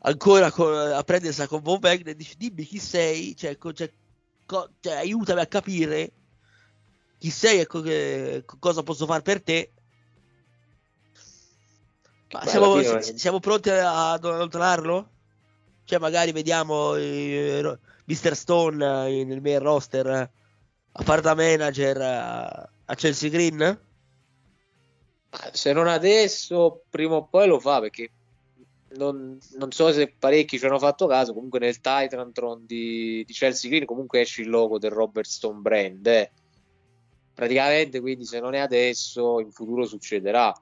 ancora 0.00 0.50
con, 0.50 0.76
a 0.76 1.02
prendersi 1.02 1.46
con 1.46 1.62
Von 1.62 1.78
Wagner 1.80 2.08
e 2.08 2.14
dice 2.14 2.34
dimmi 2.36 2.64
chi 2.64 2.78
sei, 2.78 3.34
cioè, 3.34 3.56
cioè, 3.72 3.90
co, 4.44 4.68
cioè, 4.80 4.96
aiutami 4.96 5.40
a 5.40 5.46
capire 5.46 6.12
chi 7.16 7.30
sei 7.30 7.60
e 7.60 7.66
co, 7.66 7.80
che, 7.80 8.44
cosa 8.58 8.82
posso 8.82 9.06
fare 9.06 9.22
per 9.22 9.42
te. 9.42 9.72
Ma 12.32 12.46
siamo, 12.46 12.76
fine, 12.76 13.00
siamo, 13.00 13.40
pronti 13.40 13.70
ad 13.70 14.22
allontanarlo? 14.26 15.10
Cioè 15.84 15.98
magari 15.98 16.32
vediamo 16.32 16.94
eh, 16.96 17.78
Mr. 18.04 18.36
Stone 18.36 19.08
eh, 19.08 19.24
nel 19.24 19.40
main 19.40 19.60
roster 19.60 20.06
eh, 20.06 20.30
a 20.92 21.02
fare 21.02 21.22
da 21.22 21.34
manager 21.34 22.74
a, 22.86 22.94
Chelsea 22.94 23.30
Green? 23.30 23.80
Se 25.52 25.72
non 25.72 25.86
adesso, 25.86 26.84
prima 26.88 27.16
o 27.16 27.26
poi 27.26 27.46
lo 27.46 27.60
fa 27.60 27.80
perché 27.80 28.10
non, 28.96 29.38
non, 29.58 29.72
so 29.72 29.92
se 29.92 30.14
parecchi 30.18 30.58
ci 30.58 30.64
hanno 30.64 30.78
fatto 30.78 31.06
caso. 31.06 31.34
Comunque, 31.34 31.58
nel 31.58 31.80
Titantron 31.80 32.64
di, 32.64 33.24
di 33.26 33.32
Chelsea 33.32 33.68
Green, 33.70 33.84
comunque 33.84 34.20
esce 34.20 34.42
il 34.42 34.48
logo 34.48 34.78
del 34.78 34.90
Robert 34.90 35.28
Stone 35.28 35.60
brand. 35.60 36.06
Eh. 36.06 36.30
Praticamente, 37.34 38.00
quindi, 38.00 38.24
se 38.24 38.40
non 38.40 38.54
è 38.54 38.58
adesso, 38.58 39.40
in 39.40 39.50
futuro 39.50 39.84
succederà. 39.84 40.54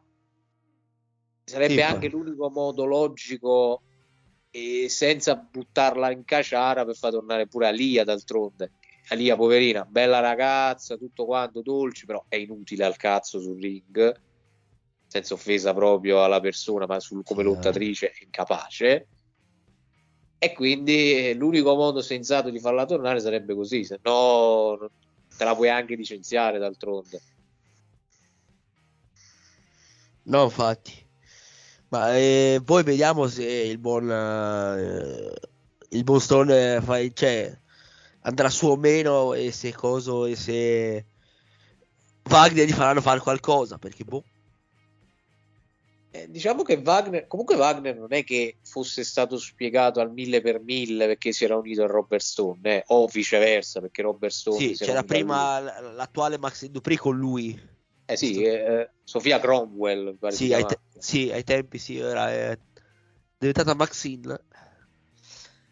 Sarebbe 1.45 1.75
sì, 1.75 1.81
anche 1.83 2.09
l'unico 2.09 2.49
modo 2.51 2.85
logico 2.85 3.83
e 4.51 4.89
senza 4.89 5.35
buttarla 5.37 6.11
in 6.11 6.25
caciara 6.25 6.85
per 6.85 6.97
far 6.97 7.13
tornare 7.13 7.47
pure 7.47 7.67
Alia 7.67 8.03
d'altronde 8.05 8.71
Alia 9.09 9.37
poverina, 9.37 9.85
bella 9.85 10.21
ragazza, 10.21 10.97
tutto 10.97 11.25
quanto 11.27 11.63
dolce, 11.63 12.07
però 12.07 12.25
è 12.29 12.37
inutile 12.37 12.85
al 12.85 12.97
cazzo 12.97 13.41
sul 13.41 13.61
ring. 13.61 14.13
senza 15.07 15.35
offesa 15.35 15.73
proprio 15.75 16.25
alla 16.25 16.41
persona, 16.41 16.87
ma 16.87 16.99
sul, 17.01 17.23
come 17.23 17.43
Sì, 17.43 17.49
lottatrice 17.49 18.11
è 18.11 18.25
incapace. 18.25 19.09
E 20.39 20.53
quindi 20.53 21.29
eh, 21.31 21.35
l'unico 21.35 21.75
modo 21.75 22.01
sensato 22.03 22.51
di 22.51 22.59
farla 22.61 22.85
tornare 22.85 23.21
sarebbe 23.21 23.55
così, 23.55 23.85
se 23.85 23.99
no 24.03 24.91
te 25.37 25.45
la 25.45 25.55
puoi 25.55 25.71
anche 25.71 25.95
licenziare 25.95 26.59
d'altronde. 26.59 27.21
No, 30.25 30.45
infatti. 30.45 30.93
Ma 31.89 32.17
eh, 32.17 32.61
poi 32.65 32.83
vediamo 32.83 33.27
se 33.29 33.45
il 33.45 33.79
buon 33.79 34.11
eh, 34.11 35.33
il 35.91 36.03
buon 36.05 36.21
Stone 36.21 36.81
fa, 36.83 36.99
cioè, 37.13 37.61
andrà 38.27 38.51
su 38.51 38.67
o 38.67 38.77
meno 38.77 39.33
e 39.35 39.53
se 39.53 39.73
coso 39.73 40.27
e 40.27 40.37
se 40.37 41.05
Wagner 42.31 42.67
gli 42.67 42.73
faranno 42.73 43.01
fare 43.01 43.21
qualcosa 43.21 43.79
perché 43.79 44.05
boh. 44.05 44.25
Eh, 46.11 46.31
diciamo 46.31 46.63
che 46.63 46.81
Wagner, 46.83 47.27
comunque 47.27 47.57
Wagner 47.57 47.97
non 47.97 48.13
è 48.13 48.23
che 48.23 48.59
fosse 48.63 49.03
stato 49.03 49.37
spiegato 49.37 49.99
al 49.99 50.13
mille 50.13 50.41
per 50.41 50.61
mille 50.61 51.07
perché 51.07 51.33
si 51.33 51.43
era 51.45 51.57
unito 51.57 51.83
a 51.83 51.87
Robert 51.87 52.23
Stone, 52.23 52.61
eh, 52.63 52.85
o 52.87 53.09
viceversa 53.09 53.81
perché 53.81 54.03
Robert 54.03 54.33
Stone 54.33 54.59
Sì, 54.59 54.75
c'era 54.75 55.03
prima 55.03 55.59
l'attuale 55.59 56.39
Max 56.39 56.67
Dupri 56.67 56.97
con 56.97 57.17
lui. 57.17 57.61
Eh 58.07 58.17
sì, 58.17 58.43
eh, 58.45 58.91
Sofia 59.03 59.41
Cromwell, 59.41 60.17
Sì, 60.29 60.53
ai, 60.53 60.65
te- 60.65 60.79
sì, 60.99 61.31
ai 61.33 61.43
tempi 61.43 61.79
sì, 61.79 61.99
era 61.99 62.33
eh, 62.33 62.59
diventata 63.37 63.75
Maxine. 63.75 64.39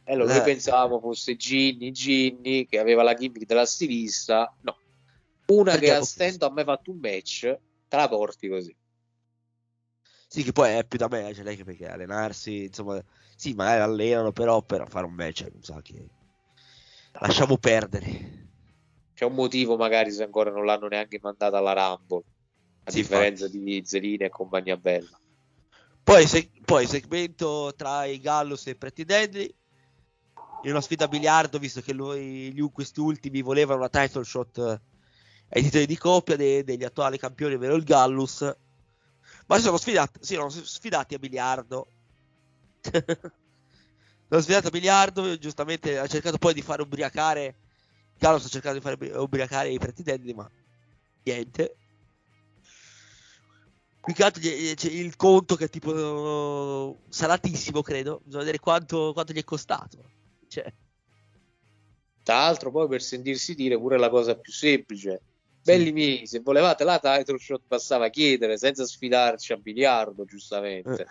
Eh, 0.05 0.12
allora, 0.12 0.32
Eh. 0.32 0.36
noi 0.36 0.44
pensavamo 0.44 1.00
fosse 1.00 1.36
Ginny, 1.36 1.90
Ginny 1.90 2.66
che 2.66 2.78
aveva 2.78 3.03
la 3.03 3.14
gimmick 3.14 3.46
della 3.46 3.66
stilista. 3.66 4.53
No, 4.61 4.76
una 5.46 5.72
che 5.72 5.78
Perché- 5.78 5.94
a 5.94 6.03
stento 6.03 6.46
a 6.46 6.50
me 6.50 6.62
ha 6.62 6.64
fatto 6.64 6.90
un 6.90 6.98
match, 6.98 7.40
te 7.88 7.96
la 7.96 8.09
porti 8.09 8.48
così. 8.48 8.76
Sì, 10.28 10.42
che 10.42 10.53
poi 10.53 10.70
è 10.76 10.84
più 10.86 10.98
da 10.98 11.09
me, 11.09 11.32
cioè 11.34 11.44
lei 11.44 11.57
che 11.57 11.64
perché 11.64 11.88
allenarsi, 11.88 12.64
insomma, 12.64 13.03
sì, 13.36 13.53
magari 13.53 13.82
allenano, 13.82 14.32
però 14.32 14.62
per 14.62 14.88
fare 14.88 15.05
un 15.05 15.12
match, 15.12 15.46
mi 15.53 15.62
sa 15.62 15.80
che 15.82 16.09
lasciamo 17.20 17.59
perdere. 17.59 18.40
C'è 19.14 19.26
un 19.26 19.34
motivo, 19.34 19.76
magari, 19.76 20.11
se 20.11 20.22
ancora 20.24 20.50
non 20.50 20.64
l'hanno 20.64 20.88
neanche 20.88 21.18
mandata 21.20 21.59
alla 21.59 21.74
Rumble, 21.74 22.22
a 22.84 22.90
Sì, 22.90 23.00
differenza 23.00 23.46
di 23.46 23.82
Zelina 23.84 24.24
e 24.24 24.30
compagnia 24.30 24.76
bella. 24.78 25.20
Poi, 26.03 26.26
se- 26.26 26.50
poi 26.64 26.86
segmento 26.86 27.72
tra 27.76 28.05
i 28.07 28.18
Gallus 28.18 28.66
e 28.66 28.70
i 28.70 28.76
Pretty 28.76 29.05
Deadly 29.05 29.55
in 30.63 30.71
una 30.71 30.81
sfida 30.81 31.07
a 31.07 31.09
biliardo, 31.09 31.59
visto 31.59 31.81
che 31.81 31.93
lui, 31.93 32.53
gli, 32.53 32.71
questi 32.71 33.01
ultimi 33.01 33.43
volevano 33.43 33.81
una 33.81 33.89
title 33.89 34.25
shot 34.25 34.59
eh, 34.59 34.81
ai 35.51 35.63
titoli 35.63 35.87
di 35.87 35.99
coppia 35.99 36.37
de- 36.37 36.65
degli 36.65 36.85
attuali 36.85 37.19
campioni, 37.19 37.55
ovvero 37.55 37.75
il 37.75 37.85
Gallus. 37.85 38.41
Ma 39.47 39.57
si 39.57 39.63
sono 39.63 39.77
sfidati, 39.77 40.19
si 40.23 40.35
sono 40.35 40.49
sfidati 40.49 41.15
a 41.15 41.19
biliardo. 41.19 41.87
sono 44.29 44.41
sfidati 44.41 44.67
a 44.69 44.71
biliardo, 44.71 45.37
giustamente 45.39 45.99
ha 45.99 46.07
cercato 46.07 46.39
poi 46.39 46.55
di 46.55 46.63
fare 46.63 46.83
ubriacare. 46.83 47.57
Gallus 48.19 48.45
ha 48.45 48.49
cercato 48.49 48.75
di 48.75 48.81
fare 48.81 48.95
ubri- 48.95 49.13
ubriacare 49.15 49.71
i 49.71 49.79
Pretty 49.79 50.03
Deadly, 50.03 50.33
ma 50.33 50.49
niente. 51.25 51.77
Più 54.05 54.15
che 54.15 54.25
altro 54.25 54.41
c'è 54.41 54.91
il 54.91 55.15
conto 55.17 55.55
che 55.55 55.67
è 55.67 55.69
tipo 55.69 56.99
salatissimo, 57.09 57.83
credo. 57.83 58.21
Bisogna 58.25 58.45
vedere 58.45 58.59
quanto, 58.59 59.13
quanto 59.13 59.33
gli 59.33 59.39
è 59.39 59.45
costato. 59.45 60.22
Cioè, 60.53 60.70
Tra 62.22 62.34
l'altro, 62.34 62.70
poi 62.70 62.86
per 62.86 63.00
sentirsi 63.00 63.55
dire 63.55 63.78
pure 63.78 63.96
la 63.96 64.11
cosa 64.11 64.36
più 64.38 64.53
semplice. 64.53 65.22
Belli 65.62 65.92
miei, 65.92 66.26
se 66.26 66.40
volevate 66.40 66.84
la 66.84 66.98
title 66.98 67.38
shot 67.38 67.62
bastava 67.66 68.11
chiedere 68.11 68.59
senza 68.59 68.84
sfidarci 68.84 69.53
a 69.55 69.57
biliardo, 69.57 70.24
giustamente. 70.24 71.07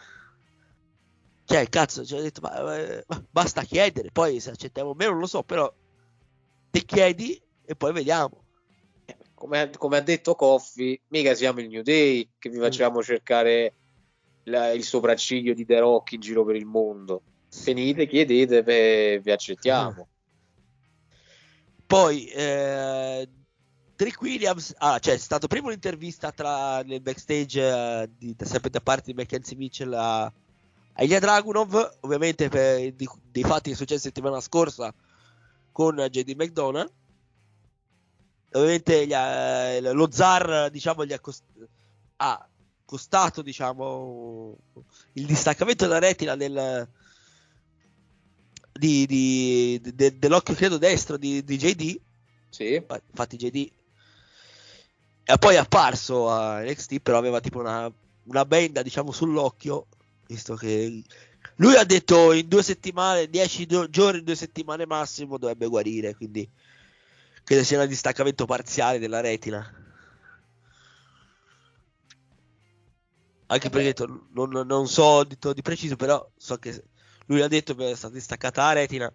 cioè 1.46 1.68
cazzo, 1.70 2.06
cioè, 2.06 2.20
ho 2.20 2.22
detto, 2.22 2.42
ma, 2.42 2.78
eh, 2.78 3.04
basta 3.32 3.64
chiedere. 3.64 4.12
Poi 4.12 4.40
se 4.40 4.52
accettiamo 4.52 4.90
o 4.90 4.94
meno, 4.94 5.12
non 5.12 5.22
lo 5.22 5.28
so, 5.28 5.42
però 5.42 5.74
te 6.70 6.86
chiedi 6.86 7.42
e 7.66 7.76
poi 7.76 7.94
vediamo. 7.94 8.46
Come, 9.34 9.72
come 9.76 9.98
ha 9.98 10.02
detto 10.02 10.36
Coffi, 10.36 11.02
mica 11.08 11.34
siamo 11.34 11.62
il 11.62 11.68
New 11.68 11.82
Day 11.82 12.30
che 12.38 12.50
vi 12.50 12.60
facciamo 12.60 13.02
cercare 13.02 13.74
la- 14.44 14.72
il 14.72 14.84
sopracciglio 14.84 15.54
di 15.56 15.66
The 15.66 15.80
Rock 15.80 16.12
in 16.12 16.20
giro 16.20 16.46
per 16.46 16.58
il 16.58 16.66
mondo. 16.68 17.24
Venite, 17.64 18.08
chiedete, 18.08 18.64
ve- 18.64 19.20
vi 19.24 19.32
accettiamo. 19.32 20.08
Poi 21.86 22.26
eh, 22.28 23.30
Trick 23.96 24.22
Williams, 24.22 24.74
ah, 24.78 24.98
cioè, 25.00 25.16
è 25.16 25.18
stato 25.18 25.48
prima 25.48 25.68
un'intervista 25.68 26.32
tra, 26.32 26.82
nel 26.84 27.02
backstage 27.02 27.62
eh, 27.62 28.10
di, 28.18 28.36
sempre 28.40 28.70
da 28.70 28.80
parte 28.80 29.12
di 29.12 29.14
Mackenzie 29.14 29.58
Mitchell 29.58 29.94
a, 29.94 30.24
a 30.24 31.04
Ilya 31.04 31.20
Dragunov, 31.20 31.98
ovviamente 32.00 32.48
per 32.48 32.94
di- 32.94 33.10
dei 33.30 33.44
fatti 33.44 33.70
che 33.70 33.76
successi 33.76 34.04
settimana 34.04 34.40
scorsa 34.40 34.94
con 35.72 35.96
JD 35.98 36.34
McDonald. 36.36 36.92
Ovviamente 38.54 39.06
gli 39.06 39.14
ha- 39.14 39.80
lo 39.92 40.10
zar 40.12 40.70
diciamo, 40.70 41.06
gli 41.06 41.14
ha, 41.14 41.20
cost- 41.20 41.44
ha 42.18 42.50
costato 42.86 43.42
diciamo, 43.42 44.58
il 45.14 45.26
distaccamento 45.26 45.86
della 45.86 46.00
retina 46.00 46.36
del, 46.36 46.90
di, 48.82 49.06
di- 49.06 49.94
de- 49.94 50.18
dell'occhio 50.18 50.56
credo 50.56 50.80
destro 50.80 51.16
di, 51.18 51.44
di 51.44 51.58
JD. 51.58 52.02
Sì. 52.50 52.74
Infatti 52.74 53.38
JD 53.38 53.72
è 55.24 55.38
poi 55.38 55.56
apparso 55.56 56.30
a 56.30 56.62
NXT, 56.62 57.00
però 57.00 57.20
aveva 57.20 57.40
tipo 57.40 57.60
una, 57.60 57.92
una 58.24 58.46
benda 58.46 58.82
diciamo 58.82 59.12
sull'occhio, 59.12 59.86
visto 60.26 60.56
che 60.56 61.04
lui 61.58 61.76
ha 61.76 61.84
detto 61.84 62.34
in 62.34 62.48
due 62.48 62.64
settimane, 62.64 63.30
10 63.30 63.68
do- 63.68 63.88
giorni, 63.88 64.24
due 64.24 64.36
settimane 64.36 64.88
massimo 64.88 65.38
dovrebbe 65.38 65.68
guarire, 65.68 66.16
quindi 66.16 66.50
credo 67.44 67.64
sia 67.64 67.80
un 67.80 67.88
distaccamento 67.88 68.46
parziale 68.46 68.98
della 68.98 69.22
retina. 69.22 69.76
Anche 73.46 73.70
perché 73.70 73.90
ho 73.90 74.08
detto, 74.08 74.28
non, 74.32 74.66
non 74.66 74.88
so 74.88 75.24
di, 75.24 75.38
di 75.54 75.62
preciso, 75.62 75.96
però 75.98 76.28
so 76.36 76.58
che 76.58 76.84
lui 77.32 77.42
ha 77.42 77.48
detto 77.48 77.76
che 77.76 77.92
è 77.92 77.96
stata 77.96 78.14
distaccata 78.14 78.64
la 78.66 78.74
retina 78.74 79.14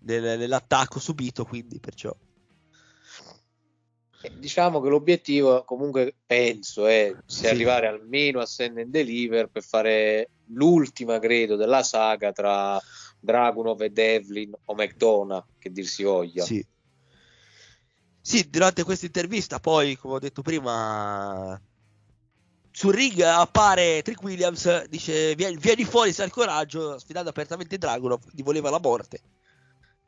nel- 0.00 0.36
nell'attacco 0.38 0.98
subito, 0.98 1.44
quindi 1.44 1.78
perciò. 1.78 2.14
E 4.22 4.32
Diciamo 4.36 4.80
che 4.80 4.88
l'obiettivo, 4.88 5.62
comunque, 5.64 6.14
penso, 6.26 6.86
è 6.86 7.14
sia 7.26 7.48
Sì. 7.48 7.54
arrivare 7.54 7.86
almeno 7.86 8.40
a 8.40 8.46
Send 8.46 8.78
and 8.78 8.90
Deliver 8.90 9.46
per 9.46 9.62
fare 9.62 10.30
l'ultima, 10.48 11.18
credo, 11.20 11.56
della 11.56 11.82
saga 11.82 12.32
tra 12.32 12.78
Dragunov 13.20 13.80
e 13.80 13.90
Devlin 13.90 14.52
o 14.64 14.74
McDonough, 14.74 15.44
che 15.58 15.70
dir 15.70 15.86
si 15.86 16.02
voglia. 16.02 16.44
Sì. 16.44 16.66
Sì, 18.22 18.50
durante 18.50 18.82
questa 18.82 19.06
intervista, 19.06 19.60
poi, 19.60 19.96
come 19.96 20.14
ho 20.14 20.18
detto 20.18 20.42
prima, 20.42 21.58
sul 22.80 22.94
ring 22.94 23.20
appare 23.20 24.00
Trick 24.00 24.22
Williams, 24.22 24.86
dice 24.86 25.34
vieni, 25.34 25.58
vieni 25.58 25.84
fuori 25.84 26.14
se 26.14 26.22
hai 26.22 26.28
il 26.28 26.32
coraggio, 26.32 26.98
sfidando 26.98 27.28
apertamente 27.28 27.76
Dragunov, 27.76 28.22
gli 28.32 28.42
voleva 28.42 28.70
la 28.70 28.80
morte. 28.80 29.20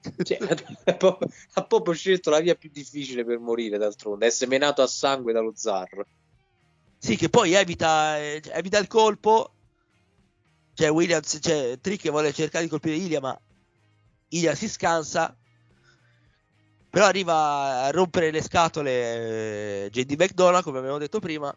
Cioè, 0.24 0.38
ha 0.84 0.94
proprio- 0.94 1.28
ha 1.52 1.64
proprio 1.66 1.92
scelto 1.92 2.30
la 2.30 2.40
via 2.40 2.54
più 2.54 2.70
difficile 2.72 3.26
per 3.26 3.38
morire, 3.38 3.76
d'altronde, 3.76 4.24
essere 4.24 4.48
menato 4.48 4.80
a 4.80 4.86
sangue 4.86 5.34
dallo 5.34 5.52
zar. 5.54 6.02
Sì, 6.96 7.14
che 7.16 7.28
poi 7.28 7.52
evita, 7.52 8.18
eh, 8.18 8.42
evita 8.52 8.78
il 8.78 8.86
colpo. 8.86 9.52
Cioè, 10.72 10.90
Williams, 10.90 11.40
cioè, 11.42 11.78
Trick 11.78 12.08
vuole 12.08 12.32
cercare 12.32 12.64
di 12.64 12.70
colpire 12.70 12.96
Ilya, 12.96 13.20
ma 13.20 13.38
Ilya 14.28 14.54
si 14.54 14.66
scansa. 14.66 15.36
Però 16.88 17.04
arriva 17.04 17.82
a 17.82 17.90
rompere 17.90 18.30
le 18.30 18.40
scatole 18.40 19.84
eh, 19.84 19.90
JD 19.90 20.14
McDonald, 20.18 20.64
come 20.64 20.78
abbiamo 20.78 20.96
detto 20.96 21.20
prima. 21.20 21.54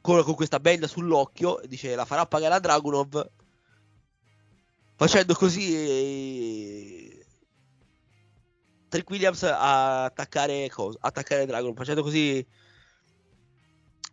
Con, 0.00 0.22
con 0.22 0.34
questa 0.34 0.60
benda 0.60 0.86
sull'occhio. 0.86 1.60
Dice 1.66 1.94
la 1.94 2.04
farà 2.04 2.26
pagare 2.26 2.54
a 2.54 2.60
Dragunov. 2.60 3.30
Facendo 4.96 5.34
così 5.34 5.74
eh, 5.74 7.26
Trick 8.88 9.08
Williams 9.10 9.42
a 9.42 10.04
attaccare, 10.04 10.68
cosa? 10.70 10.98
attaccare 11.00 11.46
Dragunov. 11.46 11.76
Facendo 11.76 12.02
così 12.02 12.46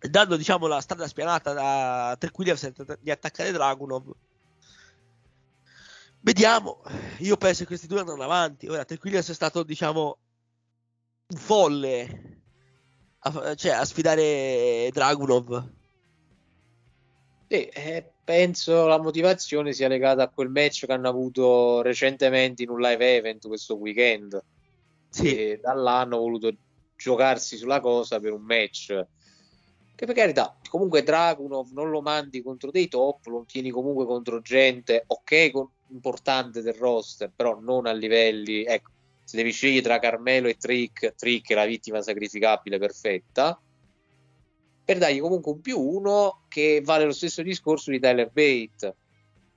dando 0.10 0.36
diciamo 0.36 0.66
la 0.66 0.82
strada 0.82 1.08
spianata 1.08 1.54
da 1.54 2.16
Trick 2.18 2.38
Williams 2.38 2.98
di 3.00 3.12
attaccare 3.12 3.52
Dragunov. 3.52 4.12
Vediamo, 6.24 6.84
io 7.20 7.36
penso 7.36 7.62
che 7.62 7.68
questi 7.68 7.88
due 7.88 8.00
andranno 8.00 8.24
avanti. 8.24 8.68
Ora, 8.68 8.86
Trick 8.86 9.04
Williams 9.04 9.30
è 9.30 9.34
stato, 9.34 9.64
diciamo, 9.64 10.18
folle 11.36 12.41
a, 13.24 13.56
cioè, 13.56 13.72
a 13.72 13.86
sfidare 13.86 14.90
Dragunov. 14.92 15.70
Sì, 17.48 17.66
eh, 17.66 18.12
penso 18.24 18.88
la 18.88 19.00
motivazione 19.00 19.74
sia 19.74 19.88
legata 19.88 20.24
a 20.24 20.30
quel 20.30 20.50
match 20.50 20.86
che 20.86 20.94
hanno 20.94 21.10
avuto 21.10 21.82
recentemente 21.82 22.64
in 22.64 22.70
un 22.70 22.80
live 22.80 23.18
event 23.18 23.48
questo 23.48 23.76
weekend. 23.76 24.42
Sì. 25.10 25.36
E 25.36 25.60
da 25.62 25.74
là 25.74 26.00
hanno 26.00 26.18
voluto 26.18 26.54
giocarsi 26.96 27.58
sulla 27.58 27.80
cosa 27.80 28.20
per 28.20 28.32
un 28.32 28.44
match 28.44 29.06
Che 29.96 30.06
per 30.06 30.16
carità, 30.16 30.56
comunque 30.70 31.04
Dragunov 31.04 31.72
non 31.72 31.90
lo 31.90 32.02
mandi 32.02 32.42
contro 32.42 32.72
dei 32.72 32.88
top, 32.88 33.26
lo 33.26 33.44
tieni 33.46 33.70
comunque 33.70 34.06
contro 34.06 34.40
gente, 34.42 35.04
ok, 35.06 35.52
con- 35.52 35.70
importante 35.90 36.62
del 36.62 36.74
roster, 36.76 37.32
però 37.36 37.60
non 37.60 37.86
a 37.86 37.92
livelli, 37.92 38.64
ecco, 38.64 38.91
se 39.32 39.38
devi 39.38 39.54
scegliere 39.54 39.82
tra 39.82 39.98
Carmelo 39.98 40.50
e 40.50 40.58
Trick, 40.58 41.16
Trick 41.16 41.52
è 41.52 41.54
la 41.54 41.64
vittima 41.64 42.02
sacrificabile 42.02 42.78
perfetta, 42.78 43.58
per 44.84 44.98
dargli 44.98 45.22
comunque 45.22 45.54
un 45.54 45.62
più 45.62 45.80
uno 45.80 46.44
che 46.50 46.82
vale 46.84 47.06
lo 47.06 47.14
stesso 47.14 47.42
discorso 47.42 47.92
di 47.92 48.00
Tyler 48.02 48.30
Bate. 48.30 48.94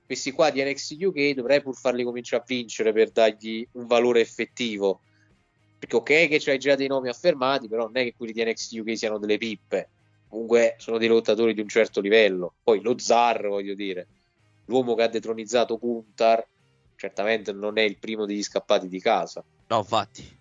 Questi 0.05 0.31
qua 0.31 0.49
di 0.49 0.63
NXT 0.63 0.95
UK 1.01 1.31
dovrei 1.31 1.61
pur 1.61 1.75
farli 1.75 2.05
cominciare 2.05 2.43
a 2.43 2.45
vincere 2.47 2.93
per 2.93 3.11
dargli 3.11 3.67
un 3.73 3.85
valore 3.85 4.21
effettivo. 4.21 5.01
Perché 5.77 5.95
ok 5.97 6.29
che 6.29 6.37
c'hai 6.39 6.57
già 6.57 6.75
dei 6.75 6.87
nomi 6.87 7.09
affermati, 7.09 7.67
però 7.67 7.83
non 7.83 7.97
è 7.97 8.03
che 8.03 8.13
quelli 8.15 8.31
di 8.31 8.45
NXT 8.45 8.77
UK 8.77 8.95
siano 8.95 9.17
delle 9.17 9.37
pippe. 9.37 9.89
Comunque 10.29 10.75
sono 10.77 10.97
dei 10.97 11.09
lottatori 11.09 11.53
di 11.53 11.59
un 11.59 11.67
certo 11.67 11.99
livello. 11.99 12.53
Poi 12.63 12.81
lo 12.81 12.97
zar, 12.97 13.45
voglio 13.45 13.73
dire, 13.73 14.07
l'uomo 14.67 14.95
che 14.95 15.03
ha 15.03 15.09
detronizzato 15.09 15.77
Kuntar, 15.77 16.47
certamente 17.05 17.53
non 17.53 17.77
è 17.77 17.83
il 17.83 17.97
primo 17.99 18.25
degli 18.25 18.41
scappati 18.41 18.87
di 18.87 18.99
casa. 18.99 19.43
No, 19.67 19.77
infatti. 19.77 20.37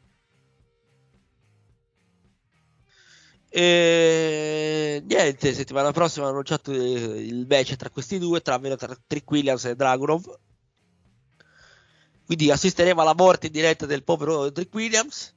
E 3.50 5.02
niente, 5.06 5.52
settimana 5.52 5.92
prossima 5.92 6.24
hanno 6.24 6.34
annunciato 6.34 6.72
eh, 6.72 6.76
il 6.76 7.46
match 7.48 7.76
tra 7.76 7.90
questi 7.90 8.18
due, 8.18 8.40
tra, 8.40 8.58
tra 8.58 8.96
Trick 9.06 9.30
Williams 9.30 9.64
e 9.66 9.76
Dragunov. 9.76 10.38
Quindi 12.24 12.50
assisteremo 12.50 13.02
alla 13.02 13.14
morte 13.14 13.46
in 13.46 13.52
diretta 13.52 13.84
del 13.84 14.02
povero 14.02 14.50
Trick 14.50 14.72
Williams. 14.74 15.34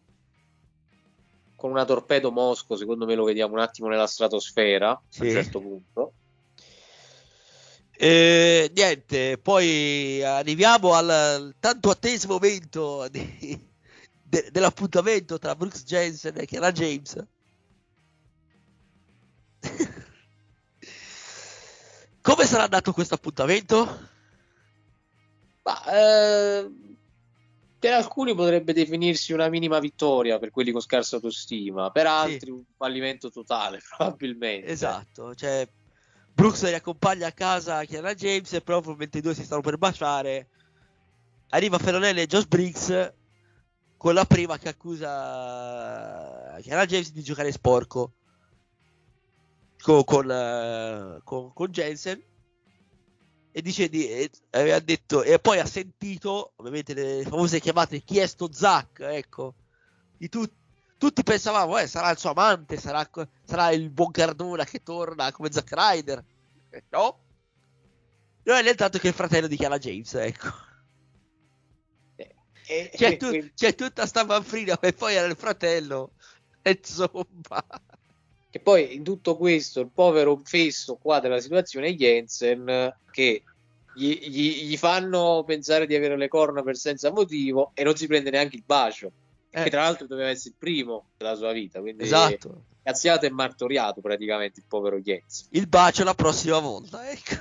Con 1.55 1.71
una 1.71 1.85
torpedo 1.85 2.31
Mosco, 2.31 2.75
secondo 2.77 3.05
me 3.05 3.15
lo 3.15 3.25
vediamo 3.25 3.53
un 3.53 3.59
attimo 3.59 3.89
nella 3.89 4.07
stratosfera 4.07 4.91
a 4.91 5.01
Sì. 5.09 5.23
un 5.23 5.29
certo 5.31 5.59
punto. 5.59 6.13
E 7.99 8.71
niente, 8.75 9.39
poi 9.39 10.21
arriviamo 10.23 10.93
al, 10.93 11.55
tanto 11.59 11.89
atteso 11.89 12.27
momento 12.27 13.07
di- 13.09 13.59
de- 14.21 14.49
dell'appuntamento 14.51 15.39
tra 15.39 15.55
Brooks 15.55 15.83
Jensen 15.83 16.37
e 16.37 16.45
Kiara 16.45 16.71
James. 16.71 17.15
Come 22.21 22.45
sarà 22.45 22.63
andato 22.63 22.93
questo 22.93 23.15
appuntamento? 23.15 24.09
Ma 25.63 25.83
eh, 25.85 26.69
per 27.79 27.93
alcuni 27.93 28.35
potrebbe 28.35 28.73
definirsi 28.73 29.33
una 29.33 29.49
minima 29.49 29.79
vittoria 29.79 30.37
per 30.37 30.51
quelli 30.51 30.71
con 30.71 30.81
scarsa 30.81 31.15
autostima, 31.15 31.89
per 31.89 32.05
altri 32.05 32.51
un 32.51 32.61
fallimento 32.75 33.31
totale, 33.31 33.79
probabilmente. 33.97 34.67
Esatto, 34.67 35.33
cioè 35.33 35.67
Brooks 36.37 36.65
riaccompagna 36.65 37.25
a 37.25 37.31
casa 37.31 37.83
Kiara 37.83 38.13
James 38.13 38.53
e 38.53 38.61
proprio 38.61 38.93
mentre 38.93 39.17
i 39.17 39.21
due 39.23 39.33
si 39.33 39.43
stanno 39.43 39.61
per 39.61 39.79
baciare. 39.79 40.49
Arriva 41.49 41.79
Ferronelli 41.79 42.21
e 42.21 42.27
Josh 42.27 42.45
Briggs 42.45 43.13
con 43.97 44.13
la 44.13 44.23
prima 44.23 44.59
che 44.59 44.69
accusa 44.69 46.55
Kiara 46.61 46.85
James 46.85 47.11
di 47.11 47.23
giocare 47.23 47.51
sporco. 47.51 48.13
Con, 49.81 50.03
con, 50.03 50.29
eh, 50.29 51.21
con- 51.23 51.53
con 51.53 51.71
Jensen. 51.71 52.23
E 53.51 53.61
dice 53.63 53.89
di, 53.89 54.07
e, 54.07 54.29
aveva 54.51 54.77
detto 54.77 55.23
e 55.23 55.39
poi 55.39 55.57
ha 55.57 55.65
sentito 55.65 56.53
ovviamente 56.57 56.93
le 56.93 57.23
famose 57.23 57.59
chiamate 57.59 58.03
chi 58.03 58.19
è 58.19 58.27
sto 58.27 58.53
Zack 58.53 58.99
ecco 58.99 59.55
di 60.15 60.29
tutti 60.29 60.66
tutti 60.97 61.23
pensavamo, 61.23 61.77
eh, 61.77 61.87
sarà 61.87 62.09
il 62.11 62.17
suo 62.17 62.31
amante, 62.31 62.77
sarà, 62.77 63.07
sarà 63.45 63.71
il 63.71 63.89
buon 63.89 64.11
Cardona 64.11 64.63
che 64.63 64.81
torna 64.83 65.31
come 65.31 65.51
Zack 65.51 65.71
Ryder. 65.73 66.23
Eh, 66.69 66.83
No? 66.89 67.19
No, 68.43 68.53
è 68.55 68.75
tanto 68.75 68.97
che 68.97 69.09
il 69.09 69.13
fratello 69.13 69.47
di 69.47 69.57
Chiara 69.57 69.77
James, 69.77 70.13
ecco. 70.13 70.47
E- 72.69 72.91
C'è, 72.93 73.11
e- 73.11 73.17
tu- 73.17 73.29
quindi- 73.29 73.51
c'è 73.55 73.75
tutta 73.75 74.05
sta 74.05 74.25
manfrina 74.25 74.77
e 74.79 74.93
poi 74.93 75.15
era 75.15 75.27
il 75.27 75.35
fratello. 75.37 76.11
E 76.67 76.77
Insomma, 76.81 77.65
Che 78.49 78.59
poi 78.59 78.95
in 78.95 79.03
tutto 79.03 79.37
questo 79.37 79.79
il 79.79 79.89
povero 79.93 80.41
fesso 80.43 80.95
qua 80.97 81.21
della 81.21 81.39
situazione 81.39 81.87
è 81.87 81.93
Jensen 81.93 82.93
che 83.09 83.43
gli, 83.95 84.13
gli- 84.27 84.63
gli 84.65 84.75
fanno 84.77 85.43
pensare 85.45 85.85
di 85.87 85.95
avere 85.95 86.17
le 86.17 86.27
corna 86.27 86.63
per 86.63 86.75
senza 86.75 87.09
motivo 87.11 87.71
e 87.73 87.83
non 87.83 87.95
si 87.95 88.05
prende 88.07 88.31
neanche 88.31 88.57
il 88.57 88.63
bacio. 88.65 89.11
Eh. 89.57 89.63
Che 89.63 89.69
tra 89.71 89.81
l'altro 89.81 90.05
doveva 90.05 90.29
essere 90.29 90.49
il 90.49 90.55
primo 90.59 91.09
della 91.17 91.33
sua 91.33 91.51
vita, 91.51 91.79
quindi 91.79 92.03
esatto. 92.03 92.65
cazziato 92.83 93.25
e 93.25 93.31
martoriato 93.31 94.01
praticamente 94.01 94.59
il 94.59 94.67
povero 94.67 94.99
Jensen. 94.99 95.47
Il 95.51 95.67
bacio 95.67 96.03
la 96.03 96.13
prossima 96.13 96.59
volta, 96.59 97.09
ecco. 97.09 97.35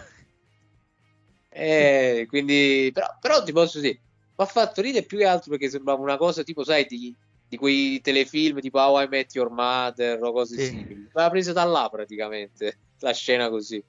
Eh, 1.50 2.24
quindi, 2.26 2.90
però, 2.92 3.06
però 3.20 3.42
ti 3.42 3.52
posso 3.52 3.80
dire, 3.80 4.00
mi 4.36 4.44
ha 4.44 4.46
fatto 4.46 4.80
ridere 4.80 5.04
più 5.04 5.18
che 5.18 5.26
altro 5.26 5.50
perché 5.50 5.68
sembrava 5.68 6.00
una 6.00 6.16
cosa 6.16 6.42
tipo, 6.42 6.64
sai, 6.64 6.86
di, 6.86 7.14
di 7.46 7.56
quei 7.58 8.00
telefilm 8.00 8.60
tipo 8.60 8.78
How 8.78 9.02
I 9.02 9.08
Met 9.08 9.34
Your 9.34 9.50
Mother 9.50 10.22
o 10.22 10.32
cose 10.32 10.56
Sì. 10.56 10.66
simili. 10.68 11.08
L'ha 11.12 11.28
presa 11.28 11.52
da 11.52 11.64
là 11.64 11.88
praticamente, 11.90 12.78
la 13.00 13.12
scena 13.12 13.50
così. 13.50 13.82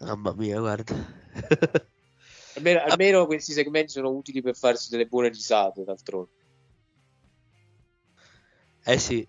Mamma 0.00 0.34
mia, 0.34 0.58
guarda. 0.58 1.90
Almeno, 2.54 2.80
almeno 2.80 3.26
questi 3.26 3.52
segmenti 3.52 3.92
sono 3.92 4.10
utili 4.10 4.42
per 4.42 4.56
farsi 4.56 4.90
delle 4.90 5.06
buone 5.06 5.28
risate, 5.28 5.84
d'altronde. 5.84 6.30
Eh 8.84 8.98
sì. 8.98 9.26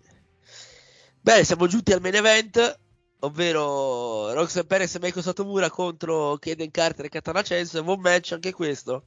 Bene, 1.22 1.44
siamo 1.44 1.68
giunti 1.68 1.94
al 1.94 2.02
main 2.02 2.16
event, 2.16 2.80
ovvero 3.20 4.34
Roxanne 4.34 4.66
Perez 4.66 4.96
e 4.96 5.00
Meiko 5.00 5.22
Satomura 5.22 5.70
contro 5.70 6.38
Kaden 6.38 6.72
Carter 6.72 7.06
e 7.06 7.10
Katana 7.10 7.44
Chance. 7.44 7.82
Buon 7.84 8.02
match 8.02 8.34
anche 8.34 8.52
questo. 8.52 9.06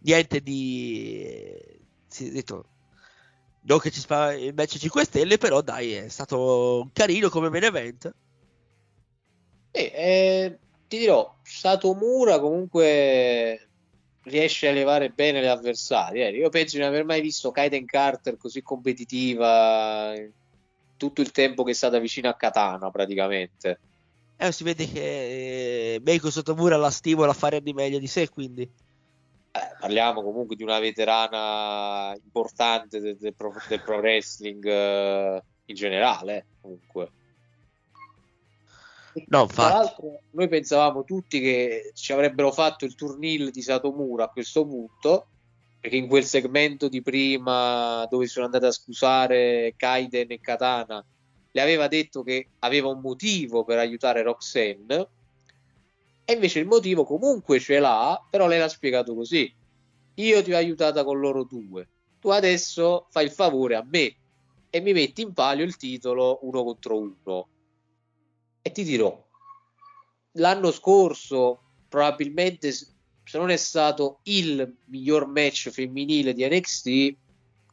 Niente 0.00 0.40
di... 0.40 1.54
Sì, 2.06 2.30
detto... 2.30 2.70
Non 3.60 3.80
che 3.80 3.90
ci 3.90 4.00
fa 4.00 4.32
il 4.32 4.54
match 4.54 4.78
5 4.78 5.04
stelle, 5.04 5.36
però 5.36 5.60
dai, 5.60 5.92
è 5.92 6.08
stato 6.08 6.88
carino 6.94 7.28
come 7.28 7.50
main 7.50 7.64
event. 7.64 8.14
E, 9.70 9.92
eh, 9.94 10.58
ti 10.86 10.98
dirò, 10.98 11.37
Satomura 11.48 12.38
comunque 12.38 13.68
riesce 14.24 14.68
a 14.68 14.72
levare 14.72 15.08
bene 15.08 15.40
le 15.40 15.48
avversarie. 15.48 16.28
eh. 16.28 16.36
Io 16.36 16.50
penso 16.50 16.76
di 16.76 16.82
non 16.82 16.92
aver 16.92 17.04
mai 17.04 17.22
visto 17.22 17.50
Kaiden 17.50 17.86
Carter 17.86 18.36
così 18.36 18.62
competitiva 18.62 20.12
tutto 20.96 21.20
il 21.22 21.30
tempo 21.30 21.62
che 21.62 21.70
è 21.70 21.74
stata 21.74 21.98
vicino 21.98 22.28
a 22.28 22.34
Katana 22.34 22.90
praticamente. 22.90 23.80
Eh, 24.36 24.52
si 24.52 24.62
vede 24.62 24.86
che 24.86 25.94
eh, 25.94 26.00
Meiko 26.04 26.30
Satomura 26.30 26.76
la 26.76 26.90
stimola 26.90 27.30
a 27.30 27.34
fare 27.34 27.62
di 27.62 27.72
meglio 27.72 27.98
di 27.98 28.06
sé, 28.06 28.28
quindi... 28.28 28.62
Eh, 28.62 29.76
parliamo 29.80 30.22
comunque 30.22 30.54
di 30.54 30.62
una 30.62 30.78
veterana 30.78 32.14
importante 32.22 33.00
del, 33.00 33.16
del 33.16 33.34
pro, 33.34 33.52
del 33.66 33.82
pro 33.82 33.96
wrestling 33.96 34.64
eh, 34.64 35.42
in 35.64 35.74
generale, 35.74 36.46
comunque. 36.60 37.10
No, 39.28 39.46
Tra 39.46 39.68
l'altro, 39.68 40.20
noi 40.30 40.48
pensavamo 40.48 41.04
tutti 41.04 41.40
che 41.40 41.90
ci 41.94 42.12
avrebbero 42.12 42.52
fatto 42.52 42.84
il 42.84 42.94
turnil 42.94 43.50
di 43.50 43.62
Satomura 43.62 44.24
a 44.24 44.28
questo 44.28 44.66
punto, 44.66 45.26
perché 45.80 45.96
in 45.96 46.08
quel 46.08 46.24
segmento 46.24 46.88
di 46.88 47.02
prima 47.02 48.06
dove 48.10 48.26
sono 48.26 48.46
andati 48.46 48.64
a 48.64 48.70
scusare 48.70 49.74
Kaiden 49.76 50.30
e 50.30 50.40
Katana, 50.40 51.04
le 51.50 51.60
aveva 51.60 51.88
detto 51.88 52.22
che 52.22 52.48
aveva 52.60 52.88
un 52.88 53.00
motivo 53.00 53.64
per 53.64 53.78
aiutare 53.78 54.22
Roxanne, 54.22 55.08
e 56.24 56.32
invece 56.32 56.58
il 56.58 56.66
motivo 56.66 57.04
comunque 57.04 57.58
ce 57.58 57.78
l'ha, 57.78 58.22
però 58.28 58.46
lei 58.46 58.58
l'ha 58.58 58.68
spiegato 58.68 59.14
così. 59.14 59.50
Io 60.14 60.42
ti 60.42 60.52
ho 60.52 60.56
aiutata 60.56 61.04
con 61.04 61.18
loro 61.18 61.44
due, 61.44 61.88
tu 62.20 62.28
adesso 62.30 63.06
fai 63.10 63.24
il 63.24 63.30
favore 63.30 63.76
a 63.76 63.86
me 63.88 64.14
e 64.70 64.80
mi 64.80 64.92
metti 64.92 65.22
in 65.22 65.32
palio 65.32 65.64
il 65.64 65.76
titolo 65.76 66.40
uno 66.42 66.64
contro 66.64 66.98
uno. 66.98 67.48
E 68.68 68.70
ti 68.70 68.84
dirò, 68.84 69.26
l'anno 70.32 70.70
scorso 70.72 71.62
probabilmente 71.88 72.70
se 72.70 73.38
non 73.38 73.48
è 73.48 73.56
stato 73.56 74.20
il 74.24 74.76
miglior 74.88 75.26
match 75.26 75.70
femminile 75.70 76.34
di 76.34 76.46
NXT, 76.46 77.16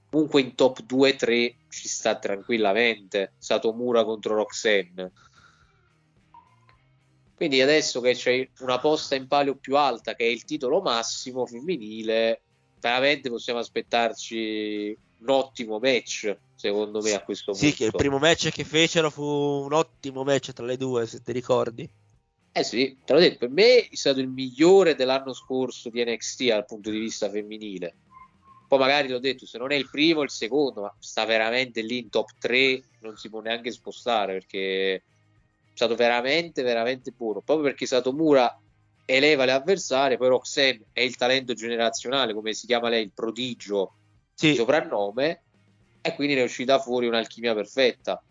comunque 0.09 0.39
in 0.39 0.55
top 0.55 0.83
2-3 0.83 1.55
ci 1.67 1.89
sta 1.89 2.17
tranquillamente 2.17 3.33
Satomura 3.37 4.05
contro 4.05 4.35
Roxanne. 4.35 5.11
Quindi 7.35 7.59
adesso 7.59 7.99
che 7.99 8.13
c'è 8.13 8.49
una 8.59 8.79
posta 8.79 9.15
in 9.15 9.27
palio 9.27 9.57
più 9.57 9.75
alta, 9.75 10.15
che 10.15 10.23
è 10.23 10.29
il 10.29 10.45
titolo 10.45 10.79
massimo 10.79 11.45
femminile, 11.45 12.41
veramente 12.79 13.29
possiamo 13.29 13.59
aspettarci 13.59 14.97
un 15.19 15.29
ottimo 15.29 15.79
match, 15.79 16.35
secondo 16.55 17.01
me, 17.01 17.13
a 17.13 17.23
questo 17.23 17.53
Sì, 17.53 17.69
punto. 17.69 17.75
che 17.75 17.85
il 17.85 17.91
primo 17.95 18.17
match 18.17 18.49
che 18.49 18.63
fecero 18.63 19.09
fu 19.09 19.23
un 19.23 19.73
ottimo 19.73 20.23
match 20.23 20.53
tra 20.53 20.65
le 20.65 20.77
due, 20.77 21.05
se 21.05 21.21
ti 21.21 21.31
ricordi. 21.31 21.89
Eh 22.51 22.63
sì, 22.63 22.97
te 23.03 23.11
l'ho 23.13 23.19
detto, 23.19 23.37
per 23.39 23.49
me 23.49 23.87
è 23.87 23.95
stato 23.95 24.21
il 24.21 24.29
migliore 24.29 24.95
dell'anno 24.95 25.33
scorso 25.33 25.89
di 25.89 26.03
NXT 26.03 26.45
dal 26.45 26.65
punto 26.65 26.89
di 26.89 26.99
vista 26.99 27.29
femminile. 27.29 27.95
Poi 28.67 28.79
magari 28.79 29.09
l'ho 29.09 29.19
detto, 29.19 29.45
se 29.45 29.57
non 29.57 29.71
è 29.71 29.75
il 29.75 29.89
primo, 29.89 30.21
il 30.21 30.29
secondo, 30.29 30.81
ma 30.81 30.95
sta 30.97 31.25
veramente 31.25 31.81
lì 31.81 31.99
in 31.99 32.09
top 32.09 32.29
3, 32.39 32.81
non 33.01 33.17
si 33.17 33.29
può 33.29 33.41
neanche 33.41 33.71
spostare 33.71 34.33
perché 34.33 34.95
è 34.95 35.01
stato 35.73 35.95
veramente, 35.95 36.63
veramente 36.63 37.11
buono. 37.11 37.41
Proprio 37.41 37.67
perché 37.67 37.85
Satomura 37.85 38.57
eleva 39.05 39.45
le 39.45 39.51
avversarie, 39.51 40.17
poi 40.17 40.29
Roxanne 40.29 40.87
è 40.93 41.01
il 41.01 41.15
talento 41.17 41.53
generazionale, 41.53 42.33
come 42.33 42.53
si 42.53 42.65
chiama 42.65 42.89
lei, 42.89 43.03
il 43.03 43.13
prodigio 43.13 43.97
Sì. 44.35 44.53
soprannome, 44.53 45.43
e 46.01 46.13
quindi 46.13 46.35
ne 46.35 46.41
è 46.41 46.43
uscita 46.43 46.77
fuori 46.79 47.07
un'alchimia 47.07 47.55
perfetta. 47.55 48.21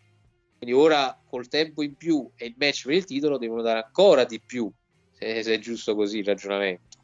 Quindi 0.56 0.76
ora 0.76 1.20
col 1.26 1.48
tempo 1.48 1.82
in 1.82 1.96
più 1.96 2.30
e 2.36 2.46
il 2.46 2.54
match 2.56 2.84
per 2.84 2.94
il 2.94 3.04
titolo 3.04 3.38
devono 3.38 3.62
dare 3.62 3.82
ancora 3.84 4.24
di 4.24 4.40
più, 4.40 4.70
se, 5.10 5.42
se 5.42 5.54
è 5.54 5.58
giusto 5.58 5.94
così 5.94 6.18
il 6.18 6.24
ragionamento. 6.24 6.98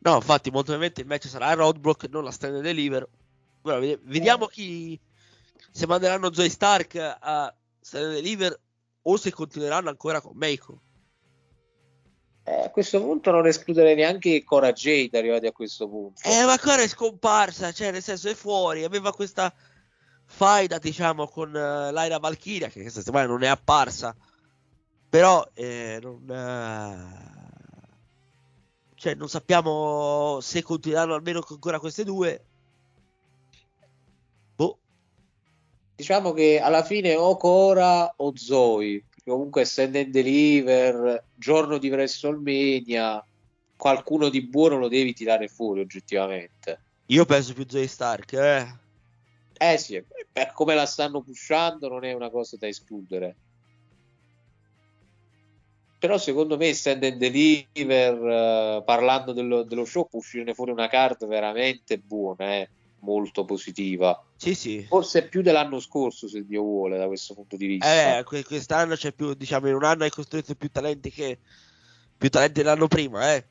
No, 0.00 0.14
infatti, 0.14 0.50
molto 0.50 0.72
probabilmente 0.72 1.00
il 1.00 1.06
match 1.06 1.26
sarà 1.26 1.48
a 1.48 1.54
Roadblock, 1.54 2.08
non 2.08 2.24
la 2.24 2.30
Stand 2.30 2.54
and 2.54 2.62
Deliver. 2.62 3.06
Ora, 3.62 3.78
vedi- 3.78 4.00
vediamo 4.04 4.46
chi 4.46 4.98
se 5.70 5.86
manderanno 5.86 6.32
Zoe 6.32 6.48
Stark 6.48 6.94
a 6.96 7.54
Stand 7.80 8.04
and 8.04 8.14
Deliver 8.14 8.58
o 9.02 9.16
se 9.16 9.32
continueranno 9.32 9.88
ancora 9.88 10.20
con 10.20 10.36
Meiko. 10.36 10.82
Eh, 12.48 12.64
a 12.64 12.70
questo 12.70 12.98
punto 13.02 13.30
non 13.30 13.46
escludere 13.46 13.94
neanche 13.94 14.42
Cora 14.42 14.72
Jade 14.72 15.18
arrivati 15.18 15.46
a 15.46 15.52
questo 15.52 15.86
punto. 15.86 16.22
Eh, 16.24 16.44
ma 16.44 16.52
ancora 16.52 16.80
è 16.80 16.88
scomparsa, 16.88 17.72
cioè 17.72 17.90
nel 17.90 18.02
senso 18.02 18.30
è 18.30 18.34
fuori, 18.34 18.84
aveva 18.84 19.12
questa 19.12 19.52
faida, 20.24 20.78
diciamo, 20.78 21.28
con 21.28 21.54
eh, 21.54 21.92
Lyra 21.92 22.18
Valkyria, 22.18 22.68
che 22.68 22.80
questa 22.80 23.00
settimana 23.00 23.26
non 23.26 23.42
è 23.42 23.48
apparsa, 23.48 24.16
però 25.10 25.46
eh, 25.52 25.98
non, 26.00 26.26
eh, 26.30 27.28
cioè, 28.94 29.14
non 29.14 29.28
sappiamo 29.28 30.38
se 30.40 30.62
continueranno 30.62 31.12
almeno 31.12 31.44
ancora 31.46 31.78
queste 31.78 32.04
due. 32.04 32.44
Boh, 34.56 34.78
Diciamo 35.96 36.32
che 36.32 36.60
alla 36.60 36.82
fine 36.82 37.14
o 37.14 37.36
Cora 37.36 38.10
o 38.16 38.32
Zoe, 38.34 39.04
comunque 39.28 39.64
Stand 39.64 39.96
and 39.96 40.10
Deliver, 40.10 41.24
giorno 41.34 41.78
di 41.78 41.90
WrestleMania, 41.90 43.24
qualcuno 43.76 44.28
di 44.28 44.42
buono 44.42 44.78
lo 44.78 44.88
devi 44.88 45.12
tirare 45.14 45.48
fuori 45.48 45.80
oggettivamente. 45.80 46.80
io 47.06 47.24
penso 47.24 47.54
più 47.54 47.64
Zoe 47.68 47.86
Stark, 47.86 48.32
eh. 48.32 48.66
Eh 49.60 49.78
sì, 49.78 50.02
per 50.30 50.52
come 50.52 50.74
la 50.74 50.86
stanno 50.86 51.20
pushando 51.20 51.88
non 51.88 52.04
è 52.04 52.12
una 52.12 52.30
cosa 52.30 52.56
da 52.56 52.66
escludere. 52.66 53.36
Però 55.98 56.16
secondo 56.16 56.56
me 56.56 56.72
Stand 56.74 57.02
and 57.02 57.16
Deliver, 57.16 58.14
eh, 58.14 58.82
parlando 58.84 59.32
dello, 59.32 59.64
dello 59.64 59.84
show, 59.84 60.06
può 60.08 60.20
uscirne 60.20 60.54
fuori 60.54 60.70
una 60.70 60.86
card 60.86 61.26
veramente 61.26 61.98
buona, 61.98 62.54
eh, 62.54 62.68
molto 63.00 63.44
positiva. 63.44 64.22
Sì, 64.38 64.54
sì. 64.54 64.84
Forse 64.84 65.26
più 65.26 65.42
dell'anno 65.42 65.80
scorso, 65.80 66.28
se 66.28 66.46
Dio 66.46 66.62
vuole, 66.62 66.96
da 66.96 67.08
questo 67.08 67.34
punto 67.34 67.56
di 67.56 67.66
vista. 67.66 68.18
Eh, 68.18 68.22
que- 68.22 68.44
quest'anno 68.44 68.94
c'è 68.94 69.12
più, 69.12 69.34
diciamo, 69.34 69.66
in 69.66 69.74
un 69.74 69.82
anno 69.82 70.04
hai 70.04 70.10
costruito 70.10 70.54
più 70.54 70.70
talenti 70.70 71.10
che 71.10 71.40
più 72.16 72.30
talenti 72.30 72.62
dell'anno 72.62 72.86
prima, 72.86 73.34
eh. 73.34 73.48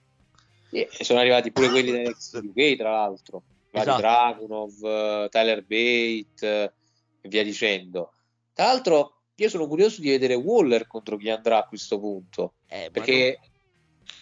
E 0.69 0.89
sono 1.01 1.19
arrivati 1.19 1.51
pure 1.51 1.69
quelli 1.69 1.91
da 1.91 2.09
NXT 2.09 2.35
UK, 2.35 2.77
tra 2.77 2.91
l'altro. 2.91 3.43
Vari 3.69 3.89
Esatto. 3.89 4.01
Dragunov, 4.01 4.83
eh, 4.83 5.27
Tyler 5.29 5.61
Bate 5.61 6.25
eh, 6.39 6.73
e 7.19 7.27
via 7.27 7.43
dicendo. 7.43 8.13
Tra 8.53 8.67
l'altro, 8.67 9.23
io 9.35 9.49
sono 9.49 9.67
curioso 9.67 9.99
di 9.99 10.09
vedere 10.09 10.35
Waller 10.35 10.87
contro 10.87 11.17
chi 11.17 11.29
andrà 11.29 11.57
a 11.57 11.67
questo 11.67 11.99
punto. 11.99 12.53
Eh, 12.67 12.89
Perché 12.93 13.39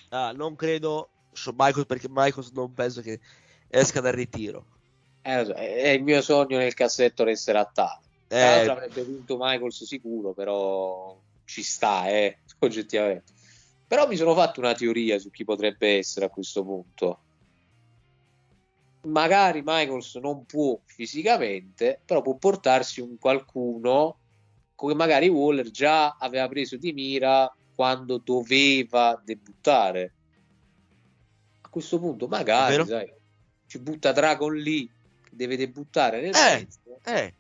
non, 0.10 0.20
ah, 0.20 0.32
non 0.32 0.56
credo 0.56 1.10
Shawn 1.32 1.56
Michaels 1.58 1.86
perché 1.86 2.08
Michaels 2.10 2.52
non 2.52 2.74
penso 2.74 3.02
che 3.02 3.20
esca 3.68 4.02
dal 4.02 4.14
ritiro. 4.14 4.66
Eh, 5.26 5.46
so, 5.46 5.54
è, 5.54 5.90
il 5.90 6.04
mio 6.04 6.22
sogno 6.22 6.58
nel 6.58 6.76
cassetto 6.76 7.24
restare 7.24 7.58
a 7.58 7.66
tale. 7.66 8.00
Tra 8.28 8.38
Eh, 8.38 8.42
l'altro 8.44 8.72
avrebbe 8.74 9.04
vinto 9.04 9.38
Michaels 9.40 9.84
sicuro, 9.84 10.34
però 10.34 11.20
ci 11.46 11.64
sta, 11.64 12.08
eh, 12.08 12.38
oggettivamente. 12.60 13.34
Però 13.88 14.08
mi 14.08 14.16
sono 14.16 14.36
fatto 14.36 14.60
una 14.60 14.74
teoria 14.74 15.18
su 15.18 15.32
chi 15.32 15.44
potrebbe 15.44 15.98
essere 15.98 16.26
a 16.26 16.30
questo 16.30 16.64
punto. 16.64 17.20
Magari 19.02 19.62
Michaels 19.64 20.16
non 20.16 20.46
può 20.46 20.80
fisicamente, 20.86 22.00
però 22.06 22.22
può 22.22 22.36
portarsi 22.36 23.02
un 23.02 23.18
qualcuno 23.18 24.18
come 24.76 24.94
magari 24.94 25.28
Waller 25.28 25.72
già 25.72 26.18
aveva 26.20 26.48
preso 26.48 26.78
di 26.78 26.92
mira 26.92 27.52
quando 27.74 28.18
doveva 28.24 29.20
debuttare. 29.24 30.14
A 31.62 31.70
questo 31.70 32.00
punto, 32.00 32.28
magari, 32.28 32.86
sai, 32.86 33.12
ci 33.68 33.80
butta 33.80 34.12
Dragon 34.12 34.54
lì, 34.54 34.90
deve 35.36 35.58
debuttare 35.58 36.22
nel 36.22 36.34
Eh, 36.34 36.68
eh. 37.04 37.34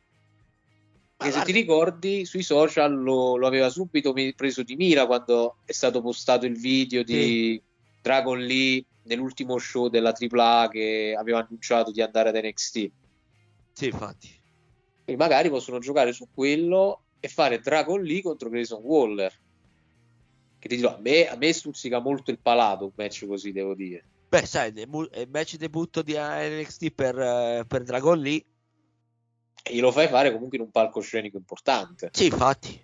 Perché 1.18 1.32
se 1.32 1.46
ti 1.46 1.52
ricordi, 1.54 2.26
sui 2.26 2.44
social 2.44 2.94
lo, 2.94 3.38
lo 3.38 3.48
aveva 3.48 3.70
subito 3.70 4.14
preso 4.36 4.64
di 4.64 4.76
mira 4.76 5.06
quando 5.06 5.58
è 5.64 5.72
stato 5.72 6.02
postato 6.02 6.46
il 6.46 6.58
video 6.58 7.04
di 7.04 7.62
Dragon 8.02 8.38
Lee 8.38 8.84
nell'ultimo 9.04 9.58
show 9.58 9.88
della 9.88 10.14
AAA 10.14 10.70
che 10.70 11.16
aveva 11.18 11.40
annunciato 11.40 11.92
di 11.92 12.02
andare 12.02 12.30
ad 12.30 12.36
NXT. 12.36 12.92
Sì, 13.72 13.86
infatti. 13.86 14.30
Quindi 15.06 15.22
magari 15.22 15.50
possono 15.50 15.80
giocare 15.80 16.12
su 16.12 16.28
quello 16.34 17.04
e 17.20 17.30
fare 17.30 17.60
Dragon 17.60 18.02
Lee 18.02 18.22
contro 18.22 18.50
Grayson 18.50 18.82
Waller. 18.84 19.34
Che 20.60 20.68
ti 20.68 20.76
dirò, 20.76 20.96
a 20.96 21.00
me, 21.00 21.28
a 21.28 21.36
me 21.38 21.54
stuzzica 21.54 22.00
molto 22.00 22.30
il 22.32 22.40
palato 22.40 22.86
un 22.86 22.92
match 22.94 23.26
così, 23.26 23.52
devo 23.52 23.74
dire. 23.74 24.04
Beh, 24.36 24.46
sai, 24.46 24.74
il 24.76 25.30
match 25.32 25.56
debutto 25.56 26.02
di 26.02 26.14
NXT 26.18 26.90
per, 26.92 27.18
eh, 27.18 27.64
per 27.66 27.84
Dragon 27.84 28.20
Lee. 28.20 28.44
E 29.64 29.74
glielo 29.74 29.94
fai 29.94 30.10
fare 30.10 30.34
comunque 30.34 30.58
in 30.58 30.64
un 30.66 30.72
palcoscenico 30.72 31.38
importante. 31.38 32.10
Sì, 32.12 32.26
infatti. 32.26 32.78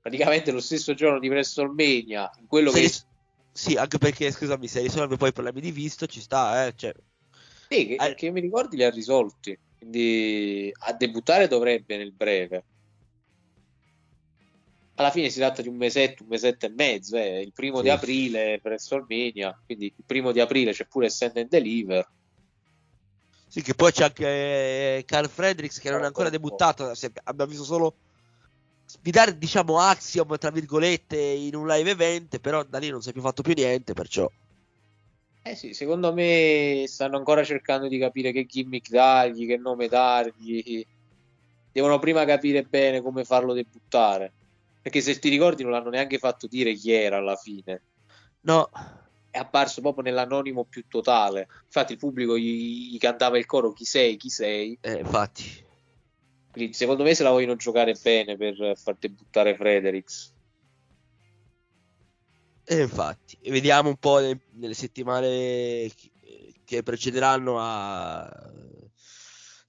Praticamente 0.00 0.52
lo 0.52 0.60
stesso 0.60 0.94
giorno 0.94 1.18
di 1.18 1.28
WrestleMania, 1.28 2.30
in 2.38 2.46
quello 2.46 2.70
Se 2.70 2.76
che... 2.76 2.82
ris- 2.82 3.06
Sì, 3.50 3.74
anche 3.74 3.98
perché, 3.98 4.30
scusami, 4.30 4.68
se 4.68 4.82
risolve 4.82 5.16
poi 5.16 5.30
i 5.30 5.32
problemi 5.32 5.60
di 5.60 5.72
visto, 5.72 6.06
ci 6.06 6.20
sta, 6.20 6.64
eh. 6.64 6.74
Cioè, 6.76 6.94
Sì, 7.68 7.86
che, 7.88 7.94
Eh. 7.94 8.14
che 8.14 8.30
mi 8.30 8.40
ricordi 8.40 8.76
li 8.76 8.84
ha 8.84 8.90
risolti. 8.90 9.58
Quindi 9.76 10.70
a 10.86 10.92
debuttare 10.92 11.48
dovrebbe 11.48 11.96
nel 11.96 12.12
breve. 12.12 12.66
Alla 14.96 15.10
fine 15.10 15.28
si 15.28 15.38
tratta 15.38 15.60
di 15.60 15.68
un 15.68 15.76
mesetto, 15.76 16.22
un 16.22 16.28
mesetto 16.28 16.66
e 16.66 16.68
mezzo. 16.70 17.16
eh. 17.16 17.40
Il 17.40 17.52
primo 17.52 17.78
Sì. 17.78 17.82
di 17.82 17.90
aprile 17.90 18.60
per 18.62 18.72
WrestleMania. 18.72 19.60
Quindi 19.66 19.86
il 19.86 20.04
primo 20.06 20.30
di 20.30 20.40
aprile 20.40 20.72
c'è 20.72 20.86
pure 20.86 21.10
Send 21.10 21.36
and 21.36 21.48
Deliver. 21.48 22.08
Sì, 23.48 23.62
che 23.62 23.74
poi 23.74 23.92
c'è 23.92 24.04
anche 24.04 24.26
eh, 24.26 25.04
Carl 25.04 25.28
Fredericks 25.28 25.78
che 25.78 25.90
non 25.90 26.02
è 26.02 26.06
ancora 26.06 26.28
debuttato. 26.28 26.92
Abbiamo 27.24 27.50
visto 27.50 27.64
solo 27.64 27.94
sfidare, 28.84 29.36
diciamo, 29.36 29.78
Axiom, 29.78 30.36
tra 30.38 30.50
virgolette, 30.50 31.16
in 31.16 31.54
un 31.54 31.66
live 31.66 31.90
event, 31.90 32.38
però 32.38 32.62
da 32.62 32.78
lì 32.78 32.90
non 32.90 33.02
si 33.02 33.10
è 33.10 33.12
più 33.12 33.22
fatto 33.22 33.42
più 33.42 33.54
niente, 33.54 33.92
perciò... 33.94 34.28
Eh 35.46 35.56
sì, 35.56 35.74
secondo 35.74 36.12
me 36.12 36.84
stanno 36.86 37.16
ancora 37.16 37.44
cercando 37.44 37.86
di 37.86 37.98
capire 37.98 38.32
che 38.32 38.46
gimmick 38.46 38.88
dargli, 38.88 39.46
che 39.46 39.56
nome 39.56 39.88
dargli. 39.88 40.84
Devono 41.70 41.98
prima 41.98 42.24
capire 42.24 42.62
bene 42.62 43.02
come 43.02 43.24
farlo 43.24 43.52
debuttare. 43.52 44.32
Perché 44.84 45.00
se 45.00 45.18
ti 45.18 45.30
ricordi 45.30 45.62
non 45.62 45.72
l'hanno 45.72 45.88
neanche 45.88 46.18
fatto 46.18 46.46
dire 46.46 46.74
chi 46.74 46.92
era 46.92 47.16
alla 47.16 47.36
fine. 47.36 47.84
No, 48.40 48.68
È 49.30 49.38
apparso 49.38 49.80
proprio 49.80 50.04
nell'anonimo 50.04 50.66
più 50.66 50.84
totale. 50.86 51.48
Infatti 51.64 51.92
il 51.92 51.98
pubblico 51.98 52.36
gli, 52.36 52.90
gli 52.90 52.98
cantava 52.98 53.38
il 53.38 53.46
coro 53.46 53.72
chi 53.72 53.86
sei, 53.86 54.18
chi 54.18 54.28
sei. 54.28 54.78
eh, 54.82 54.98
infatti. 54.98 55.42
Quindi 56.50 56.74
secondo 56.74 57.02
me 57.02 57.14
se 57.14 57.22
la 57.22 57.30
vogliono 57.30 57.56
giocare 57.56 57.94
bene 57.94 58.36
per 58.36 58.76
far 58.76 58.98
debuttare 58.98 59.56
Fredericks. 59.56 60.34
E 62.66 62.82
infatti, 62.82 63.38
e 63.40 63.50
vediamo 63.50 63.88
un 63.88 63.96
po' 63.96 64.18
ne- 64.18 64.42
nelle 64.52 64.74
settimane 64.74 65.90
che 66.62 66.82
precederanno 66.82 67.56
a 67.58 68.30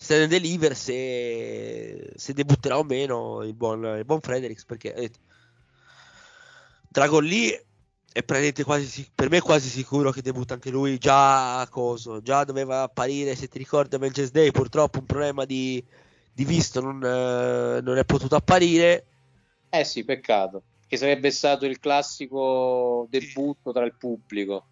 Stand 0.05 0.21
and 0.21 0.29
Deliver 0.29 0.75
se, 0.75 2.11
se 2.15 2.33
debutterà 2.33 2.77
o 2.77 2.83
meno 2.83 3.41
il 3.41 3.55
buon, 3.55 3.83
il 3.97 4.05
buon 4.05 4.21
Fredericks 4.21 4.63
perché 4.63 4.93
eh, 4.93 5.11
Dragon 6.87 7.23
Lee 7.23 7.65
è 8.13 8.23
quasi 8.63 9.09
per 9.13 9.29
me 9.29 9.37
è 9.37 9.41
quasi 9.41 9.67
sicuro 9.67 10.11
che 10.11 10.21
debutta 10.21 10.53
anche 10.53 10.69
lui 10.69 10.99
già 10.99 11.59
a 11.59 11.67
coso, 11.67 12.21
già 12.21 12.43
doveva 12.43 12.83
apparire 12.83 13.35
se 13.35 13.47
ti 13.47 13.57
ricordi 13.57 13.95
a 13.95 13.99
Manchester 13.99 14.43
Day, 14.43 14.51
purtroppo 14.51 14.99
un 14.99 15.05
problema 15.05 15.43
di, 15.43 15.83
di 16.31 16.45
visto 16.45 16.79
non, 16.81 17.03
eh, 17.03 17.81
non 17.81 17.97
è 17.97 18.05
potuto 18.05 18.35
apparire 18.35 19.07
Eh 19.71 19.83
sì, 19.83 20.05
peccato. 20.05 20.61
Che 20.87 20.97
sarebbe 20.97 21.31
stato 21.31 21.65
il 21.65 21.79
classico 21.79 23.07
debutto 23.09 23.71
tra 23.73 23.83
il 23.83 23.95
pubblico. 23.95 24.67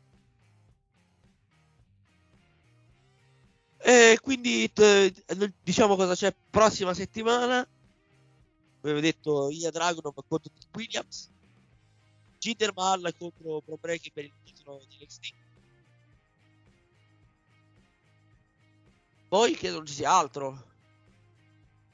E 3.86 4.18
quindi 4.22 4.72
t- 4.72 5.12
diciamo 5.62 5.98
cosa 5.98 6.16
c'è 6.16 6.34
prossima 6.50 6.94
settimana. 6.94 7.68
Come 8.80 8.94
avevo 8.94 9.02
detto, 9.02 9.50
Ilya 9.50 9.72
Dragunov 9.72 10.14
contro 10.26 10.52
Nick 10.54 10.74
Williams, 10.74 11.30
Jinder 12.38 12.72
Mahal 12.74 13.14
contro 13.18 13.62
Pro 13.62 13.78
Breaking 13.78 14.14
per 14.14 14.24
il 14.24 14.34
titolo 14.44 14.86
di 14.88 14.98
NXT. 15.02 15.34
Poi 19.28 19.54
credo 19.56 19.78
non 19.78 19.86
ci 19.86 19.94
sia 19.94 20.12
altro. 20.12 20.72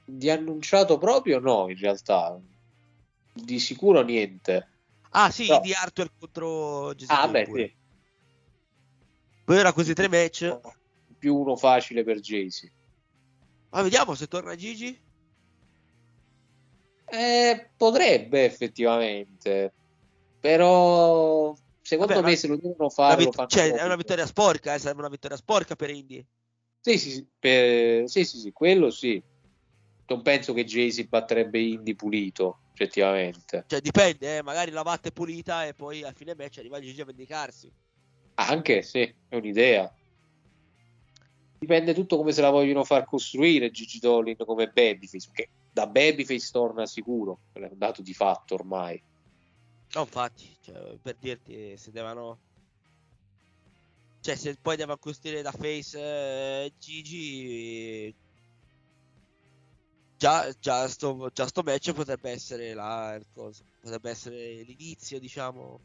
Di 0.05 0.29
annunciato 0.29 0.99
proprio 0.99 1.39
no, 1.39 1.69
in 1.69 1.77
realtà. 1.77 2.39
Di 3.33 3.59
sicuro 3.59 4.01
niente. 4.03 4.73
Ah 5.11 5.31
sì, 5.31 5.47
No. 5.47 5.59
di 5.59 5.73
Arthur 5.73 6.11
contro 6.19 6.93
Jesse 6.93 7.13
Ah, 7.13 7.27
beh, 7.27 7.45
sì. 7.51 7.77
Poi 9.43 9.57
ora 9.57 9.73
questi 9.73 9.95
tre 9.95 10.07
match. 10.07 10.59
Più 11.19 11.35
uno 11.35 11.55
facile 11.57 12.03
per 12.03 12.19
Jaycee. 12.19 12.73
Ma 13.71 13.81
vediamo 13.83 14.15
se 14.15 14.27
torna 14.27 14.55
Gigi. 14.55 14.97
Eh, 17.11 17.71
potrebbe 17.75 18.45
effettivamente. 18.45 19.73
Però 20.39 21.53
secondo 21.81 22.13
Vabbè, 22.13 22.25
me 22.25 22.35
se 22.35 22.47
lo 22.47 22.55
devono 22.55 22.89
fare 22.89 23.25
vit- 23.25 23.45
cioè, 23.47 23.73
è 23.73 23.83
una 23.83 23.97
vittoria 23.97 24.25
sporca, 24.25 24.73
eh, 24.73 24.79
sarebbe 24.79 25.01
una 25.01 25.09
vittoria 25.09 25.35
sporca 25.35 25.75
per 25.75 25.89
Indy. 25.89 26.25
Sì, 26.79 26.97
sì, 26.97 27.11
sì, 27.11 27.27
per- 27.37 28.07
sì, 28.09 28.23
sì, 28.23 28.37
sì, 28.39 28.51
quello 28.53 28.89
sì. 28.89 29.21
Non 30.07 30.21
penso 30.21 30.53
che 30.53 30.63
Jay-Z 30.63 31.03
batterebbe 31.07 31.59
Indy 31.59 31.93
pulito, 31.93 32.61
effettivamente. 32.73 33.65
Cioè, 33.67 33.81
dipende, 33.81 34.37
eh, 34.37 34.41
magari 34.41 34.71
la 34.71 34.81
batte 34.81 35.11
pulita 35.11 35.67
e 35.67 35.73
poi 35.73 36.03
a 36.03 36.13
fine 36.13 36.33
match 36.35 36.59
arriva 36.59 36.79
Gigi 36.79 37.01
a 37.01 37.05
vendicarsi. 37.05 37.71
Anche, 38.35 38.81
sì, 38.81 39.01
è 39.01 39.35
un'idea. 39.35 39.93
Dipende 41.59 41.93
tutto 41.93 42.15
come 42.15 42.31
se 42.31 42.41
la 42.41 42.49
vogliono 42.49 42.85
far 42.85 43.03
costruire 43.05 43.69
Gigi 43.69 43.99
Dolin 43.99 44.37
come 44.37 44.69
babyface, 44.69 45.27
perché 45.27 45.49
da 45.73 45.87
babyface 45.87 46.51
torna 46.51 46.85
sicuro, 46.85 47.39
è 47.51 47.59
un 47.59 47.77
dato 47.77 48.01
di 48.01 48.13
fatto 48.13 48.53
ormai. 48.53 49.01
No, 49.93 50.01
infatti, 50.01 50.55
cioè, 50.61 50.97
per 51.01 51.17
dirti, 51.19 51.75
se 51.75 51.91
devono... 51.91 52.39
Cioè, 54.21 54.35
se 54.35 54.55
poi 54.61 54.77
devono 54.77 54.97
costruire 54.97 55.41
da 55.41 55.51
face 55.51 55.99
eh, 55.99 56.73
Gigi... 56.79 58.15
Già, 60.15 60.53
già, 60.59 60.87
sto, 60.87 61.29
già 61.33 61.47
sto 61.47 61.61
match 61.61 61.93
potrebbe 61.93 62.29
essere 62.29 62.73
la 62.73 63.15
il 63.15 63.25
coso, 63.33 63.63
potrebbe 63.81 64.09
essere 64.09 64.63
l'inizio, 64.63 65.17
diciamo. 65.17 65.79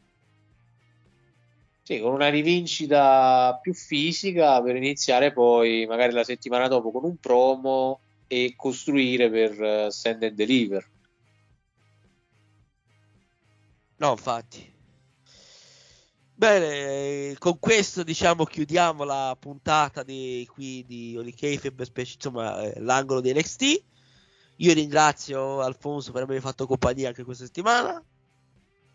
Sì, 1.87 1.99
con 1.99 2.13
una 2.13 2.29
rivincita 2.29 3.59
più 3.61 3.75
fisica 3.75 4.59
per 4.59 4.75
iniziare 4.75 5.31
poi 5.31 5.85
magari 5.85 6.13
la 6.13 6.23
settimana 6.23 6.67
dopo 6.67 6.89
con 6.89 7.03
un 7.03 7.17
promo 7.17 7.99
e 8.25 8.55
costruire 8.57 9.29
per 9.29 9.61
eh, 9.61 9.91
send 9.91 10.23
and 10.23 10.33
deliver. 10.33 10.89
No, 13.97 14.09
infatti. 14.09 14.73
Bene, 16.33 17.35
con 17.37 17.59
questo 17.59 18.01
diciamo 18.01 18.45
chiudiamo 18.45 19.03
la 19.03 19.37
puntata 19.39 20.01
di 20.01 20.43
qui 20.51 20.83
di 20.87 21.15
Oli 21.15 21.35
Kayfabe, 21.35 21.85
specie- 21.85 22.15
insomma, 22.15 22.63
eh, 22.63 22.79
l'angolo 22.79 23.21
di 23.21 23.31
NXT. 23.31 23.83
Io 24.55 24.73
ringrazio 24.73 25.61
Alfonso 25.61 26.11
per 26.11 26.23
avermi 26.23 26.41
fatto 26.41 26.65
compagnia 26.65 27.09
anche 27.09 27.23
questa 27.23 27.45
settimana. 27.45 28.03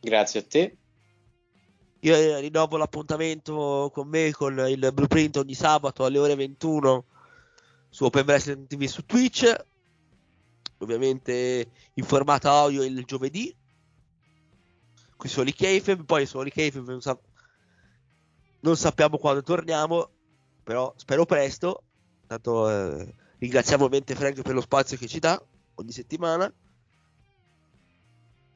Grazie 0.01 0.41
a 0.41 0.43
te. 0.43 0.77
Io 2.01 2.15
eh, 2.15 2.41
rinnovo 2.41 2.79
l'appuntamento 2.79 3.91
con 3.93 4.09
me 4.09 4.31
con 4.33 4.59
il 4.69 4.91
blueprint 4.93 5.37
ogni 5.37 5.55
sabato 5.55 6.05
alle 6.05 6.19
ore 6.19 6.35
21 6.35 7.05
su 7.91 8.05
Open 8.05 8.25
Wrestling 8.25 8.67
TV 8.67 8.85
su 8.85 9.05
Twitch. 9.05 9.55
Ovviamente 10.79 11.71
in 11.95 12.05
formato 12.05 12.49
audio 12.49 12.83
il 12.83 13.05
giovedì. 13.05 13.55
Qui 15.15 15.29
su 15.29 15.41
Oli 15.41 15.53
Kayfabe, 15.53 16.05
poi 16.05 16.25
su 16.25 16.39
Oli 16.39 16.51
Kayfabe 16.51 16.91
non, 16.91 17.03
sa- 17.03 17.21
non 18.61 18.77
sappiamo 18.77 19.19
quando 19.19 19.43
torniamo, 19.43 20.09
però 20.63 20.95
spero 20.97 21.27
presto. 21.27 21.83
Tanto 22.27 22.71
eh, 22.71 23.15
ringraziamo 23.39 23.85
ovviamente 23.85 24.15
Frank 24.15 24.41
per 24.41 24.55
lo 24.55 24.63
spazio 24.63 24.97
che 24.97 25.07
ci 25.07 25.19
dà 25.19 25.39
ogni 25.75 25.93
settimana. 25.93 26.51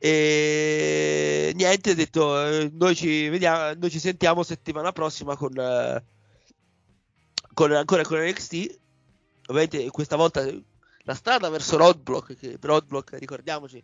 E 0.06 1.52
niente, 1.54 1.94
detto, 1.94 2.38
eh, 2.46 2.70
noi 2.74 2.94
ci 2.94 3.26
vediamo, 3.30 3.72
noi 3.72 3.88
ci 3.88 3.98
sentiamo 3.98 4.42
settimana 4.42 4.92
prossima 4.92 5.34
con, 5.34 5.58
eh, 5.58 6.04
con 7.54 7.72
ancora 7.72 8.02
con 8.02 8.18
NXT. 8.18 8.78
Ovviamente 9.46 9.88
questa 9.88 10.16
volta 10.16 10.46
la 11.04 11.14
strada 11.14 11.48
verso 11.48 11.78
Roadblock, 11.78 12.36
che 12.36 12.58
Roadblock, 12.60 13.18
ricordiamoci, 13.18 13.82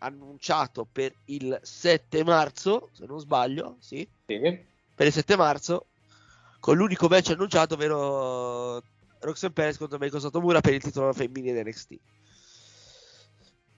annunciato 0.00 0.84
per 0.84 1.14
il 1.26 1.58
7 1.62 2.22
marzo, 2.24 2.90
se 2.92 3.06
non 3.06 3.18
sbaglio, 3.18 3.78
sì, 3.80 4.06
Sì. 4.26 4.38
per 4.94 5.06
il 5.06 5.12
7 5.14 5.34
marzo, 5.34 5.86
con 6.60 6.76
l'unico 6.76 7.08
match 7.08 7.30
annunciato, 7.30 7.72
ovvero 7.72 8.82
Roxanne 9.20 9.54
Perez 9.54 9.78
contro 9.78 9.96
Meiko 9.96 10.18
Satomura 10.18 10.60
per 10.60 10.74
il 10.74 10.82
titolo 10.82 11.10
femminile 11.14 11.62
NXT. 11.62 11.98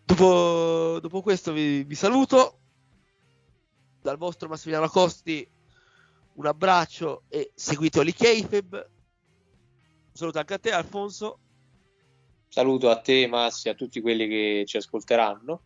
Dopo, 0.06 1.00
dopo 1.00 1.20
questo 1.20 1.52
vi, 1.52 1.82
vi 1.82 1.94
saluto. 1.96 2.60
Dal 4.00 4.16
vostro 4.16 4.48
Massimiliano 4.48 4.88
Costi 4.88 5.46
un 6.36 6.46
abbraccio 6.46 7.24
e 7.28 7.50
seguite 7.54 7.98
Oli 7.98 8.14
Kayfabe. 8.14 8.90
Un 10.06 10.14
saluto 10.14 10.38
anche 10.38 10.54
a 10.54 10.58
te 10.58 10.70
Alfonso. 10.70 11.40
Saluto 12.46 12.88
a 12.88 13.00
te, 13.00 13.26
Massi, 13.26 13.68
a 13.68 13.74
tutti 13.74 14.00
quelli 14.00 14.28
che 14.28 14.64
ci 14.64 14.76
ascolteranno. 14.76 15.62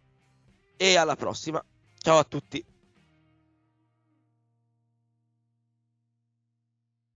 E 0.77 0.97
alla 0.97 1.17
prossima. 1.17 1.63
Ciao 1.99 2.19
a 2.19 2.25
tutti. 2.25 2.65